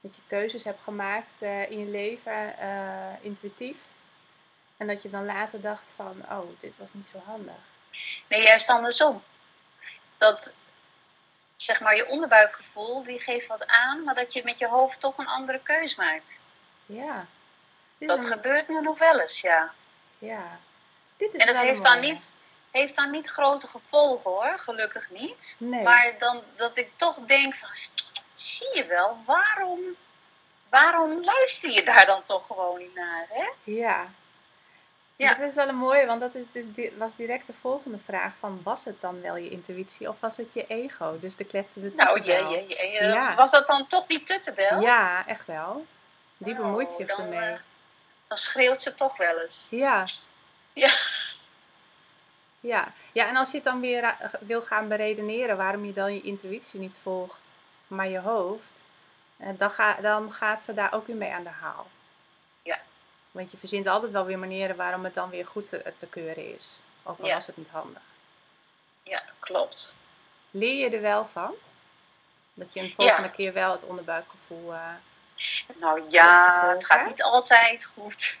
Dat 0.00 0.16
je 0.16 0.22
keuzes 0.26 0.64
hebt 0.64 0.82
gemaakt 0.82 1.42
eh, 1.42 1.70
in 1.70 1.78
je 1.78 1.86
leven, 1.86 2.54
intuïtief. 3.20 3.78
En 4.78 4.86
dat 4.86 5.02
je 5.02 5.10
dan 5.10 5.26
later 5.26 5.60
dacht 5.60 5.92
van, 5.96 6.24
oh, 6.30 6.60
dit 6.60 6.76
was 6.76 6.92
niet 6.92 7.06
zo 7.06 7.22
handig. 7.26 7.54
Nee, 8.28 8.42
juist 8.42 8.68
andersom. 8.68 9.22
Dat, 10.18 10.56
zeg 11.56 11.80
maar, 11.80 11.96
je 11.96 12.06
onderbuikgevoel, 12.08 13.02
die 13.02 13.20
geeft 13.20 13.46
wat 13.46 13.66
aan, 13.66 14.02
maar 14.04 14.14
dat 14.14 14.32
je 14.32 14.44
met 14.44 14.58
je 14.58 14.66
hoofd 14.68 15.00
toch 15.00 15.18
een 15.18 15.26
andere 15.26 15.60
keus 15.62 15.94
maakt. 15.96 16.40
Ja. 16.86 17.26
Dat 17.98 18.22
een- 18.24 18.30
gebeurt 18.30 18.68
me 18.68 18.80
nog 18.80 18.98
wel 18.98 19.20
eens, 19.20 19.40
ja. 19.40 19.72
Ja. 20.18 20.58
Dit 21.16 21.34
is 21.34 21.40
En 21.44 21.52
dat 21.54 21.62
heeft 21.62 21.82
dan, 21.82 22.00
niet, 22.00 22.36
heeft 22.70 22.96
dan 22.96 23.10
niet 23.10 23.28
grote 23.28 23.66
gevolgen 23.66 24.30
hoor, 24.30 24.58
gelukkig 24.58 25.10
niet. 25.10 25.56
Nee. 25.58 25.82
Maar 25.82 26.18
dan 26.18 26.42
dat 26.56 26.76
ik 26.76 26.90
toch 26.96 27.16
denk 27.16 27.54
van, 27.56 27.68
zie 28.34 28.76
je 28.76 28.84
wel, 28.86 29.18
waarom, 29.24 29.80
waarom 30.68 31.20
luister 31.24 31.70
je 31.70 31.82
daar 31.82 32.06
dan 32.06 32.22
toch 32.24 32.46
gewoon 32.46 32.78
niet 32.78 32.94
naar, 32.94 33.26
hè? 33.28 33.48
Ja. 33.64 34.08
Ja. 35.18 35.34
Dat 35.34 35.48
is 35.48 35.54
wel 35.54 35.68
een 35.68 35.76
mooie, 35.76 36.06
want 36.06 36.20
dat 36.20 36.34
is 36.34 36.50
dus 36.50 36.64
was 36.96 37.16
direct 37.16 37.46
de 37.46 37.52
volgende 37.52 37.98
vraag 37.98 38.34
van, 38.38 38.60
was 38.62 38.84
het 38.84 39.00
dan 39.00 39.20
wel 39.20 39.36
je 39.36 39.50
intuïtie 39.50 40.08
of 40.08 40.20
was 40.20 40.36
het 40.36 40.52
je 40.52 40.66
ego? 40.66 41.18
Dus 41.20 41.36
de 41.36 41.44
kletsende 41.44 41.92
Nou, 41.96 42.08
je, 42.18 42.24
tuttenbel. 42.24 42.52
je, 42.52 42.68
je, 42.68 42.86
je- 42.86 43.04
Ja. 43.04 43.34
was 43.34 43.50
dat 43.50 43.66
dan 43.66 43.84
toch 43.86 44.06
die 44.06 44.22
tuttenbel? 44.22 44.80
Ja, 44.80 45.26
echt 45.26 45.46
wel. 45.46 45.86
Die 46.36 46.52
Nou, 46.52 46.64
bemoeit 46.66 46.90
zich 46.90 47.06
dan, 47.06 47.20
ermee. 47.20 47.38
eh, 47.50 47.58
dan 48.28 48.36
schreeuwt 48.36 48.82
ze 48.82 48.94
toch 48.94 49.16
wel 49.16 49.40
eens. 49.40 49.66
Ja. 49.70 50.06
Ja. 50.72 50.90
Ja. 52.60 52.92
ja, 53.12 53.28
en 53.28 53.36
als 53.36 53.50
je 53.50 53.56
het 53.56 53.64
dan 53.64 53.80
weer 53.80 54.02
eh, 54.04 54.14
wil 54.40 54.62
gaan 54.62 54.88
beredeneren 54.88 55.56
waarom 55.56 55.84
je 55.84 55.92
dan 55.92 56.14
je 56.14 56.20
intuïtie 56.20 56.80
niet 56.80 56.98
volgt, 57.02 57.40
maar 57.86 58.08
je 58.08 58.18
hoofd, 58.18 58.68
eh, 59.36 59.48
dan, 59.56 59.70
ga, 59.70 59.94
dan 59.94 60.32
gaat 60.32 60.62
ze 60.62 60.74
daar 60.74 60.92
ook 60.92 61.06
weer 61.06 61.16
mee 61.16 61.32
aan 61.32 61.42
de 61.42 61.48
haal. 61.48 61.86
Ja. 62.62 62.78
Want 63.38 63.50
je 63.50 63.56
verzint 63.58 63.86
altijd 63.86 64.10
wel 64.12 64.24
weer 64.24 64.38
manieren 64.38 64.76
waarom 64.76 65.04
het 65.04 65.14
dan 65.14 65.30
weer 65.30 65.46
goed 65.46 65.68
te, 65.68 65.92
te 65.96 66.06
keuren 66.06 66.54
is. 66.54 66.78
Ook 67.02 67.18
al 67.18 67.26
Ja. 67.26 67.34
was 67.34 67.46
het 67.46 67.56
niet 67.56 67.68
handig. 67.68 68.02
Ja, 69.02 69.22
klopt. 69.38 69.98
Leer 70.50 70.74
je 70.90 70.96
er 70.96 71.02
wel 71.02 71.26
van? 71.32 71.54
Dat 72.54 72.72
je 72.72 72.80
een 72.80 72.92
volgende 72.96 73.30
keer 73.30 73.52
wel 73.52 73.72
het 73.72 73.84
onderbuikgevoel... 73.84 74.72
eh, 74.74 74.94
Nou 75.80 76.02
ja, 76.10 76.68
het 76.68 76.84
gaat 76.86 77.06
niet 77.06 77.22
altijd 77.22 77.84
goed. 77.84 78.40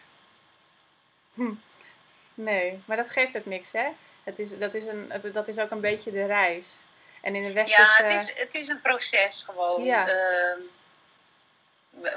Nee, 2.34 2.82
maar 2.84 2.96
dat 2.96 3.10
geeft 3.10 3.36
ook 3.36 3.46
niks, 3.46 3.72
hè? 3.72 3.88
Het 4.24 4.38
is, 4.38 4.58
dat, 4.58 4.74
is 4.74 4.84
een, 4.84 5.06
het- 5.10 5.34
dat 5.34 5.48
is 5.48 5.58
ook 5.58 5.70
een 5.70 5.80
beetje 5.80 6.10
de 6.10 6.26
reis. 6.26 6.74
En 7.20 7.34
in 7.34 7.42
de 7.42 7.48
Ja, 7.48 7.54
westerse... 7.54 8.02
het 8.02 8.20
is, 8.20 8.32
het 8.38 8.54
is 8.54 8.68
een 8.68 8.80
proces 8.80 9.42
gewoon. 9.42 9.84
Ja. 9.84 10.08
Ehm, 10.08 10.60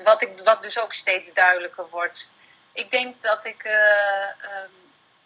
wat, 0.03 0.21
ik, 0.21 0.39
wat 0.43 0.61
dus 0.63 0.79
ook 0.79 0.93
steeds 0.93 1.33
duidelijker 1.33 1.89
wordt. 1.89 2.33
Ik 2.73 2.91
denk 2.91 3.21
dat 3.21 3.45
ik 3.45 3.63
eh, 3.63 4.29
ehm, 4.29 4.69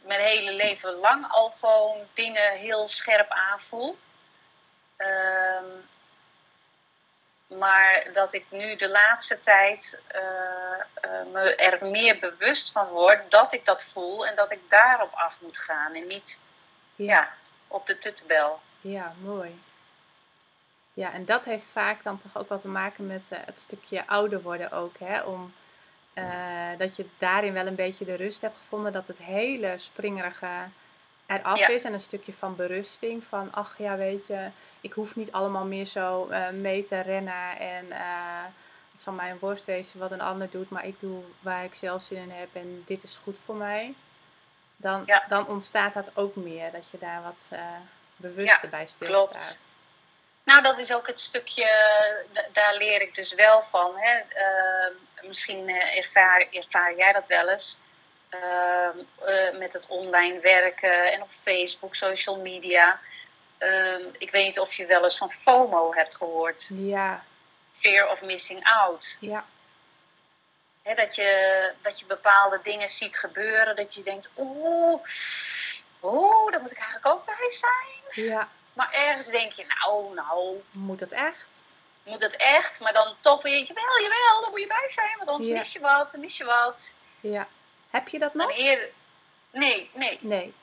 mijn 0.02 0.22
hele 0.22 0.54
leven 0.54 0.94
lang 0.94 1.28
al 1.28 1.52
gewoon 1.52 1.98
dingen 2.14 2.52
heel 2.52 2.88
scherp 2.88 3.30
aanvoel. 3.30 3.98
Ehm, 4.96 5.66
maar 7.48 8.10
dat 8.14 8.34
ik 8.34 8.46
nu 8.50 8.76
de 8.76 8.90
laatste 8.90 9.40
tijd 9.40 10.04
eh, 10.08 10.22
eh, 10.94 11.26
me 11.32 11.56
er 11.56 11.86
meer 11.86 12.20
bewust 12.20 12.72
van 12.72 12.88
word 12.88 13.32
dat 13.32 13.54
ik 13.54 13.66
dat 13.66 13.84
voel 13.84 14.28
en 14.28 14.36
dat 14.36 14.52
ik 14.52 14.70
daarop 14.70 15.14
af 15.14 15.42
moet 15.42 15.58
gaan 15.58 15.94
en 15.94 16.08
niet 16.08 16.46
ja, 16.96 17.34
op 17.68 17.86
de 17.86 17.98
tuttenbel. 17.98 18.62
Ja, 18.82 19.14
mooi. 19.22 19.64
Ja, 20.94 21.14
en 21.14 21.26
dat 21.26 21.46
heeft 21.46 21.66
vaak 21.66 22.04
dan 22.04 22.18
toch 22.18 22.38
ook 22.38 22.50
wel 22.50 22.60
te 22.60 22.68
maken 22.68 23.08
met 23.08 23.30
het 23.30 23.60
stukje 23.60 24.08
ouder 24.08 24.42
worden 24.42 24.72
ook, 24.72 24.98
hè? 25.00 25.22
Om, 25.22 25.54
eh, 26.24 26.78
dat 26.78 26.96
je 26.96 27.06
daarin 27.18 27.54
wel 27.54 27.66
een 27.68 27.76
beetje 27.76 28.06
de 28.06 28.16
rust 28.16 28.42
hebt 28.42 28.58
gevonden, 28.58 28.92
dat 28.94 29.08
het 29.08 29.18
hele 29.18 29.74
springerige 29.78 30.48
eraf 31.26 31.60
Ja. 31.60 31.68
is. 31.68 31.84
En 31.84 31.94
een 31.94 32.00
stukje 32.02 32.34
van 32.34 32.56
berusting, 32.56 33.24
van 33.24 33.48
ach 33.54 33.78
ja, 33.78 33.96
weet 33.96 34.28
je, 34.28 34.48
ik 34.82 34.94
hoef 34.94 35.16
niet 35.16 35.32
allemaal 35.32 35.66
meer 35.66 35.86
zo 35.86 36.28
eh, 36.28 36.50
mee 36.50 36.84
te 36.84 37.00
rennen 37.00 37.58
en 37.60 37.92
eh, 37.92 38.44
het 38.92 39.02
zal 39.02 39.14
mij 39.14 39.32
een 39.32 39.40
worst 39.40 39.66
wezen 39.66 40.00
wat 40.00 40.12
een 40.12 40.22
ander 40.22 40.50
doet, 40.50 40.70
maar 40.70 40.86
ik 40.86 41.00
doe 41.00 41.24
waar 41.40 41.64
ik 41.64 41.74
zelf 41.76 42.02
zin 42.02 42.18
in 42.18 42.32
heb 42.32 42.50
en 42.56 42.84
dit 42.86 43.04
is 43.04 43.20
goed 43.24 43.40
voor 43.46 43.56
mij. 43.56 43.94
Dan, 44.78 45.04
Ja. 45.06 45.24
dan 45.30 45.48
ontstaat 45.48 45.94
dat 45.94 46.10
ook 46.14 46.36
meer, 46.36 46.72
dat 46.72 46.90
je 46.92 46.98
daar 46.98 47.22
wat 47.24 47.50
bewuster 48.16 48.70
bij 48.70 48.88
stilstaat. 48.88 49.28
klopt. 49.28 49.66
Nou, 50.46 50.62
dat 50.64 50.78
is 50.80 50.94
ook 50.94 51.08
het 51.08 51.20
stukje, 51.20 51.68
d- 52.34 52.48
daar 52.54 52.76
leer 52.76 53.02
ik 53.02 53.16
dus 53.16 53.34
wel 53.34 53.62
van. 53.62 53.94
Hè. 53.98 54.14
Ehm, 54.20 54.94
misschien 55.28 55.70
eh, 55.70 55.98
ervaar, 55.98 56.48
ervaar 56.52 56.96
jij 56.96 57.14
dat 57.14 57.28
wel 57.28 57.50
eens. 57.50 57.80
Ehm, 58.30 58.98
eh, 59.20 59.58
met 59.58 59.74
het 59.74 59.88
online 59.88 60.40
werken 60.40 61.12
en 61.12 61.22
op 61.22 61.30
Facebook, 61.30 61.96
social 61.96 62.38
media. 62.40 63.00
Ehm, 63.58 64.02
ik 64.18 64.32
weet 64.32 64.46
niet 64.46 64.60
of 64.60 64.74
je 64.74 64.86
wel 64.86 65.04
eens 65.04 65.18
van 65.18 65.32
FOMO 65.32 65.94
hebt 65.94 66.16
gehoord. 66.16 66.70
Ja, 66.74 67.24
Fear 67.72 68.10
of 68.10 68.22
missing 68.22 68.64
out. 68.64 69.18
ja, 69.20 69.46
Hè, 70.84 70.94
dat, 70.96 71.16
je, 71.16 71.74
dat 71.82 72.00
je 72.00 72.06
bepaalde 72.06 72.60
dingen 72.64 72.90
ziet 72.90 73.18
gebeuren. 73.18 73.76
Dat 73.76 73.94
je 73.94 74.04
denkt, 74.04 74.32
oeh, 74.38 75.02
oeh, 76.04 76.52
daar 76.52 76.62
moet 76.62 76.72
ik 76.72 76.78
eigenlijk 76.78 77.08
ook 77.08 77.26
bij 77.26 77.50
zijn. 77.50 78.26
Ja. 78.28 78.50
Maar 78.76 78.92
ergens 78.92 79.28
denk 79.28 79.52
je, 79.52 79.66
nou, 79.80 80.14
nou, 80.14 80.64
Moet 80.78 81.00
dat 81.00 81.12
echt? 81.12 81.64
moet 82.04 82.22
het 82.22 82.36
echt? 82.36 82.80
Maar 82.80 82.94
dan 82.94 83.16
toch 83.20 83.42
weer, 83.42 83.64
jawel, 83.64 84.02
jawel, 84.02 84.42
daar 84.42 84.50
moet 84.50 84.60
je 84.60 84.68
bij 84.68 84.90
zijn. 84.90 85.18
Want 85.18 85.30
anders 85.30 85.50
Ja. 85.50 85.56
mis 85.58 85.74
je 85.74 85.80
wat, 85.80 86.16
mis 86.18 86.38
je 86.38 86.44
wat. 86.46 86.98
Ja. 87.20 87.48
Heb 87.90 88.08
je 88.08 88.20
dat 88.20 88.34
Dan 88.34 88.48
nog? 88.48 88.58
nee, 88.58 88.92
nee, 89.52 89.90
Nee. 90.22 90.54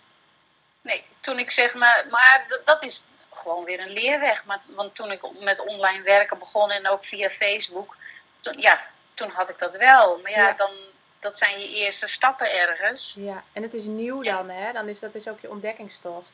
nee. 0.80 1.04
Toen 1.20 1.38
ik 1.38 1.50
zeg 1.50 1.74
maar, 1.74 2.06
maar 2.10 2.60
dat 2.64 2.82
is 2.82 3.04
gewoon 3.32 3.64
weer 3.64 3.80
een 3.80 3.90
leerweg. 3.90 4.44
Maar, 4.44 4.60
want 4.70 4.94
toen 4.94 5.10
ik 5.12 5.40
met 5.40 5.60
online 5.66 6.02
werken 6.02 6.38
begon 6.38 6.70
en 6.70 6.88
ook 6.88 7.04
via 7.04 7.28
Facebook, 7.30 7.96
toen, 8.40 8.58
ja, 8.60 8.80
toen 9.14 9.30
had 9.30 9.48
ik 9.48 9.58
dat 9.58 9.76
wel. 9.76 10.18
Maar 10.18 10.30
ja, 10.30 10.46
Ja. 10.46 10.52
dan, 10.52 10.70
dat 11.18 11.38
zijn 11.38 11.60
je 11.60 11.68
eerste 11.68 12.06
stappen 12.06 12.52
ergens. 12.52 13.14
Ja. 13.18 13.44
En 13.52 13.62
het 13.62 13.74
is 13.74 13.86
nieuw 13.86 14.22
Ja. 14.22 14.36
dan, 14.36 14.50
hè? 14.50 14.72
Dan 14.72 14.88
is 14.88 15.00
dat 15.00 15.14
is 15.14 15.28
ook 15.28 15.40
je 15.40 15.50
ontdekkingstocht. 15.50 16.30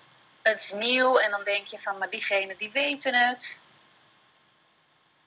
Het 0.48 0.58
is 0.58 0.72
nieuw 0.72 1.18
en 1.18 1.30
dan 1.30 1.44
denk 1.44 1.66
je 1.66 1.78
van, 1.78 1.98
maar 1.98 2.10
diegenen 2.10 2.56
die 2.56 2.70
weten 2.72 3.14
het. 3.14 3.62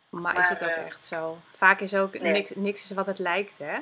Maar, 0.09 0.39
is 0.39 0.49
het 0.49 0.63
ook 0.63 0.69
eh, 0.69 0.85
echt 0.85 1.03
zo? 1.03 1.37
Vaak 1.55 1.79
is 1.79 1.95
ook 1.95 2.19
nee. 2.19 2.31
niks, 2.31 2.51
niks 2.55 2.83
is 2.83 2.91
wat 2.91 3.05
het 3.05 3.19
lijkt, 3.19 3.57
hè? 3.57 3.77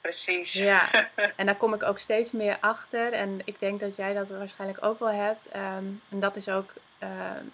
Precies. 0.00 0.52
Ja. 0.52 0.90
En 1.36 1.46
daar 1.46 1.56
kom 1.56 1.74
ik 1.74 1.82
ook 1.82 1.98
steeds 1.98 2.30
meer 2.30 2.56
achter. 2.60 3.12
En 3.12 3.40
ik 3.44 3.56
denk 3.58 3.80
dat 3.80 3.96
jij 3.96 4.14
dat 4.14 4.28
waarschijnlijk 4.28 4.84
ook 4.84 4.98
wel 4.98 5.08
hebt. 5.08 5.48
Ehm, 5.48 5.84
en 6.08 6.20
dat 6.20 6.36
is 6.36 6.48
ook 6.48 6.72
ehm, 6.98 7.44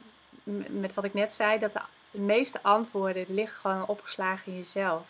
met 0.80 0.94
wat 0.94 1.04
ik 1.04 1.14
net 1.14 1.34
zei, 1.34 1.58
dat 1.58 1.72
de, 1.72 1.80
de 2.10 2.18
meeste 2.18 2.58
antwoorden 2.62 3.26
liggen 3.28 3.58
gewoon 3.58 3.86
opgeslagen 3.86 4.52
in 4.52 4.58
jezelf. 4.58 5.02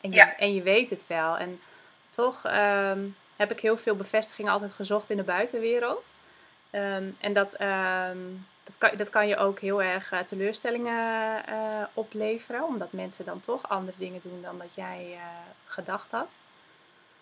En 0.00 0.10
je, 0.10 0.16
Ja. 0.16 0.36
en 0.36 0.54
je 0.54 0.62
weet 0.62 0.90
het 0.90 1.06
wel. 1.06 1.38
En 1.38 1.60
toch 2.10 2.44
ehm, 2.44 3.06
heb 3.36 3.50
ik 3.50 3.60
heel 3.60 3.76
veel 3.76 3.96
bevestiging 3.96 4.48
altijd 4.48 4.72
gezocht 4.72 5.10
in 5.10 5.16
de 5.16 5.22
buitenwereld. 5.22 6.10
Ehm, 6.70 7.10
en 7.20 7.32
dat, 7.32 7.54
ehm, 7.54 8.18
dat, 8.64 8.74
kan, 8.78 8.90
dat 8.96 9.10
kan 9.10 9.28
je 9.28 9.36
ook 9.36 9.60
heel 9.60 9.82
erg 9.82 10.12
eh, 10.12 10.18
teleurstellingen 10.18 11.46
eh, 11.46 11.82
opleveren. 11.94 12.64
Omdat 12.64 12.92
mensen 12.92 13.24
dan 13.24 13.40
toch 13.40 13.68
andere 13.68 13.96
dingen 13.98 14.20
doen 14.20 14.42
dan 14.42 14.58
dat 14.58 14.74
jij 14.74 15.08
eh, 15.12 15.20
gedacht 15.66 16.10
had. 16.10 16.36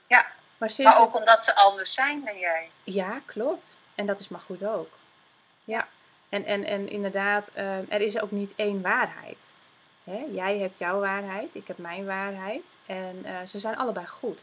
Ja. 0.06 0.26
Maar 0.58 0.70
sinds 0.70 0.90
Maar 0.92 1.00
het- 1.00 1.08
ook 1.08 1.16
omdat 1.16 1.44
ze 1.44 1.54
anders 1.54 1.94
zijn 1.94 2.24
dan 2.24 2.38
jij. 2.38 2.70
ja, 2.84 3.20
klopt. 3.26 3.76
En 3.94 4.06
dat 4.06 4.20
is 4.20 4.28
maar 4.28 4.40
goed 4.40 4.64
ook. 4.64 4.88
Ja. 5.64 5.88
En, 6.28 6.44
en, 6.44 6.64
en 6.64 6.88
inderdaad, 6.88 7.50
ehm, 7.54 7.84
er 7.88 8.00
is 8.00 8.20
ook 8.20 8.30
niet 8.30 8.52
één 8.56 8.82
waarheid. 8.82 9.48
Hè? 10.04 10.24
Jij 10.30 10.58
hebt 10.58 10.78
jouw 10.78 11.00
waarheid, 11.00 11.54
ik 11.54 11.66
heb 11.66 11.78
mijn 11.78 12.06
waarheid. 12.06 12.76
En 12.86 13.24
ze 13.48 13.58
zijn 13.58 13.76
allebei 13.76 14.06
goed. 14.06 14.38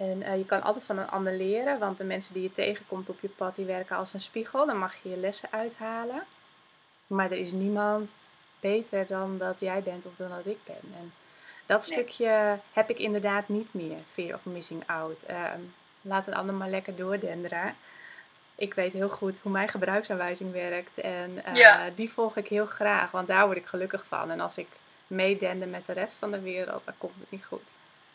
En 0.00 0.22
eh, 0.22 0.36
je 0.36 0.44
kan 0.46 0.62
altijd 0.62 0.84
van 0.84 0.98
een 0.98 1.10
ander 1.10 1.32
leren, 1.32 1.78
want 1.78 1.98
de 1.98 2.04
mensen 2.04 2.34
die 2.34 2.42
je 2.42 2.52
tegenkomt 2.52 3.08
op 3.08 3.20
je 3.20 3.28
pad, 3.28 3.54
die 3.54 3.64
werken 3.64 3.96
als 3.96 4.12
een 4.14 4.20
spiegel. 4.20 4.66
Dan 4.66 4.78
mag 4.78 4.94
je 5.02 5.08
je 5.10 5.16
lessen 5.16 5.48
uithalen. 5.52 6.22
Maar 7.06 7.30
er 7.30 7.38
is 7.38 7.52
niemand 7.52 8.14
beter 8.60 9.06
dan 9.06 9.38
dat 9.38 9.60
jij 9.60 9.82
bent 9.82 10.06
of 10.06 10.14
dan 10.16 10.28
dat 10.28 10.46
ik 10.46 10.58
ben. 10.64 10.92
En 10.96 11.12
dat 11.66 11.88
Nee. 11.88 11.98
stukje 11.98 12.58
heb 12.72 12.90
ik 12.90 12.98
inderdaad 12.98 13.48
niet 13.48 13.74
meer, 13.74 13.98
fear 14.12 14.34
of 14.34 14.44
missing 14.44 14.82
out. 14.86 15.22
Ehm, 15.22 15.60
laat 16.00 16.26
een 16.26 16.34
ander 16.34 16.54
maar 16.54 16.70
lekker 16.70 16.96
doordenderen. 16.96 17.74
Ik 18.54 18.74
weet 18.74 18.92
heel 18.92 19.08
goed 19.08 19.38
hoe 19.42 19.52
mijn 19.52 19.68
gebruiksaanwijzing 19.68 20.52
werkt. 20.52 20.98
En 20.98 21.44
eh, 21.44 21.54
Ja. 21.54 21.90
die 21.94 22.10
volg 22.12 22.36
ik 22.36 22.48
heel 22.48 22.66
graag, 22.66 23.10
want 23.10 23.26
daar 23.28 23.44
word 23.46 23.56
ik 23.58 23.66
gelukkig 23.66 24.04
van. 24.08 24.30
En 24.30 24.40
als 24.40 24.58
ik 24.58 24.68
meedende 25.06 25.66
met 25.66 25.84
de 25.86 25.92
rest 25.92 26.18
van 26.18 26.30
de 26.30 26.40
wereld, 26.40 26.84
dan 26.84 26.94
komt 26.98 27.14
het 27.20 27.30
niet 27.30 27.44
goed. 27.44 27.72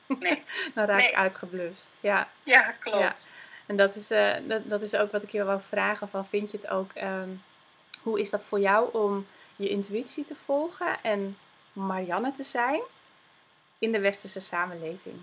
Nee. 0.19 0.43
dan 0.73 0.85
raak 0.85 0.99
ik 0.99 1.13
uitgeblust. 1.13 1.89
Ja. 1.99 2.29
Ja, 2.43 2.71
klopt. 2.79 3.31
En 3.65 3.77
dat 3.77 3.95
is, 3.95 4.11
eh, 4.11 4.35
dat, 4.47 4.69
dat 4.69 4.81
is 4.81 4.95
ook 4.95 5.11
wat 5.11 5.23
ik 5.23 5.31
je 5.31 5.43
wou 5.43 5.61
vragen. 5.67 6.09
Van, 6.09 6.27
vind 6.27 6.51
je 6.51 6.57
het 6.57 6.67
ook, 6.67 6.93
ehm, 6.93 7.29
hoe 8.01 8.19
is 8.19 8.29
dat 8.29 8.45
voor 8.45 8.59
jou 8.59 8.93
om 8.93 9.27
je 9.55 9.69
intuïtie 9.69 10.25
te 10.25 10.35
volgen 10.35 10.97
en 11.01 11.37
Marianne 11.73 12.31
te 12.31 12.43
zijn 12.43 12.81
in 13.79 13.91
de 13.91 13.99
westerse 13.99 14.39
samenleving? 14.39 15.21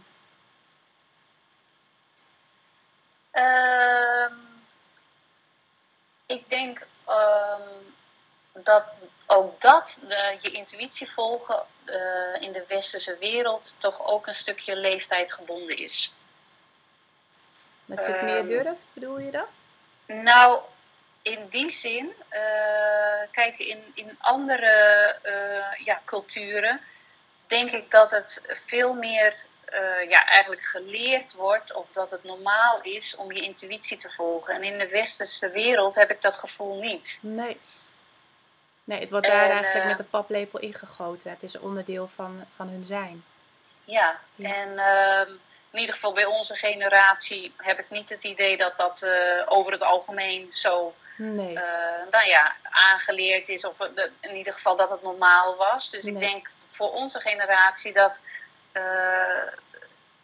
Ehm, 3.30 4.34
ik 6.26 6.48
denk 6.50 6.86
ehm, 7.06 7.78
dat 8.53 8.84
ook 9.26 9.61
dat, 9.61 10.05
eh, 10.09 10.40
je 10.40 10.50
intuïtie 10.50 11.11
volgen 11.11 11.66
eh, 11.84 12.40
in 12.40 12.53
de 12.53 12.64
westerse 12.68 13.16
wereld, 13.18 13.80
toch 13.80 14.07
ook 14.07 14.26
een 14.26 14.34
stukje 14.34 14.76
leeftijd 14.76 15.32
gebonden 15.32 15.76
is. 15.76 16.14
Dat 17.84 17.98
je 17.98 18.12
het 18.12 18.22
meer 18.22 18.36
Ehm. 18.36 18.46
durft, 18.46 18.90
bedoel 18.92 19.18
je 19.18 19.30
dat? 19.30 19.57
Nou, 20.07 20.62
in 21.22 21.46
die 21.48 21.70
zin, 21.70 22.12
eh, 22.28 22.40
kijk, 23.30 23.59
in, 23.59 23.92
in 23.94 24.16
andere 24.18 25.18
ja, 25.84 26.00
culturen 26.05 26.80
denk 27.46 27.70
ik 27.70 27.90
dat 27.90 28.11
het 28.11 28.42
veel 28.46 28.94
meer 28.94 29.44
ja, 30.09 30.26
eigenlijk 30.26 30.62
geleerd 30.62 31.34
wordt 31.34 31.74
of 31.74 31.90
dat 31.90 32.11
het 32.11 32.24
normaal 32.24 32.80
is 32.80 33.16
om 33.16 33.32
je 33.32 33.42
intuïtie 33.42 33.96
te 33.96 34.11
volgen. 34.11 34.55
En 34.55 34.62
in 34.62 34.78
de 34.78 34.88
westerse 34.88 35.50
wereld 35.50 35.94
heb 35.94 36.11
ik 36.11 36.22
dat 36.22 36.36
gevoel 36.36 36.78
niet. 36.78 37.18
Nee. 37.22 37.61
Nee, 38.84 39.00
het 39.00 39.10
wordt 39.10 39.26
daar 39.26 39.44
En, 39.44 39.50
eigenlijk 39.50 39.82
eh, 39.84 39.88
met 39.88 39.96
de 39.98 40.04
paplepel 40.04 40.58
ingegoten. 40.58 41.30
Het 41.30 41.42
is 41.42 41.54
een 41.54 41.60
onderdeel 41.60 42.10
van, 42.14 42.44
van 42.56 42.68
hun 42.68 42.84
zijn. 42.84 43.24
Ja, 43.84 44.18
Ja. 44.34 44.54
en 44.54 44.78
ehm, 44.78 45.30
in 45.70 45.78
ieder 45.78 45.94
geval 45.94 46.12
bij 46.12 46.24
onze 46.24 46.54
generatie 46.54 47.54
heb 47.56 47.78
ik 47.78 47.90
niet 47.90 48.08
het 48.08 48.24
idee 48.24 48.56
dat 48.56 48.76
dat 48.76 49.02
eh, 49.02 49.42
over 49.46 49.72
het 49.72 49.82
algemeen 49.82 50.50
zo 50.50 50.94
Nee. 51.16 51.56
eh, 51.58 52.10
nou 52.10 52.26
ja, 52.28 52.52
aangeleerd 52.62 53.48
is. 53.48 53.64
Of 53.64 53.80
eh, 53.80 54.04
in 54.20 54.36
ieder 54.36 54.52
geval 54.52 54.76
dat 54.76 54.90
het 54.90 55.02
normaal 55.02 55.56
was. 55.56 55.90
Dus 55.90 56.04
ik 56.04 56.20
denk 56.20 56.50
voor 56.66 56.90
onze 56.92 57.20
generatie 57.20 57.92
dat, 57.92 58.22
eh, 58.72 59.46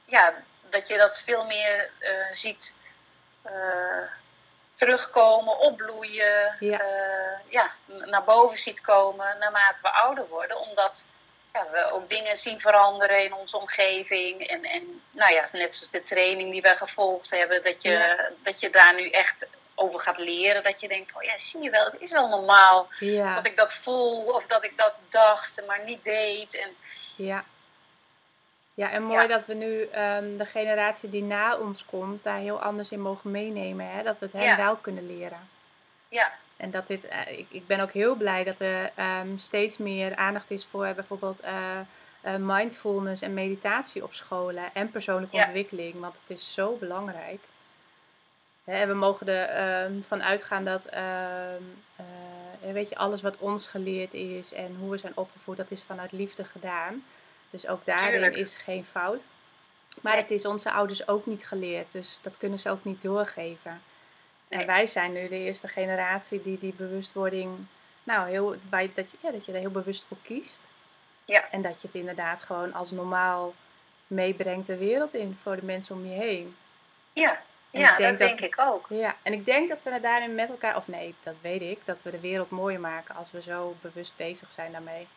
ja, 0.04 0.34
dat 0.70 0.88
je 0.88 0.96
dat 0.96 1.20
veel 1.20 1.44
meer 1.44 1.90
eh, 1.98 2.10
ziet 2.30 2.78
eh, 3.42 3.52
terugkomen, 4.78 5.58
opbloeien. 5.58 6.56
Ja. 6.60 6.80
eh, 6.80 7.38
ja, 7.48 7.72
naar 7.86 8.24
boven 8.24 8.58
ziet 8.58 8.80
komen 8.80 9.38
naarmate 9.38 9.82
we 9.82 9.90
ouder 9.90 10.28
worden. 10.28 10.58
Omdat 10.58 11.06
ja, 11.52 11.66
we 11.72 11.92
ook 11.92 12.08
dingen 12.08 12.36
zien 12.36 12.60
veranderen 12.60 13.24
in 13.24 13.32
onze 13.32 13.56
omgeving. 13.58 14.46
En, 14.46 14.62
en 14.62 15.02
nou 15.10 15.32
ja, 15.32 15.40
net 15.40 15.74
zoals 15.74 15.90
de 15.90 16.02
training 16.02 16.52
die 16.52 16.60
we 16.60 16.74
gevolgd 16.74 17.30
hebben, 17.30 17.62
dat 17.62 17.82
je, 17.82 17.90
Ja. 17.90 18.30
dat 18.42 18.60
je 18.60 18.70
daar 18.70 18.94
nu 18.94 19.10
echt 19.10 19.48
over 19.74 20.00
gaat 20.00 20.18
leren. 20.18 20.62
Dat 20.62 20.80
je 20.80 20.88
denkt, 20.88 21.16
oh 21.16 21.22
ja, 21.22 21.38
zie 21.38 21.62
je 21.62 21.70
wel, 21.70 21.84
het 21.84 22.00
is 22.00 22.12
wel 22.12 22.28
normaal 22.28 22.88
dat 23.34 23.46
ik 23.46 23.56
dat 23.56 23.74
voel 23.74 24.24
of 24.24 24.46
dat 24.46 24.64
ik 24.64 24.76
dat 24.76 24.94
dacht, 25.08 25.62
maar 25.66 25.84
niet 25.84 26.04
deed. 26.04 26.54
En 26.54 26.76
ja. 27.16 27.44
Ja, 28.78 28.90
en 28.90 29.02
mooi 29.02 29.20
Ja. 29.20 29.26
dat 29.26 29.46
we 29.46 29.54
nu 29.54 29.82
ehm, 29.82 30.36
de 30.36 30.46
generatie 30.46 31.10
die 31.10 31.22
na 31.22 31.56
ons 31.56 31.84
komt, 31.84 32.22
daar 32.22 32.38
heel 32.38 32.62
anders 32.62 32.90
in 32.90 33.00
mogen 33.00 33.30
meenemen. 33.30 33.90
Hè? 33.90 34.02
Dat 34.02 34.18
we 34.18 34.24
het 34.24 34.34
hen 34.34 34.44
Ja. 34.44 34.56
wel 34.56 34.76
kunnen 34.76 35.06
leren. 35.06 35.38
ja, 36.08 36.32
En 36.56 36.70
dat 36.70 36.86
dit, 36.86 37.04
eh, 37.08 37.38
ik, 37.38 37.46
ik 37.50 37.66
ben 37.66 37.80
ook 37.80 37.92
heel 37.92 38.14
blij 38.14 38.44
dat 38.44 38.60
er 38.60 38.90
ehm, 38.94 39.36
steeds 39.36 39.78
meer 39.78 40.16
aandacht 40.16 40.50
is 40.50 40.66
voor 40.66 40.92
bijvoorbeeld 40.94 41.40
eh, 41.40 41.78
eh, 42.20 42.34
mindfulness 42.38 43.22
en 43.22 43.34
meditatie 43.34 44.02
op 44.04 44.14
scholen 44.14 44.64
en 44.74 44.90
persoonlijke 44.90 45.36
Ja. 45.36 45.44
ontwikkeling, 45.44 46.00
want 46.00 46.14
het 46.26 46.36
is 46.38 46.54
zo 46.54 46.76
belangrijk. 46.80 47.40
Hè, 48.64 48.72
En 48.80 48.88
we 48.88 48.94
mogen 48.94 49.26
ervan 49.28 50.04
van 50.08 50.22
uitgaan 50.22 50.64
dat 50.64 50.84
ehm, 50.84 51.62
eh, 51.96 52.72
weet 52.72 52.88
je, 52.88 52.96
alles 52.96 53.22
wat 53.22 53.36
ons 53.38 53.66
geleerd 53.66 54.14
is 54.14 54.52
en 54.52 54.76
hoe 54.80 54.90
we 54.90 54.98
zijn 54.98 55.16
opgevoed, 55.16 55.56
dat 55.56 55.70
is 55.70 55.82
vanuit 55.82 56.12
liefde 56.12 56.44
gedaan. 56.44 57.04
Dus 57.50 57.66
ook 57.66 57.84
daarin 57.84 58.10
Tuurlijk. 58.12 58.36
is 58.36 58.56
geen 58.56 58.84
fout. 58.84 59.22
Maar 60.02 60.12
Nee. 60.12 60.22
het 60.22 60.30
is 60.30 60.44
onze 60.46 60.70
ouders 60.72 61.08
ook 61.08 61.26
niet 61.26 61.46
geleerd, 61.46 61.92
dus 61.92 62.18
dat 62.22 62.36
kunnen 62.36 62.58
ze 62.58 62.70
ook 62.70 62.84
niet 62.84 63.02
doorgeven. 63.02 63.82
En 64.48 64.66
wij 64.66 64.86
zijn 64.86 65.12
nu 65.12 65.28
de 65.28 65.38
eerste 65.38 65.68
generatie 65.68 66.42
die 66.42 66.58
die 66.58 66.72
bewustwording, 66.72 67.50
nou, 68.04 68.28
heel, 68.28 68.54
bij, 68.70 68.90
dat, 68.94 69.10
je, 69.10 69.16
ja, 69.20 69.30
dat 69.30 69.46
je 69.46 69.52
er 69.52 69.58
heel 69.60 69.70
bewust 69.70 70.04
voor 70.04 70.16
kiest. 70.22 70.60
Ja. 71.24 71.50
En 71.50 71.62
dat 71.62 71.80
je 71.80 71.86
het 71.86 71.96
inderdaad 71.96 72.40
gewoon 72.40 72.72
als 72.74 72.90
normaal 72.90 73.54
meebrengt 74.06 74.66
de 74.66 74.76
wereld 74.76 75.14
in 75.14 75.38
voor 75.42 75.56
de 75.56 75.64
mensen 75.64 75.94
om 75.94 76.04
je 76.04 76.14
heen. 76.20 76.56
ja, 77.12 77.40
En 77.70 77.80
ja 77.80 77.90
ik 77.92 77.96
denk 77.98 78.18
dat 78.18 78.28
dat- 78.28 78.38
denk 78.38 78.52
ik 78.54 78.60
ook. 78.60 78.86
Ja, 78.88 79.16
en 79.22 79.32
ik 79.32 79.44
denk 79.44 79.68
dat 79.68 79.82
we 79.82 79.90
er 79.90 80.00
daarin 80.00 80.34
met 80.34 80.50
elkaar, 80.50 80.76
of 80.76 80.88
nee, 80.88 81.14
dat 81.22 81.36
weet 81.40 81.62
ik, 81.62 81.78
dat 81.84 82.02
we 82.02 82.10
de 82.10 82.20
wereld 82.20 82.50
mooier 82.50 82.80
maken 82.80 83.14
als 83.14 83.30
we 83.30 83.42
zo 83.42 83.76
bewust 83.80 84.12
bezig 84.16 84.52
zijn 84.52 84.72
daarmee. 84.72 85.08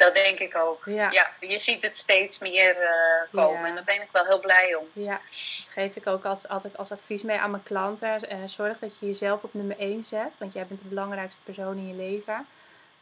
Dat 0.00 0.14
denk 0.14 0.38
ik 0.38 0.56
ook. 0.56 0.84
Ja, 0.84 1.10
Ja, 1.10 1.30
je 1.40 1.58
ziet 1.58 1.82
het 1.82 1.96
steeds 1.96 2.38
meer 2.38 2.76
eh, 2.76 2.90
komen 3.32 3.60
Ja. 3.60 3.66
en 3.66 3.74
daar 3.74 3.84
ben 3.84 4.02
ik 4.02 4.08
wel 4.12 4.24
heel 4.24 4.40
blij 4.40 4.74
om. 4.74 4.86
ja. 4.92 5.20
dat 5.58 5.70
geef 5.72 5.96
ik 5.96 6.06
ook 6.06 6.24
als, 6.24 6.48
altijd 6.48 6.76
als 6.76 6.92
advies 6.92 7.22
mee 7.22 7.38
aan 7.38 7.50
mijn 7.50 7.62
klanten. 7.62 8.28
Eh, 8.28 8.38
zorg 8.46 8.78
dat 8.78 8.98
je 8.98 9.06
jezelf 9.06 9.42
op 9.42 9.54
nummer 9.54 9.78
1 9.78 10.04
zet, 10.04 10.38
want 10.38 10.52
jij 10.52 10.66
bent 10.66 10.80
de 10.82 10.88
belangrijkste 10.88 11.40
persoon 11.42 11.76
in 11.76 11.88
je 11.88 11.94
leven. 11.94 12.46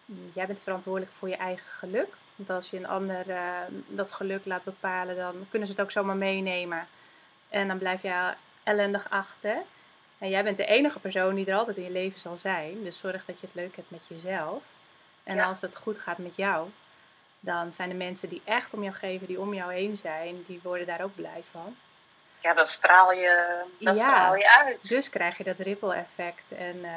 Mm, 0.04 0.30
Jij 0.34 0.46
bent 0.46 0.60
verantwoordelijk 0.62 1.12
voor 1.18 1.28
je 1.28 1.36
eigen 1.36 1.66
geluk. 1.78 2.14
Want 2.36 2.50
als 2.50 2.70
je 2.70 2.76
een 2.76 2.86
ander 2.88 3.30
eh, 3.30 3.50
dat 3.86 4.12
geluk 4.12 4.44
laat 4.44 4.64
bepalen, 4.64 5.16
dan 5.16 5.46
kunnen 5.50 5.68
ze 5.68 5.74
het 5.74 5.82
ook 5.82 5.90
zomaar 5.90 6.16
meenemen. 6.16 6.88
En 7.48 7.68
dan 7.68 7.78
blijf 7.78 8.02
je 8.02 8.32
ellendig 8.62 9.06
achter. 9.10 9.56
En 10.18 10.28
jij 10.28 10.42
bent 10.44 10.56
de 10.56 10.66
enige 10.66 10.98
persoon 10.98 11.34
die 11.34 11.46
er 11.46 11.56
altijd 11.58 11.76
in 11.76 11.82
je 11.84 11.90
leven 11.90 12.20
zal 12.20 12.36
zijn. 12.36 12.84
Dus 12.84 12.98
zorg 12.98 13.24
dat 13.24 13.40
je 13.40 13.46
het 13.46 13.54
leuk 13.54 13.76
hebt 13.76 13.90
met 13.90 14.06
jezelf. 14.08 14.62
En 15.24 15.36
Ja. 15.36 15.44
als 15.44 15.60
het 15.60 15.76
goed 15.76 15.98
gaat 15.98 16.18
met 16.18 16.36
jou, 16.36 16.68
dan 17.40 17.72
zijn 17.72 17.88
de 17.88 17.94
mensen 17.94 18.28
die 18.28 18.42
echt 18.44 18.74
om 18.74 18.82
jou 18.82 18.94
geven, 18.94 19.26
die 19.26 19.40
om 19.40 19.54
jou 19.54 19.72
heen 19.72 19.96
zijn, 19.96 20.44
die 20.46 20.60
worden 20.62 20.86
daar 20.86 21.02
ook 21.02 21.14
blij 21.14 21.42
van. 21.50 21.76
Ja, 22.40 22.54
dat 22.54 22.68
straal 22.68 23.12
je, 23.12 23.64
dat 23.78 23.96
Ja. 23.96 24.02
straal 24.02 24.36
je 24.36 24.50
uit. 24.50 24.88
Dus 24.88 25.10
krijg 25.10 25.36
je 25.38 25.44
dat 25.44 25.58
ripple 25.58 25.94
effect 25.94 26.52
en 26.52 26.84
eh, 26.84 26.90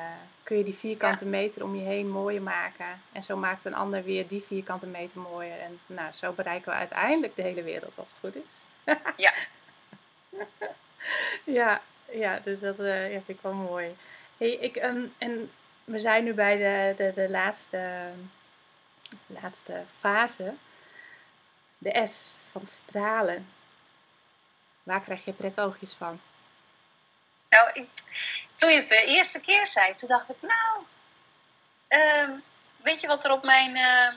kun 0.43 0.57
je 0.57 0.63
die 0.63 0.73
vierkante 0.73 1.25
meter 1.25 1.63
om 1.63 1.75
je 1.75 1.81
heen 1.85 2.09
mooier 2.09 2.41
maken. 2.41 3.01
En 3.11 3.23
zo 3.23 3.37
maakt 3.37 3.65
een 3.65 3.73
ander 3.75 4.03
weer 4.03 4.27
die 4.27 4.41
vierkante 4.41 4.85
meter 4.85 5.19
mooier. 5.19 5.59
En 5.59 5.79
nou, 5.85 6.11
zo 6.13 6.31
bereiken 6.31 6.71
we 6.71 6.77
uiteindelijk 6.77 7.35
de 7.35 7.41
hele 7.41 7.63
wereld 7.63 7.99
als 7.99 8.07
het 8.07 8.19
goed 8.19 8.35
is. 8.35 8.95
Ja. 9.17 9.33
ja, 11.59 11.81
ja, 12.11 12.39
dus 12.43 12.59
dat 12.59 12.77
ja, 12.77 13.07
vind 13.09 13.29
ik 13.29 13.39
wel 13.41 13.53
mooi. 13.53 13.95
Hey, 14.37 14.51
ik, 14.51 14.75
ehm, 14.75 15.05
en 15.17 15.51
we 15.83 15.99
zijn 15.99 16.23
nu 16.23 16.33
bij 16.33 16.57
de, 16.57 16.93
de, 17.03 17.11
de 17.21 17.29
laatste, 17.29 17.79
laatste 19.27 19.83
fase. 19.99 20.53
De 21.77 22.07
S 22.07 22.41
van 22.51 22.67
stralen. 22.67 23.53
Waar 24.83 25.01
krijg 25.01 25.25
je 25.25 25.33
pret 25.33 25.59
oogjes 25.59 25.93
van? 25.93 26.21
Nou, 27.49 27.71
ik, 27.73 27.89
toen 28.55 28.69
je 28.71 28.77
het 28.77 28.87
de 28.87 29.03
eerste 29.05 29.41
keer 29.41 29.65
zei, 29.65 29.93
toen 29.95 30.07
dacht 30.09 30.29
ik, 30.29 30.41
nou, 30.41 30.83
ehm, 31.87 32.31
weet 32.77 33.01
je 33.01 33.07
wat 33.07 33.25
er 33.25 33.31
op 33.31 33.43
mijn, 33.43 33.75
ehm, 33.75 34.15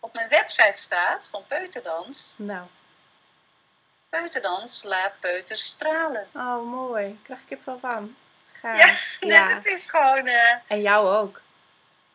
op 0.00 0.14
mijn 0.14 0.28
website 0.28 0.80
staat 0.80 1.28
van 1.28 1.44
Peuterdans? 1.46 2.34
Nou, 2.38 2.66
Peuterdans 4.08 4.82
laat 4.82 5.20
peuters 5.20 5.64
stralen. 5.64 6.28
oh 6.34 6.70
mooi. 6.70 7.20
Krijg 7.22 7.40
ik 7.40 7.50
er 7.50 7.58
veel 7.62 7.78
van. 7.78 8.16
Gaaf. 8.52 8.78
Ja, 8.78 8.86
Ja. 9.28 9.44
Dus 9.46 9.54
het 9.54 9.66
is 9.66 9.90
gewoon, 9.90 10.26
eh, 10.26 10.56
En 10.66 10.80
jou 10.80 11.08
ook. 11.16 11.40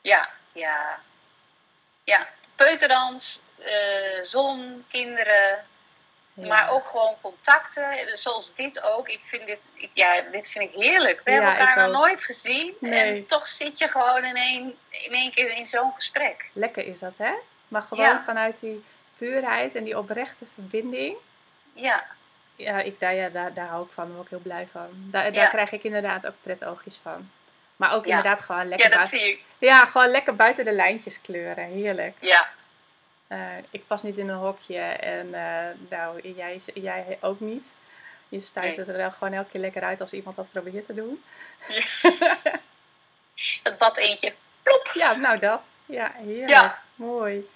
ja, 0.02 0.30
ja, 0.52 1.00
ja, 2.06 2.28
peuterdans, 2.56 3.44
eh, 3.60 4.22
zon, 4.22 4.84
kinderen, 4.90 5.66
Ja. 6.34 6.48
maar 6.48 6.70
ook 6.70 6.88
gewoon 6.88 7.16
contacten, 7.22 8.18
zoals 8.18 8.54
dit 8.56 8.82
ook. 8.82 9.10
Ik 9.10 9.24
vind 9.26 9.46
dit, 9.46 9.68
ik, 9.74 9.90
ja, 9.94 10.22
dit 10.32 10.50
vind 10.50 10.74
ik 10.74 10.82
heerlijk. 10.82 11.22
We 11.24 11.32
Ja, 11.32 11.36
hebben 11.42 11.58
elkaar 11.58 11.88
nog 11.90 11.98
nooit 12.02 12.24
gezien 12.24 12.74
Nee. 12.80 13.16
en 13.16 13.26
toch 13.26 13.48
zit 13.48 13.78
je 13.78 13.88
gewoon 13.88 14.24
in 14.26 14.36
één, 14.36 14.64
in 14.90 15.12
één 15.12 15.32
keer 15.32 15.50
in 15.50 15.66
zo'n 15.66 15.92
gesprek. 15.92 16.50
Lekker 16.54 16.88
is 16.88 17.00
dat, 17.00 17.14
hè? 17.18 17.34
Maar 17.68 17.82
gewoon 17.82 18.06
Ja. 18.06 18.24
vanuit 18.26 18.60
die 18.60 18.86
puurheid 19.18 19.76
en 19.76 19.84
die 19.84 19.98
oprechte 19.98 20.46
verbinding. 20.54 21.18
Ja, 21.74 22.06
Ja, 22.58 22.80
ik, 22.82 23.00
daar, 23.00 23.14
ja 23.14 23.30
daar, 23.30 23.54
daar 23.54 23.68
hou 23.68 23.86
ik 23.86 23.92
van. 23.92 24.04
Daar 24.06 24.14
word 24.14 24.26
ik 24.26 24.32
heel 24.32 24.40
blij 24.40 24.68
van. 24.72 24.90
Daar, 24.92 25.32
daar 25.34 25.50
krijg 25.50 25.72
ik 25.72 25.84
inderdaad 25.84 26.28
ook 26.28 26.34
pret 26.42 26.64
oogjes 26.66 27.00
van. 27.02 27.32
Maar 27.76 27.94
ook 27.94 28.06
Ja. 28.06 28.16
inderdaad 28.18 28.42
gewoon 28.42 28.68
lekker, 28.68 28.90
ja 28.90 28.98
dat 28.98 29.10
buiten, 29.10 29.20
zie 29.20 29.30
ik. 29.30 29.42
ja, 29.58 29.86
gewoon 29.86 30.08
lekker 30.10 30.36
buiten 30.36 30.64
de 30.64 30.72
lijntjes 30.72 31.22
kleuren. 31.22 31.66
Heerlijk. 31.66 32.16
Ja, 32.20 32.50
Eh, 33.28 33.40
ik 33.72 33.88
pas 33.88 34.04
niet 34.04 34.18
in 34.18 34.30
een 34.30 34.38
hokje 34.38 34.80
en 34.80 35.34
eh, 35.34 35.66
nou, 35.90 36.34
jij, 36.36 36.62
jij 36.74 37.18
ook 37.22 37.40
niet. 37.40 37.76
Je 38.30 38.40
stuit 38.40 38.66
Nee. 38.66 38.78
het 38.80 38.88
er 38.88 38.98
wel 38.98 39.12
gewoon 39.12 39.34
elke 39.34 39.50
keer 39.50 39.62
lekker 39.62 39.84
uit 39.84 40.02
als 40.02 40.14
iemand 40.14 40.36
dat 40.36 40.52
probeert 40.52 40.86
te 40.86 40.94
doen. 40.94 41.24
het 43.64 43.78
bad 43.78 43.98
eentje. 43.98 44.34
Plop. 44.64 44.90
Ja, 44.94 45.14
nou 45.16 45.40
dat. 45.40 45.70
Ja, 45.86 46.12
heerlijk. 46.16 46.50
Ja. 46.50 46.80
Mooi. 46.96 47.50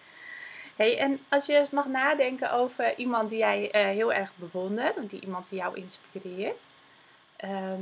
Hey, 0.76 0.98
en 1.00 1.26
als 1.30 1.46
je 1.46 1.58
eens 1.58 1.70
mag 1.70 1.86
nadenken 1.86 2.52
over 2.52 2.94
iemand 2.98 3.30
die 3.30 3.38
jij 3.40 3.72
eh, 3.72 3.84
heel 3.84 4.14
erg 4.14 4.32
bewondert, 4.36 4.98
of 4.98 5.06
die 5.06 5.22
iemand 5.22 5.50
die 5.50 5.60
jou 5.60 5.76
inspireert, 5.78 6.64
ehm, 7.36 7.82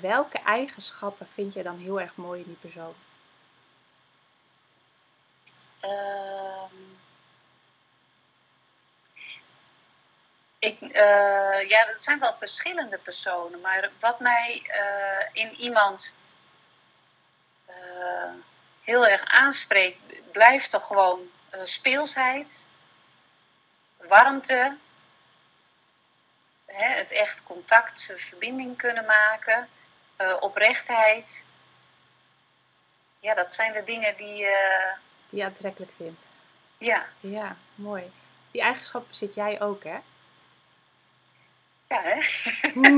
welke 0.00 0.38
eigenschappen 0.38 1.28
vind 1.34 1.52
je 1.52 1.62
dan 1.62 1.78
heel 1.78 2.00
erg 2.00 2.16
mooi 2.16 2.40
in 2.40 2.46
die 2.46 2.70
persoon? 2.70 2.94
Ehm, 5.80 6.74
ik, 10.58 10.80
eh, 10.80 11.68
ja, 11.68 11.86
dat 11.86 12.02
zijn 12.02 12.18
wel 12.18 12.34
verschillende 12.34 12.98
personen, 12.98 13.60
maar 13.60 13.90
wat 14.00 14.20
mij 14.20 14.62
eh, 14.66 15.42
in 15.42 15.54
iemand 15.54 16.20
eh, 17.66 18.32
heel 18.82 19.06
erg 19.06 19.24
aanspreekt, 19.24 20.32
blijft 20.32 20.70
toch 20.70 20.86
gewoon 20.86 21.30
speelsheid, 21.62 22.68
warmte, 23.96 24.76
hè, 26.72 26.94
het 26.94 27.10
echt 27.12 27.42
contact, 27.42 28.10
eh, 28.10 28.16
verbinding 28.16 28.76
kunnen 28.76 29.04
maken, 29.04 29.68
eh, 30.16 30.36
oprechtheid. 30.40 31.46
Ja, 33.20 33.34
dat 33.34 33.54
zijn 33.54 33.72
de 33.72 33.82
dingen 33.84 34.16
die, 34.16 34.46
eh, 34.46 34.92
Die 35.28 35.38
je 35.38 35.44
aantrekkelijk 35.44 35.92
vindt. 35.96 36.22
ja, 36.78 37.06
Ja, 37.20 37.56
mooi. 37.74 38.12
Die 38.50 38.62
eigenschappen 38.62 39.14
zit 39.14 39.34
jij 39.34 39.60
ook, 39.60 39.84
hè? 39.84 39.98
ja 41.88 42.02
hè. 42.02 42.14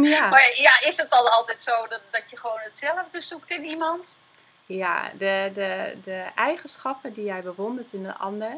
Ja. 0.03 0.29
Maar 0.35 0.53
ja, 0.57 0.81
is 0.81 0.97
het 0.97 1.11
dan 1.11 1.31
altijd 1.31 1.61
zo 1.61 1.87
dat, 1.87 2.01
dat 2.11 2.31
je 2.31 2.37
gewoon 2.37 2.61
hetzelfde 2.61 3.21
zoekt 3.21 3.51
in 3.51 3.65
iemand? 3.65 4.19
Ja, 4.67 5.09
de, 5.09 5.51
de, 5.55 5.99
de 6.03 6.31
eigenschappen 6.35 7.13
die 7.13 7.25
jij 7.25 7.43
bewondert 7.43 7.93
in 7.93 8.05
een 8.05 8.17
ander 8.17 8.53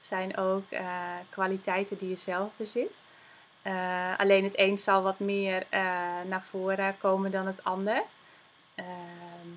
zijn 0.00 0.36
ook 0.36 0.64
kwaliteiten 1.30 1.98
die 1.98 2.08
je 2.08 2.16
zelf 2.16 2.50
bezit. 2.56 2.92
Eh, 3.62 4.18
alleen 4.18 4.44
het 4.44 4.58
een 4.58 4.78
zal 4.78 5.02
wat 5.02 5.18
meer 5.18 5.66
eh, 5.68 5.80
naar 6.24 6.42
voren 6.42 6.98
komen 6.98 7.30
dan 7.30 7.46
het 7.46 7.64
ander. 7.64 8.02
Ehm, 8.74 9.48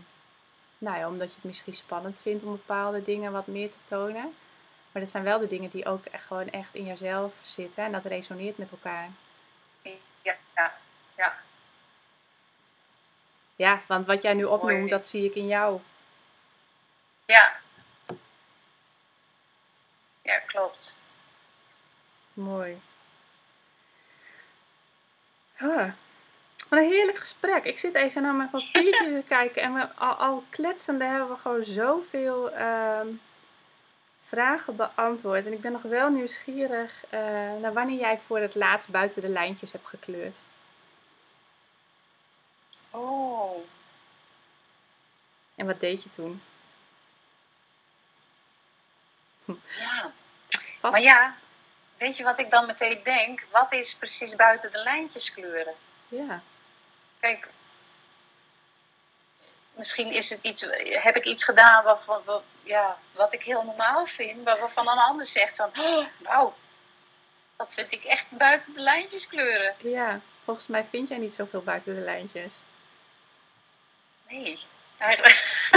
nou 0.77 0.97
ja, 0.97 1.07
omdat 1.07 1.29
je 1.29 1.35
het 1.35 1.43
misschien 1.43 1.73
spannend 1.73 2.21
vindt 2.21 2.43
om 2.43 2.51
bepaalde 2.51 3.03
dingen 3.03 3.31
wat 3.31 3.47
meer 3.47 3.71
te 3.71 3.77
tonen. 3.83 4.35
Maar 4.91 5.01
dat 5.01 5.11
zijn 5.11 5.23
wel 5.23 5.39
de 5.39 5.47
dingen 5.47 5.69
die 5.69 5.85
ook 5.85 6.05
echt 6.05 6.25
gewoon 6.25 6.49
echt 6.49 6.75
in 6.75 6.85
jezelf 6.85 7.33
zitten 7.41 7.83
en 7.83 7.91
dat 7.91 8.05
resoneert 8.05 8.57
met 8.57 8.71
elkaar. 8.71 9.09
Ja, 10.21 10.35
ja, 10.55 10.73
ja. 11.17 11.37
Ja, 13.55 13.81
want 13.87 14.05
wat 14.05 14.21
jij 14.21 14.33
nu 14.33 14.43
opnoemt, 14.43 14.77
Mooi. 14.77 14.89
dat 14.89 15.07
zie 15.07 15.25
ik 15.25 15.35
in 15.35 15.47
jou. 15.47 15.79
Ja, 17.25 17.55
ja 20.21 20.39
klopt. 20.39 21.01
Mooi. 22.33 22.81
Wat 25.57 26.79
een 26.81 26.91
heerlijk 26.91 27.17
gesprek. 27.17 27.63
Ik 27.63 27.79
zit 27.79 27.95
even 27.95 28.21
naar 28.21 28.33
mijn 28.33 28.49
papiertje 28.49 29.21
te 29.21 29.23
kijken 29.27 29.61
en 29.61 29.73
we, 29.73 29.93
al, 29.95 30.13
al 30.13 30.43
kletsende 30.49 31.03
hebben 31.03 31.29
we 31.29 31.35
gewoon 31.35 31.63
zoveel 31.63 32.51
ehm, 32.51 33.07
vragen 34.23 34.75
beantwoord. 34.75 35.45
En 35.45 35.53
ik 35.53 35.61
ben 35.61 35.71
nog 35.71 35.81
wel 35.81 36.09
nieuwsgierig 36.09 36.91
eh, 37.09 37.19
naar 37.61 37.73
wanneer 37.73 37.99
jij 37.99 38.19
voor 38.27 38.39
het 38.39 38.55
laatst 38.55 38.89
buiten 38.89 39.21
de 39.21 39.29
lijntjes 39.29 39.71
hebt 39.71 39.87
gekleurd. 39.87 40.37
Oh. 42.89 43.57
En 45.55 45.65
wat 45.65 45.79
deed 45.79 46.03
je 46.03 46.09
toen? 46.09 46.41
Ja. 49.45 50.11
Vast... 50.47 50.81
Maar 50.81 51.01
ja, 51.01 51.35
weet 52.03 52.17
je 52.17 52.23
wat 52.23 52.39
ik 52.39 52.49
dan 52.49 52.65
meteen 52.65 53.03
denk? 53.03 53.47
Wat 53.51 53.71
is 53.71 53.95
precies 53.95 54.35
buiten 54.35 54.71
de 54.71 54.77
lijntjes 54.77 55.33
kleuren? 55.33 55.75
Ja. 56.07 56.41
Kijk, 57.19 57.49
misschien 59.73 60.11
is 60.11 60.29
het 60.29 60.43
iets, 60.43 60.61
heb 61.03 61.15
ik 61.15 61.25
iets 61.25 61.43
gedaan 61.43 61.83
waarvan, 61.83 62.21
wat, 62.25 62.43
ja, 62.63 62.97
wat 63.11 63.33
ik 63.33 63.43
heel 63.43 63.63
normaal 63.63 64.05
vind, 64.05 64.43
maar 64.43 64.59
waarvan 64.59 64.87
een 64.87 64.97
ander 64.97 65.25
zegt 65.25 65.55
van, 65.55 65.71
oh, 65.79 66.05
nou, 66.19 66.51
dat 67.57 67.73
vind 67.73 67.91
ik 67.91 68.03
echt 68.03 68.29
buiten 68.29 68.73
de 68.73 68.81
lijntjes 68.81 69.27
kleuren. 69.27 69.75
ja, 69.77 70.19
volgens 70.43 70.67
mij 70.67 70.85
vind 70.89 71.07
jij 71.07 71.17
niet 71.17 71.35
zoveel 71.35 71.63
buiten 71.63 71.95
de 71.95 72.01
lijntjes. 72.01 72.53
Nee, 74.27 74.59
eigenlijk. 74.97 75.69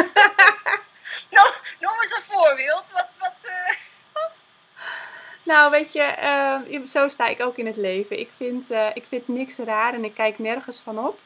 noem, 1.35 1.53
noem 1.81 2.01
eens 2.01 2.15
een 2.15 2.35
voorbeeld. 2.35 2.93
Wat, 2.93 3.17
wat, 3.19 3.45
eh, 3.45 3.77
Nou, 5.47 5.71
weet 5.71 5.93
je, 5.93 6.03
eh, 6.03 6.83
zo 6.87 7.09
sta 7.09 7.27
ik 7.27 7.41
ook 7.43 7.57
in 7.57 7.67
het 7.67 7.77
leven. 7.77 8.19
Ik 8.19 8.31
vind, 8.37 8.71
eh, 8.71 8.89
ik 8.95 9.05
vind 9.09 9.29
niks 9.29 9.57
raar 9.57 9.95
en 9.95 10.05
ik 10.05 10.15
kijk 10.15 10.39
nergens 10.39 10.81
van 10.81 10.99
op. 11.07 11.19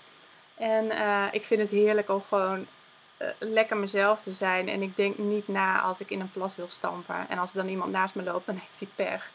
En 0.55 0.91
eh, 0.91 1.25
ik 1.33 1.45
vind 1.45 1.61
het 1.61 1.71
heerlijk 1.71 2.09
om 2.11 2.23
gewoon 2.29 2.67
eh, 3.17 3.29
lekker 3.39 3.77
mezelf 3.77 4.21
te 4.23 4.33
zijn. 4.33 4.69
En 4.69 4.83
ik 4.83 4.97
denk 4.97 5.19
niet 5.19 5.49
na 5.49 5.81
als 5.81 6.01
ik 6.01 6.11
in 6.11 6.21
een 6.21 6.33
plas 6.33 6.57
wil 6.57 6.69
stampen. 6.71 7.27
En 7.29 7.39
als 7.39 7.51
er 7.51 7.57
dan 7.57 7.69
iemand 7.69 7.93
naast 7.93 8.15
me 8.15 8.23
loopt, 8.23 8.47
dan 8.47 8.61
heeft 8.67 8.79
hij 8.79 8.89
pech. 9.07 9.31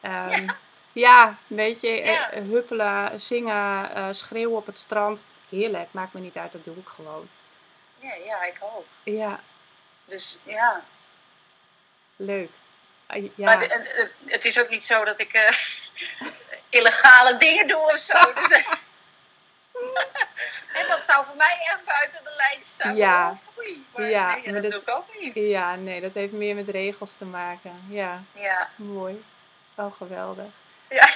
Ehm, 0.00 0.30
ja. 0.42 0.54
Ja. 0.92 1.36
weet 1.46 1.80
je, 1.80 1.88
Ja. 1.88 2.30
huppelen, 2.42 3.20
zingen, 3.20 4.14
schreeuwen 4.14 4.56
op 4.56 4.66
het 4.66 4.78
strand. 4.78 5.22
Heerlijk, 5.48 5.88
maakt 5.90 6.12
me 6.12 6.20
niet 6.20 6.36
uit, 6.36 6.52
dat 6.52 6.64
doe 6.64 6.76
ik 6.76 6.88
gewoon. 6.88 7.28
ja, 7.98 8.14
ja, 8.24 8.42
ik 8.44 8.56
ook. 8.60 8.84
Ja, 9.04 9.40
Dus 10.04 10.38
ja, 10.44 10.82
leuk. 12.16 12.50
Ah, 13.06 13.22
Ja, 13.36 13.44
Maar 13.44 13.60
het, 14.24 14.44
is 14.44 14.58
ook 14.60 14.68
niet 14.68 14.84
zo 14.84 15.04
dat 15.04 15.18
ik 15.18 15.32
eh, 15.32 15.56
illegale 16.78 17.36
dingen 17.36 17.66
doe 17.68 17.76
of 17.82 17.98
zo. 17.98 18.32
Dus, 18.34 18.50
en 20.80 20.88
dat 20.88 21.04
zou 21.04 21.24
voor 21.24 21.36
mij 21.36 21.58
echt 21.72 21.84
buiten 21.84 22.24
de 22.24 22.34
lijn 22.36 22.64
zijn. 22.64 22.96
Ja. 22.96 23.30
Oh, 23.30 23.36
foei. 23.54 23.86
Maar 23.96 24.08
Ja, 24.10 24.32
nee, 24.34 24.42
maar 24.42 24.52
dat 24.52 24.62
dat- 24.62 24.70
doe 24.70 24.80
ik 24.80 24.88
ook 24.96 25.20
niet. 25.20 25.36
ja, 25.48 25.74
nee, 25.74 26.00
dat 26.00 26.14
heeft 26.14 26.32
meer 26.32 26.54
met 26.54 26.68
regels 26.68 27.10
te 27.18 27.24
maken. 27.24 27.82
Ja, 27.88 28.22
Ja. 28.32 28.70
mooi. 28.76 29.24
Oh, 29.74 29.96
geweldig. 29.96 30.44
Ja. 30.88 31.08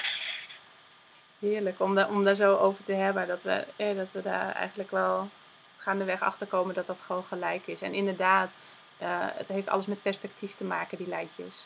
Heerlijk 1.39 1.79
om, 1.79 1.95
daar 1.95 2.07
om 2.09 2.23
daar 2.23 2.35
zo 2.35 2.57
over 2.57 2.83
te 2.83 2.93
hebben. 2.93 3.27
Dat 3.27 3.43
we, 3.43 3.65
eh, 3.75 3.95
dat 3.95 4.11
we 4.11 4.21
daar 4.21 4.55
eigenlijk 4.55 4.91
wel 4.91 5.29
gaandeweg 5.77 6.21
achter 6.21 6.47
komen 6.47 6.75
dat 6.75 6.87
dat 6.87 6.99
gewoon 7.05 7.23
gelijk 7.27 7.67
is. 7.67 7.81
En 7.81 7.93
inderdaad, 7.93 8.55
eh, 8.99 9.07
het 9.19 9.47
heeft 9.47 9.69
alles 9.69 9.85
met 9.85 10.01
perspectief 10.01 10.55
te 10.55 10.63
maken, 10.63 10.97
die 10.97 11.07
lijntjes. 11.07 11.65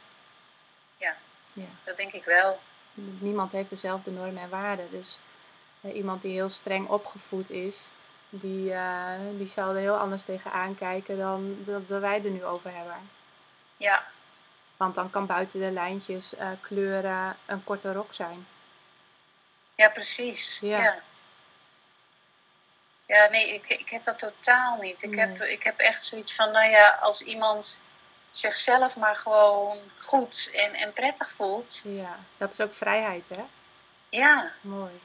Ja. 0.98 1.16
ja. 1.54 1.68
Dat 1.84 1.98
denk 1.98 2.12
ik 2.12 2.24
wel. 2.24 2.60
Niemand 2.94 3.52
heeft 3.52 3.70
dezelfde 3.70 4.12
normen 4.12 4.42
en 4.42 4.50
waarden. 4.50 4.92
Dus 4.92 5.20
eh, 5.82 5.96
iemand 5.96 6.22
die 6.22 6.32
heel 6.32 6.50
streng 6.50 6.88
opgevoed 6.88 7.50
is, 7.50 7.90
die, 8.30 8.74
eh, 8.74 9.20
die 9.38 9.48
zal 9.48 9.70
er 9.70 9.80
heel 9.80 9.98
anders 9.98 10.26
tegenaan 10.26 10.76
kijken 10.76 11.18
dan 11.18 11.64
dat 11.66 11.88
dat 11.88 12.02
wij 12.02 12.24
er 12.24 12.30
nu 12.30 12.46
over 12.46 12.74
hebben. 12.74 13.10
Ja. 13.78 14.04
Want 14.78 14.96
dan 14.96 15.10
kan 15.10 15.26
buiten 15.26 15.60
de 15.60 15.72
lijntjes 15.72 16.36
eh, 16.36 16.50
kleuren 16.62 17.38
een 17.46 17.64
korte 17.64 17.94
rok 17.94 18.14
zijn. 18.14 18.48
Ja, 19.76 19.90
precies. 19.90 20.60
Ja. 20.60 20.78
Ja. 20.78 21.02
Ja, 23.08 23.30
nee, 23.30 23.54
ik, 23.54 23.70
ik 23.70 23.90
heb 23.90 24.04
dat 24.04 24.20
totaal 24.20 24.78
niet. 24.78 25.04
Ik, 25.04 25.16
heb, 25.16 25.38
ik 25.38 25.64
heb 25.64 25.80
echt 25.80 26.04
zoiets 26.04 26.36
van, 26.36 26.52
nou 26.52 26.70
ja, 26.70 26.98
als 27.02 27.22
iemand 27.22 27.86
zichzelf 28.38 28.98
maar 28.98 29.16
gewoon 29.16 29.78
goed 29.98 30.52
en, 30.54 30.74
en 30.74 30.94
prettig 30.94 31.32
voelt. 31.32 31.82
Ja, 31.84 32.20
dat 32.38 32.52
is 32.52 32.62
ook 32.62 32.74
vrijheid, 32.74 33.30
hè? 33.30 33.44
Ja, 34.10 34.52
Mooi. 34.62 35.02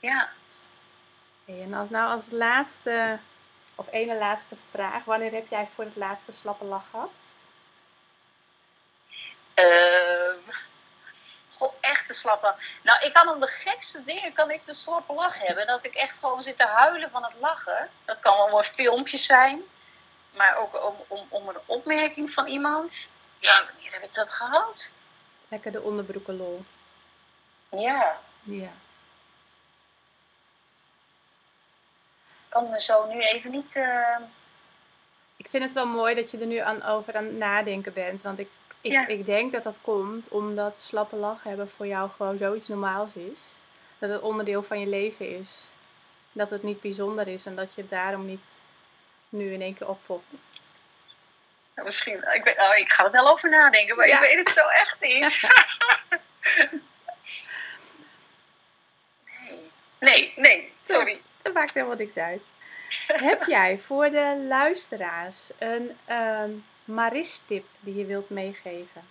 ja. 0.00 0.28
Hey, 1.44 1.62
en 1.62 1.74
als, 1.74 1.90
nou 1.90 2.10
als 2.10 2.30
laatste, 2.30 3.18
of 3.74 3.86
ene 3.90 4.16
laatste 4.18 4.56
vraag. 4.70 5.04
Wanneer 5.04 5.32
heb 5.32 5.48
jij 5.48 5.66
voor 5.74 5.84
het 5.84 5.96
laatste 5.96 6.32
slappe 6.32 6.64
lach 6.64 6.84
gehad? 6.90 7.12
Ehm 9.54 10.54
goh, 11.58 11.72
echt 11.80 12.06
te 12.06 12.14
slappe. 12.14 12.54
Nou, 12.82 13.06
ik 13.06 13.12
kan 13.12 13.28
om 13.28 13.38
de 13.38 13.46
gekste 13.46 14.02
dingen 14.02 14.32
kan 14.32 14.50
ik 14.50 14.64
de 14.64 14.74
slappe 14.74 15.12
lach 15.12 15.38
hebben. 15.38 15.66
Dat 15.66 15.84
ik 15.84 15.94
echt 15.94 16.18
gewoon 16.18 16.42
zit 16.42 16.56
te 16.56 16.66
huilen 16.66 17.10
van 17.10 17.22
het 17.24 17.34
lachen. 17.40 17.90
Dat 18.04 18.22
kan 18.22 18.38
om 18.40 18.58
een 18.58 18.64
filmpje 18.64 19.16
zijn. 19.16 19.62
Maar 20.36 20.56
ook 20.56 20.84
om, 20.88 20.94
om, 21.08 21.26
om 21.28 21.48
een 21.48 21.60
opmerking 21.66 22.30
van 22.30 22.46
iemand. 22.46 23.12
Ja, 23.38 23.64
wanneer 23.64 23.92
heb 23.92 24.02
ik 24.02 24.14
dat 24.14 24.32
gehad? 24.32 24.92
Lekker 25.48 25.72
de 25.72 25.82
onderbroeken 25.82 26.36
lol. 26.36 26.64
Ja. 27.70 28.18
Ja. 28.42 28.70
Ik 32.24 32.52
kan 32.62 32.70
me 32.70 32.80
zo 32.80 33.06
nu 33.12 33.20
even 33.20 33.50
niet... 33.50 33.76
eh, 33.76 34.16
Ik 35.36 35.48
vind 35.48 35.64
het 35.64 35.72
wel 35.74 35.86
mooi 35.86 36.14
dat 36.14 36.30
je 36.30 36.38
er 36.38 36.46
nu 36.46 36.56
aan, 36.56 36.82
over 36.84 37.16
aan 37.16 37.24
het 37.24 37.36
nadenken 37.36 37.92
bent. 37.92 38.22
Want 38.22 38.38
ik, 38.38 38.48
ik, 38.80 38.92
Ja. 38.92 39.06
ik 39.06 39.26
denk 39.26 39.52
dat 39.52 39.62
dat 39.62 39.78
komt 39.82 40.28
omdat 40.28 40.80
slappe 40.82 41.16
lach 41.16 41.42
hebben 41.42 41.70
voor 41.70 41.86
jou 41.86 42.10
gewoon 42.10 42.36
zoiets 42.36 42.68
normaals 42.68 43.14
is. 43.14 43.54
Dat 43.98 44.10
het 44.10 44.20
onderdeel 44.22 44.62
van 44.62 44.80
je 44.80 44.86
leven 44.86 45.38
is. 45.38 45.64
Dat 46.32 46.50
het 46.50 46.62
niet 46.62 46.80
bijzonder 46.80 47.28
is 47.28 47.46
en 47.46 47.56
dat 47.56 47.74
je 47.74 47.80
het 47.80 47.90
daarom 47.90 48.26
niet 48.26 48.54
nu 49.28 49.52
in 49.52 49.62
één 49.62 49.74
keer 49.74 49.88
oppopt. 49.88 50.38
nou, 51.74 51.86
misschien... 51.86 52.32
Ik, 52.34 52.44
weet, 52.44 52.58
oh, 52.58 52.76
ik 52.76 52.92
ga 52.92 53.04
er 53.04 53.10
wel 53.10 53.28
over 53.28 53.50
nadenken, 53.50 53.96
maar 53.96 54.08
Ja. 54.08 54.14
ik 54.14 54.20
weet 54.20 54.38
het 54.46 54.48
zo 54.54 54.68
echt 54.68 55.00
niet. 55.00 55.40
nee. 59.40 59.62
Nee, 60.00 60.32
nee. 60.36 60.72
Sorry. 60.80 61.22
Dat 61.42 61.52
maakt 61.52 61.74
helemaal 61.74 61.96
niks 61.96 62.16
uit. 62.16 62.42
Heb 63.06 63.42
jij 63.44 63.78
voor 63.78 64.10
de 64.10 64.44
luisteraars 64.48 65.50
een 65.58 65.98
ehm 66.04 66.50
Maris-tip 66.84 67.66
die 67.80 67.94
je 67.96 68.04
wilt 68.04 68.30
meegeven? 68.30 69.04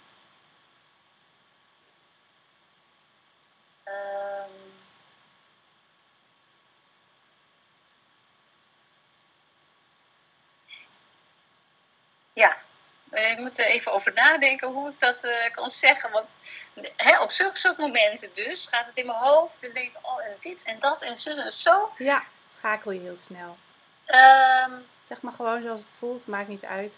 Ehm. 3.84 4.52
ja, 12.34 12.50
Eh, 12.52 12.62
ik 13.12 13.38
moet 13.38 13.60
er 13.60 13.66
even 13.66 13.92
over 13.92 14.14
nadenken 14.14 14.68
hoe 14.68 14.90
ik 14.92 15.00
dat 15.00 15.24
eh, 15.24 15.52
kan 15.52 15.70
zeggen. 15.70 16.12
Want 16.12 16.32
hè, 16.96 17.22
op 17.22 17.32
zulke 17.32 17.58
soort 17.58 17.78
momenten 17.78 18.34
dus 18.34 18.68
gaat 18.68 18.86
het 18.86 18.98
in 18.98 19.06
mijn 19.06 19.18
hoofd. 19.18 19.58
Dan 19.62 19.72
denk 19.74 19.88
ik, 19.88 19.98
oh 20.02 20.26
en 20.26 20.36
dit 20.40 20.64
en 20.64 20.80
dat 20.80 21.02
en 21.02 21.18
zo 21.18 21.30
en 21.30 21.52
zo. 21.52 21.90
Ja, 21.98 22.24
schakel 22.48 22.92
je 22.92 23.00
heel 23.00 23.16
snel. 23.16 23.58
Ehm, 24.06 24.72
Zeg 25.02 25.22
maar 25.22 25.34
gewoon 25.34 25.62
zoals 25.62 25.82
het 25.82 25.92
voelt, 26.00 26.28
maakt 26.28 26.48
niet 26.48 26.66
uit. 26.66 26.98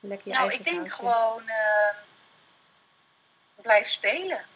Lekker 0.00 0.28
je 0.28 0.34
nou, 0.34 0.52
ik 0.52 0.64
denk 0.64 0.76
sausje. 0.76 0.94
gewoon 0.94 1.48
ehm, 1.48 1.94
blijf 3.54 3.86
spelen. 3.86 4.46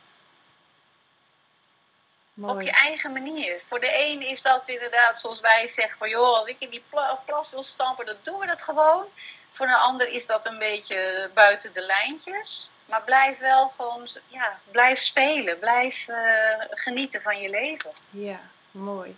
Mooi. 2.38 2.52
Op 2.52 2.60
je 2.60 2.70
eigen 2.70 3.12
manier. 3.12 3.60
Voor 3.60 3.80
de 3.80 4.06
een 4.06 4.22
is 4.22 4.42
dat 4.42 4.68
inderdaad 4.68 5.18
zoals 5.18 5.40
wij 5.40 5.66
zeggen 5.66 5.98
van 5.98 6.08
joh, 6.08 6.36
als 6.36 6.46
ik 6.46 6.56
in 6.58 6.70
die 6.70 6.82
pla- 6.88 7.22
plas 7.24 7.50
wil 7.50 7.62
stampen, 7.62 8.06
dan 8.06 8.16
doen 8.22 8.38
we 8.38 8.46
dat 8.46 8.62
gewoon. 8.62 9.04
Voor 9.48 9.66
een 9.66 9.74
ander 9.74 10.08
is 10.08 10.26
dat 10.26 10.46
een 10.46 10.58
beetje 10.58 11.30
buiten 11.34 11.72
de 11.72 11.80
lijntjes. 11.80 12.70
Maar 12.84 13.02
blijf 13.02 13.38
wel 13.38 13.68
gewoon, 13.68 14.06
ja, 14.26 14.60
blijf 14.70 14.98
spelen. 14.98 15.56
Blijf 15.56 16.08
eh, 16.08 16.16
genieten 16.58 17.20
van 17.20 17.40
je 17.40 17.50
leven. 17.50 17.90
Ja, 18.10 18.40
mooi. 18.70 19.16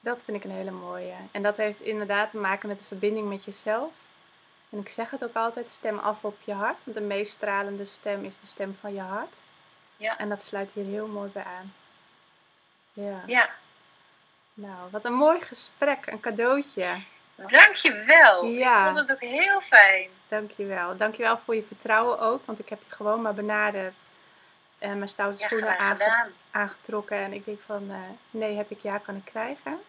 Dat 0.00 0.22
vind 0.22 0.36
ik 0.36 0.44
een 0.44 0.56
hele 0.56 0.70
mooie. 0.70 1.14
En 1.32 1.42
dat 1.42 1.56
heeft 1.56 1.80
inderdaad 1.80 2.30
te 2.30 2.36
maken 2.36 2.68
met 2.68 2.78
de 2.78 2.84
verbinding 2.84 3.28
met 3.28 3.44
jezelf. 3.44 3.90
En 4.70 4.78
ik 4.78 4.88
zeg 4.88 5.10
het 5.10 5.24
ook 5.24 5.34
altijd, 5.34 5.70
stem 5.70 5.98
af 5.98 6.24
op 6.24 6.36
je 6.44 6.52
hart. 6.52 6.84
Want 6.84 6.96
de 6.96 7.02
meest 7.02 7.32
stralende 7.32 7.86
stem 7.86 8.24
is 8.24 8.36
de 8.36 8.46
stem 8.46 8.76
van 8.80 8.94
je 8.94 9.00
hart. 9.00 9.36
Ja. 9.96 10.18
En 10.18 10.28
dat 10.28 10.44
sluit 10.44 10.72
hier 10.72 10.84
heel 10.84 11.06
mooi 11.06 11.30
bij 11.30 11.44
aan. 11.44 11.74
Ja. 13.04 13.22
Ja, 13.26 13.48
Nou, 14.54 14.90
wat 14.90 15.04
een 15.04 15.12
mooi 15.12 15.40
gesprek. 15.42 16.06
Een 16.06 16.20
cadeautje. 16.20 17.02
dankjewel. 17.36 18.44
Ja. 18.44 18.78
Ik 18.78 18.84
vond 18.84 18.98
het 18.98 19.12
ook 19.12 19.20
heel 19.28 19.60
fijn. 19.60 20.08
Dankjewel. 20.28 20.96
Dankjewel 20.96 21.38
voor 21.44 21.54
je 21.54 21.62
vertrouwen 21.66 22.18
ook. 22.20 22.46
Want 22.46 22.58
ik 22.58 22.68
heb 22.68 22.78
je 22.88 22.94
gewoon 22.94 23.22
maar 23.22 23.34
benaderd. 23.34 23.98
En 24.78 24.96
mijn 24.98 25.08
stoute 25.10 25.38
Ja, 25.38 25.46
schoenen 25.48 25.78
aange- 25.78 26.30
aangetrokken. 26.50 27.16
En 27.16 27.32
ik 27.32 27.44
denk 27.44 27.60
van, 27.60 27.90
eh, 27.90 27.96
nee 28.30 28.56
heb 28.56 28.70
ik, 28.70 28.80
ja 28.80 28.98
kan 28.98 29.16
ik 29.16 29.24
krijgen. 29.24 29.80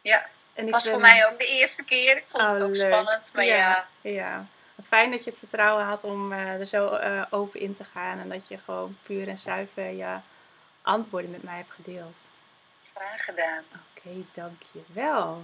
Ja, 0.00 0.26
En 0.54 0.70
was 0.70 0.82
ben- 0.82 0.92
voor 0.92 1.00
mij 1.00 1.26
ook 1.26 1.38
de 1.38 1.46
eerste 1.46 1.84
keer. 1.84 2.16
Ik 2.16 2.28
vond 2.28 2.48
het 2.50 2.60
Oh, 2.60 2.66
ook 2.66 2.74
leuk. 2.76 2.92
spannend. 2.92 3.30
Maar 3.34 3.44
ja, 3.44 3.86
ja. 4.00 4.46
Fijn 4.86 5.10
dat 5.10 5.24
je 5.24 5.30
het 5.30 5.38
vertrouwen 5.38 5.84
had 5.84 6.04
om 6.04 6.32
eh, 6.32 6.38
er 6.60 6.66
zo 6.66 6.88
eh, 6.88 7.22
open 7.30 7.60
in 7.60 7.74
te 7.76 7.84
gaan. 7.84 8.18
En 8.18 8.28
dat 8.28 8.48
je 8.48 8.58
gewoon 8.58 8.96
puur 9.02 9.28
en 9.28 9.38
zuiver 9.38 9.90
je 9.90 10.16
antwoorden 10.82 11.30
met 11.30 11.42
mij 11.42 11.56
hebt 11.56 11.70
gedeeld. 11.70 12.16
graag 12.94 13.24
gedaan. 13.24 13.64
Oké, 13.96 14.10
dankjewel. 14.32 15.42